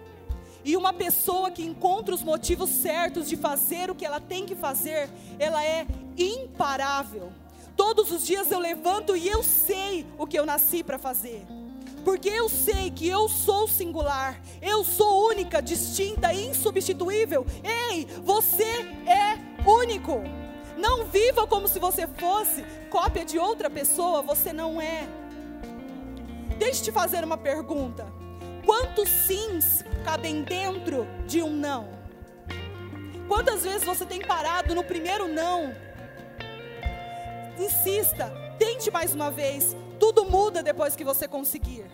E 0.64 0.78
uma 0.78 0.94
pessoa 0.94 1.50
que 1.50 1.66
encontra 1.66 2.14
os 2.14 2.22
motivos 2.22 2.70
certos 2.70 3.28
de 3.28 3.36
fazer 3.36 3.90
o 3.90 3.96
que 3.96 4.06
ela 4.06 4.22
tem 4.22 4.46
que 4.46 4.56
fazer, 4.56 5.10
ela 5.40 5.66
é 5.66 5.88
imparável. 6.16 7.32
Todos 7.76 8.12
os 8.12 8.24
dias 8.24 8.52
eu 8.52 8.60
levanto 8.60 9.16
e 9.16 9.28
eu 9.28 9.42
sei 9.42 10.06
o 10.20 10.28
que 10.28 10.38
eu 10.38 10.46
nasci 10.46 10.84
para 10.84 11.00
fazer 11.00 11.57
porque 12.08 12.30
eu 12.30 12.48
sei 12.48 12.90
que 12.90 13.06
eu 13.06 13.28
sou 13.28 13.68
singular, 13.68 14.40
eu 14.62 14.82
sou 14.82 15.28
única, 15.28 15.62
distinta, 15.62 16.34
insubstituível. 16.34 17.46
Ei, 17.62 18.08
você 18.24 18.64
é 19.06 19.38
único. 19.70 20.24
Não 20.78 21.04
viva 21.08 21.46
como 21.46 21.68
se 21.68 21.80
você 21.80 22.08
fosse 22.08 22.64
cópia 22.90 23.26
de 23.26 23.38
outra 23.38 23.70
pessoa, 23.70 24.22
você 24.22 24.54
não 24.54 24.80
é. 24.80 25.06
Deixa 26.58 26.80
eu 26.80 26.84
te 26.86 26.92
fazer 26.94 27.26
uma 27.26 27.38
pergunta: 27.38 28.08
quantos 28.66 29.10
sims 29.10 29.84
cabem 30.06 30.44
dentro 30.44 31.06
de 31.26 31.42
um 31.42 31.52
não? 31.52 31.90
Quantas 33.28 33.64
vezes 33.64 33.84
você 33.84 34.06
tem 34.06 34.22
parado 34.22 34.74
no 34.74 34.82
primeiro 34.86 35.28
não? 35.28 35.76
Insista, 37.60 38.32
tente 38.58 38.90
mais 38.90 39.14
uma 39.14 39.30
vez, 39.30 39.76
tudo 40.00 40.26
muda 40.26 40.64
depois 40.64 40.96
que 40.96 41.04
você 41.04 41.28
conseguir. 41.28 41.86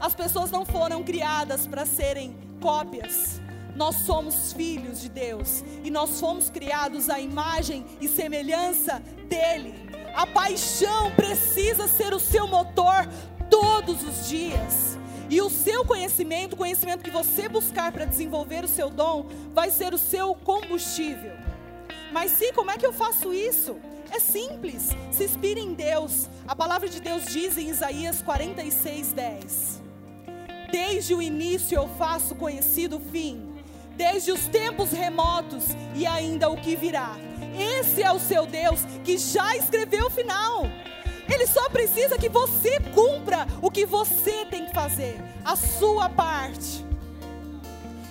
As 0.00 0.14
pessoas 0.14 0.50
não 0.50 0.64
foram 0.64 1.02
criadas 1.02 1.66
para 1.66 1.86
serem 1.86 2.36
cópias. 2.60 3.40
Nós 3.74 3.96
somos 3.96 4.52
filhos 4.52 5.00
de 5.00 5.08
Deus 5.08 5.62
e 5.84 5.90
nós 5.90 6.18
fomos 6.18 6.48
criados 6.48 7.10
à 7.10 7.20
imagem 7.20 7.84
e 8.00 8.08
semelhança 8.08 9.02
dele. 9.28 9.74
A 10.14 10.26
paixão 10.26 11.12
precisa 11.12 11.86
ser 11.86 12.14
o 12.14 12.20
seu 12.20 12.46
motor 12.46 13.06
todos 13.50 14.02
os 14.02 14.28
dias. 14.28 14.96
E 15.28 15.40
o 15.42 15.50
seu 15.50 15.84
conhecimento, 15.84 16.54
o 16.54 16.56
conhecimento 16.56 17.02
que 17.02 17.10
você 17.10 17.48
buscar 17.48 17.90
para 17.92 18.04
desenvolver 18.04 18.64
o 18.64 18.68
seu 18.68 18.88
dom, 18.88 19.26
vai 19.52 19.70
ser 19.70 19.92
o 19.92 19.98
seu 19.98 20.34
combustível. 20.36 21.32
Mas 22.12 22.30
sim, 22.32 22.52
como 22.52 22.70
é 22.70 22.78
que 22.78 22.86
eu 22.86 22.92
faço 22.92 23.34
isso? 23.34 23.76
É 24.10 24.20
simples, 24.20 24.90
se 25.10 25.24
inspire 25.24 25.60
em 25.60 25.74
Deus. 25.74 26.28
A 26.46 26.54
palavra 26.54 26.88
de 26.88 27.00
Deus 27.00 27.24
diz 27.26 27.56
em 27.58 27.68
Isaías 27.68 28.22
46, 28.22 29.12
10: 29.12 29.82
Desde 30.70 31.14
o 31.14 31.22
início 31.22 31.76
eu 31.76 31.88
faço 31.96 32.34
conhecido 32.34 32.96
o 32.96 33.00
fim, 33.00 33.54
desde 33.96 34.32
os 34.32 34.46
tempos 34.46 34.92
remotos 34.92 35.64
e 35.94 36.06
ainda 36.06 36.48
o 36.48 36.56
que 36.56 36.76
virá. 36.76 37.16
Esse 37.58 38.02
é 38.02 38.12
o 38.12 38.18
seu 38.18 38.46
Deus 38.46 38.80
que 39.04 39.18
já 39.18 39.56
escreveu 39.56 40.06
o 40.06 40.10
final. 40.10 40.64
Ele 41.28 41.46
só 41.46 41.68
precisa 41.68 42.16
que 42.16 42.28
você 42.28 42.78
cumpra 42.94 43.46
o 43.60 43.70
que 43.70 43.84
você 43.84 44.44
tem 44.46 44.66
que 44.66 44.72
fazer, 44.72 45.16
a 45.44 45.56
sua 45.56 46.08
parte. 46.08 46.84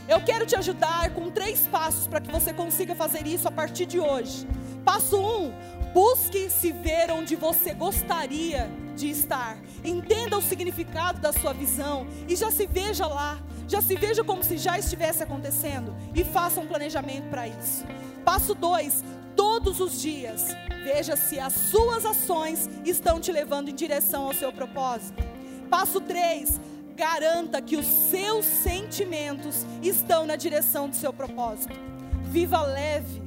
Eu 0.08 0.22
quero 0.22 0.46
te 0.46 0.56
ajudar 0.56 1.10
com 1.12 1.32
três 1.32 1.62
passos 1.68 2.06
para 2.06 2.22
que 2.22 2.32
você 2.32 2.54
consiga 2.54 2.94
fazer 2.94 3.26
isso 3.26 3.48
a 3.48 3.52
partir 3.52 3.86
de 3.86 4.00
hoje. 4.00 4.48
Passo 4.84 5.18
um: 5.18 5.52
Busque 5.96 6.50
se 6.50 6.74
ver 6.74 7.10
onde 7.10 7.38
você 7.38 7.74
gostaria 7.74 8.70
de 8.98 9.10
estar. 9.10 9.58
Entenda 9.82 10.38
o 10.38 10.42
significado 10.42 11.22
da 11.22 11.32
sua 11.32 11.54
visão 11.54 12.06
e 12.28 12.36
já 12.36 12.52
se 12.52 12.68
veja 12.68 13.08
lá. 13.08 13.40
Já 13.66 13.82
se 13.82 13.96
veja 13.96 14.22
como 14.22 14.44
se 14.44 14.58
já 14.58 14.78
estivesse 14.78 15.24
acontecendo 15.24 15.96
e 16.14 16.26
faça 16.26 16.60
um 16.60 16.68
planejamento 16.68 17.30
para 17.30 17.48
isso. 17.48 17.86
Passo 18.26 18.54
2: 18.54 19.06
todos 19.38 19.80
os 19.80 20.02
dias, 20.02 20.54
veja 20.84 21.16
se 21.16 21.40
as 21.40 21.54
suas 21.54 22.06
ações 22.06 22.70
estão 22.84 23.18
te 23.22 23.32
levando 23.32 23.70
em 23.70 23.74
direção 23.74 24.26
ao 24.26 24.34
seu 24.34 24.52
propósito. 24.52 25.24
Passo 25.70 26.02
3: 26.02 26.60
garanta 26.94 27.62
que 27.62 27.78
os 27.78 27.86
seus 27.86 28.44
sentimentos 28.44 29.66
estão 29.82 30.26
na 30.26 30.36
direção 30.36 30.90
do 30.90 30.96
seu 30.98 31.14
propósito. 31.14 31.74
Viva 32.22 32.62
leve. 32.64 33.24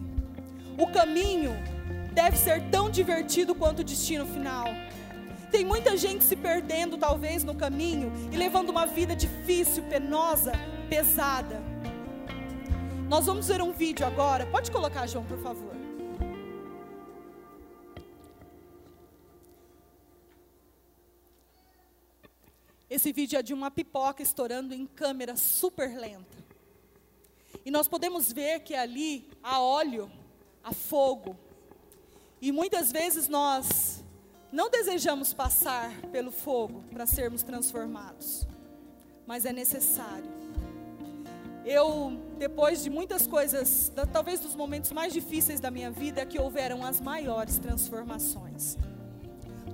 O 0.77 0.87
caminho 0.89 1.57
deve 2.19 2.37
ser 2.37 2.69
tão 2.69 2.91
divertido 2.91 3.55
quanto 3.55 3.79
o 3.79 3.85
destino 3.85 4.27
final. 4.27 4.67
Tem 5.53 5.65
muita 5.65 5.97
gente 5.97 6.25
se 6.25 6.35
perdendo, 6.35 6.99
talvez, 6.99 7.45
no 7.45 7.55
caminho 7.55 8.11
e 8.33 8.37
levando 8.37 8.71
uma 8.71 8.87
vida 8.87 9.15
difícil, 9.15 9.85
penosa, 9.85 10.51
pesada. 10.91 11.63
Nós 13.09 13.25
vamos 13.25 13.47
ver 13.47 13.63
um 13.63 13.71
vídeo 13.71 14.05
agora. 14.05 14.45
Pode 14.47 14.69
colocar, 14.73 15.07
João, 15.07 15.25
por 15.25 15.39
favor. 15.39 15.77
Esse 22.91 23.13
vídeo 23.13 23.39
é 23.39 23.43
de 23.43 23.55
uma 23.55 23.71
pipoca 23.71 24.25
estourando 24.25 24.75
em 24.75 24.87
câmera 24.87 25.37
super 25.37 25.97
lenta. 25.97 26.37
E 27.65 27.71
nós 27.71 27.87
podemos 27.87 28.33
ver 28.33 28.59
que 28.65 28.75
ali 28.75 29.31
há 29.41 29.61
óleo, 29.61 30.11
há 30.65 30.73
fogo, 30.73 31.39
e 32.41 32.53
muitas 32.53 32.93
vezes 32.93 33.29
nós 33.29 34.05
não 34.51 34.71
desejamos 34.71 35.35
passar 35.35 35.91
pelo 36.13 36.31
fogo 36.31 36.85
para 36.91 37.07
sermos 37.07 37.43
transformados, 37.43 38.47
mas 39.27 39.45
é 39.45 39.53
necessário. 39.53 40.39
Eu, 41.65 42.19
depois 42.39 42.83
de 42.83 42.89
muitas 42.89 43.27
coisas, 43.27 43.93
talvez 44.13 44.41
dos 44.41 44.55
momentos 44.55 44.91
mais 44.91 45.13
difíceis 45.13 45.61
da 45.61 45.71
minha 45.71 45.91
vida, 45.91 46.23
é 46.23 46.25
que 46.25 46.39
houveram 46.39 46.85
as 46.85 47.01
maiores 47.01 47.59
transformações. 47.59 48.79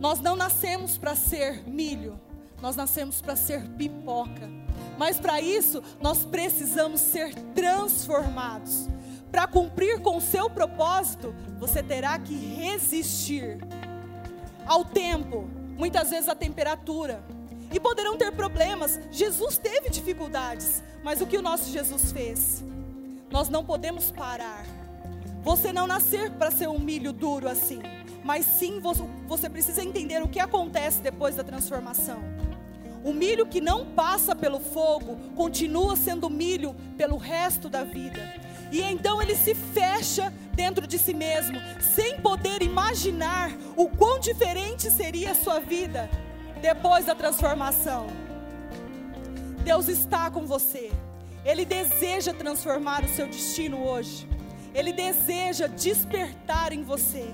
Nós 0.00 0.20
não 0.20 0.34
nascemos 0.34 0.98
para 0.98 1.14
ser 1.14 1.68
milho, 1.68 2.20
nós 2.60 2.74
nascemos 2.74 3.20
para 3.20 3.36
ser 3.36 3.62
pipoca. 3.76 4.50
Mas 4.98 5.20
para 5.20 5.40
isso, 5.40 5.82
nós 6.00 6.24
precisamos 6.24 7.00
ser 7.00 7.32
transformados 7.54 8.88
para 9.34 9.48
cumprir 9.48 10.00
com 10.00 10.18
o 10.18 10.20
seu 10.20 10.48
propósito, 10.48 11.34
você 11.58 11.82
terá 11.82 12.16
que 12.20 12.32
resistir 12.32 13.58
ao 14.64 14.84
tempo, 14.84 15.50
muitas 15.76 16.10
vezes 16.10 16.28
à 16.28 16.36
temperatura. 16.36 17.20
E 17.72 17.80
poderão 17.80 18.16
ter 18.16 18.30
problemas. 18.30 19.00
Jesus 19.10 19.58
teve 19.58 19.90
dificuldades, 19.90 20.84
mas 21.02 21.20
o 21.20 21.26
que 21.26 21.36
o 21.36 21.42
nosso 21.42 21.68
Jesus 21.72 22.12
fez? 22.12 22.62
Nós 23.28 23.48
não 23.48 23.64
podemos 23.64 24.12
parar. 24.12 24.64
Você 25.42 25.72
não 25.72 25.88
nascer 25.88 26.30
para 26.30 26.52
ser 26.52 26.68
um 26.68 26.78
milho 26.78 27.12
duro 27.12 27.48
assim, 27.48 27.82
mas 28.22 28.46
sim 28.46 28.80
você 29.26 29.50
precisa 29.50 29.82
entender 29.82 30.22
o 30.22 30.28
que 30.28 30.38
acontece 30.38 31.02
depois 31.02 31.34
da 31.34 31.42
transformação. 31.42 32.22
O 33.02 33.12
milho 33.12 33.46
que 33.46 33.60
não 33.60 33.84
passa 33.84 34.36
pelo 34.36 34.60
fogo 34.60 35.16
continua 35.34 35.96
sendo 35.96 36.30
milho 36.30 36.72
pelo 36.96 37.16
resto 37.16 37.68
da 37.68 37.82
vida. 37.82 38.44
E 38.74 38.82
então 38.82 39.22
ele 39.22 39.36
se 39.36 39.54
fecha 39.54 40.34
dentro 40.52 40.84
de 40.84 40.98
si 40.98 41.14
mesmo, 41.14 41.60
sem 41.94 42.18
poder 42.18 42.60
imaginar 42.60 43.52
o 43.76 43.88
quão 43.88 44.18
diferente 44.18 44.90
seria 44.90 45.30
a 45.30 45.34
sua 45.36 45.60
vida 45.60 46.10
depois 46.60 47.04
da 47.04 47.14
transformação. 47.14 48.08
Deus 49.62 49.86
está 49.86 50.28
com 50.28 50.44
você. 50.44 50.90
Ele 51.44 51.64
deseja 51.64 52.34
transformar 52.34 53.04
o 53.04 53.08
seu 53.08 53.28
destino 53.28 53.80
hoje. 53.86 54.28
Ele 54.74 54.92
deseja 54.92 55.68
despertar 55.68 56.72
em 56.72 56.82
você. 56.82 57.32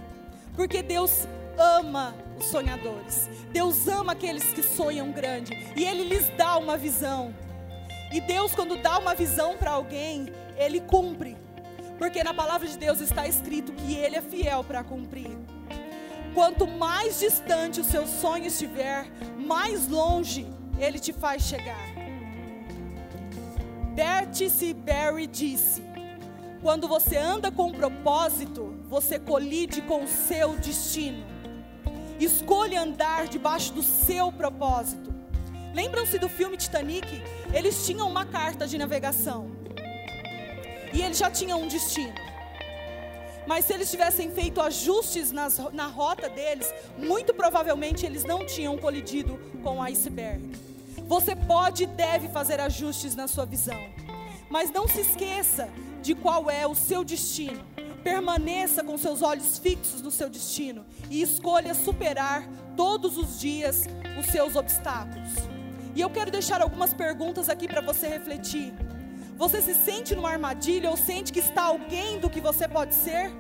Porque 0.55 0.83
Deus 0.83 1.27
ama 1.57 2.15
os 2.39 2.45
sonhadores. 2.49 3.31
Deus 3.51 3.89
ama 3.89 4.13
aqueles 4.13 4.45
que 4.53 4.63
sonham 4.63 5.11
grande. 5.11 5.55
E 5.75 5.85
Ele 5.85 6.05
lhes 6.05 6.29
dá 6.37 6.59
uma 6.59 6.77
visão. 6.77 7.35
E 8.13 8.21
Deus, 8.21 8.55
quando 8.55 8.77
dá 8.77 8.99
uma 8.99 9.15
visão 9.15 9.57
para 9.57 9.71
alguém, 9.71 10.31
Ele 10.61 10.81
cumpre. 10.81 11.37
Porque 11.99 12.23
na 12.23 12.33
palavra 12.33 12.69
de 12.69 12.79
Deus 12.79 13.01
está 13.01 13.27
escrito 13.27 13.73
que 13.73 13.95
Ele 13.95 14.17
é 14.17 14.23
fiel 14.23 14.63
para 14.63 14.85
cumprir. 14.85 15.37
Quanto 16.35 16.67
mais 16.67 17.19
distante 17.19 17.81
o 17.81 17.85
seu 17.85 18.07
sonho 18.07 18.47
estiver, 18.47 19.07
mais 19.37 19.89
longe 19.89 20.47
ele 20.79 20.99
te 20.99 21.13
faz 21.13 21.43
chegar. 21.43 21.89
Bertie 23.95 24.73
Barry 24.73 25.27
disse: 25.27 25.83
Quando 26.63 26.89
você 26.89 27.17
anda 27.17 27.51
com 27.51 27.69
um 27.69 27.73
propósito, 27.73 28.75
você 28.89 29.19
colide 29.19 29.83
com 29.83 30.05
o 30.05 30.09
seu 30.09 30.57
destino. 30.57 31.25
Escolha 32.19 32.83
andar 32.83 33.29
debaixo 33.29 33.73
do 33.73 33.83
seu 33.83 34.31
propósito. 34.31 35.13
Lembram-se 35.75 36.19
do 36.19 36.29
filme 36.29 36.57
Titanic? 36.57 37.07
Eles 37.53 37.87
tinham 37.87 38.09
uma 38.09 38.25
carta 38.25 38.67
de 38.67 38.77
navegação. 38.79 39.60
E 40.93 41.03
eles 41.03 41.19
já 41.19 41.31
tinham 41.31 41.63
um 41.63 41.69
destino. 41.69 42.15
Mas 43.47 43.65
se 43.65 43.73
eles 43.73 43.91
tivessem 43.91 44.31
feito 44.31 44.61
ajustes 44.61 45.33
nas, 45.33 45.59
na 45.73 45.87
rota 45.87 46.29
deles, 46.29 46.73
muito 46.97 47.35
provavelmente 47.35 48.05
eles 48.07 48.25
não 48.25 48.47
tinham 48.47 48.77
colidido 48.77 49.39
com 49.63 49.79
o 49.79 49.83
iceberg. 49.83 50.51
Você 51.07 51.35
pode 51.35 51.85
e 51.85 51.87
deve 51.87 52.29
fazer 52.29 52.61
ajustes 52.61 53.15
na 53.15 53.27
sua 53.27 53.45
visão. 53.45 53.79
Mas 54.49 54.71
não 54.71 54.87
se 54.87 55.01
esqueça 55.01 55.69
de 56.03 56.15
qual 56.15 56.51
é 56.51 56.67
o 56.67 56.75
seu 56.75 57.03
destino. 57.03 57.65
Permaneça 58.05 58.83
com 58.85 58.97
seus 58.97 59.21
olhos 59.21 59.59
fixos 59.59 60.01
no 60.01 60.11
seu 60.11 60.29
destino 60.29 60.85
e 61.11 61.21
escolha 61.21 61.75
superar 61.75 62.49
todos 62.77 63.19
os 63.19 63.41
dias 63.41 63.85
os 64.19 64.27
seus 64.27 64.57
obstáculos. 64.57 65.31
E 65.95 66.01
eu 66.01 66.09
quero 66.09 66.31
deixar 66.31 66.63
algumas 66.63 66.95
perguntas 66.95 67.49
aqui 67.49 67.67
para 67.67 67.81
você 67.81 68.07
refletir. 68.07 68.73
Você 69.41 69.63
se 69.63 69.75
sente 69.75 70.15
numa 70.15 70.29
armadilha 70.29 70.91
ou 70.91 70.99
sente 70.99 71.33
que 71.33 71.39
está 71.39 71.63
alguém 71.63 72.21
do 72.21 72.29
que 72.29 72.43
você 72.43 72.69
pode 72.69 72.95
ser? 72.95 73.33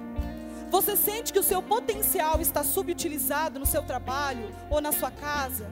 Você 0.71 0.97
sente 0.97 1.31
que 1.31 1.39
o 1.39 1.43
seu 1.43 1.61
potencial 1.63 2.41
está 2.41 2.65
subutilizado 2.65 3.59
no 3.59 3.67
seu 3.67 3.83
trabalho 3.83 4.51
ou 4.71 4.81
na 4.81 4.93
sua 4.93 5.11
casa? 5.11 5.71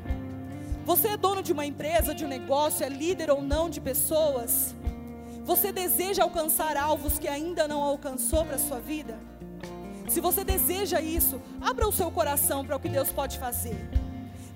Você 0.85 1.09
é 1.09 1.17
dono 1.17 1.43
de 1.43 1.51
uma 1.51 1.65
empresa, 1.65 2.15
de 2.15 2.27
um 2.27 2.29
negócio, 2.29 2.85
é 2.85 2.91
líder 2.91 3.31
ou 3.31 3.41
não 3.41 3.71
de 3.71 3.81
pessoas? 3.81 4.75
Você 5.47 5.73
deseja 5.73 6.25
alcançar 6.25 6.77
alvos 6.77 7.19
que 7.19 7.27
ainda 7.27 7.67
não 7.67 7.83
alcançou 7.83 8.45
para 8.45 8.57
a 8.57 8.59
sua 8.59 8.81
vida? 8.81 9.19
Se 10.11 10.21
você 10.21 10.45
deseja 10.45 11.01
isso, 11.01 11.41
abra 11.59 11.89
o 11.89 11.93
seu 11.93 12.11
coração 12.11 12.67
para 12.67 12.77
o 12.77 12.81
que 12.81 12.91
Deus 12.91 13.11
pode 13.11 13.39
fazer. 13.39 13.79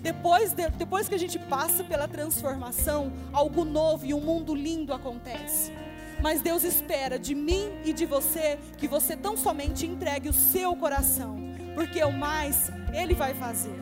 Depois, 0.02 0.52
de, 0.52 0.68
depois 0.70 1.08
que 1.08 1.14
a 1.14 1.18
gente 1.18 1.38
passa 1.38 1.84
pela 1.84 2.08
transformação, 2.08 3.12
algo 3.32 3.64
novo 3.64 4.04
e 4.04 4.12
um 4.12 4.20
mundo 4.20 4.54
lindo 4.54 4.92
acontece. 4.92 5.72
Mas 6.20 6.42
Deus 6.42 6.64
espera 6.64 7.18
de 7.18 7.34
mim 7.34 7.70
e 7.84 7.92
de 7.92 8.04
você 8.04 8.58
que 8.78 8.88
você 8.88 9.16
tão 9.16 9.36
somente 9.36 9.86
entregue 9.86 10.28
o 10.28 10.32
seu 10.32 10.74
coração, 10.74 11.36
porque 11.74 12.02
o 12.02 12.12
mais 12.12 12.70
Ele 12.92 13.14
vai 13.14 13.32
fazer. 13.32 13.80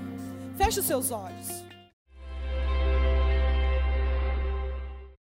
Feche 0.56 0.80
os 0.80 0.86
seus 0.86 1.10
olhos. 1.10 1.59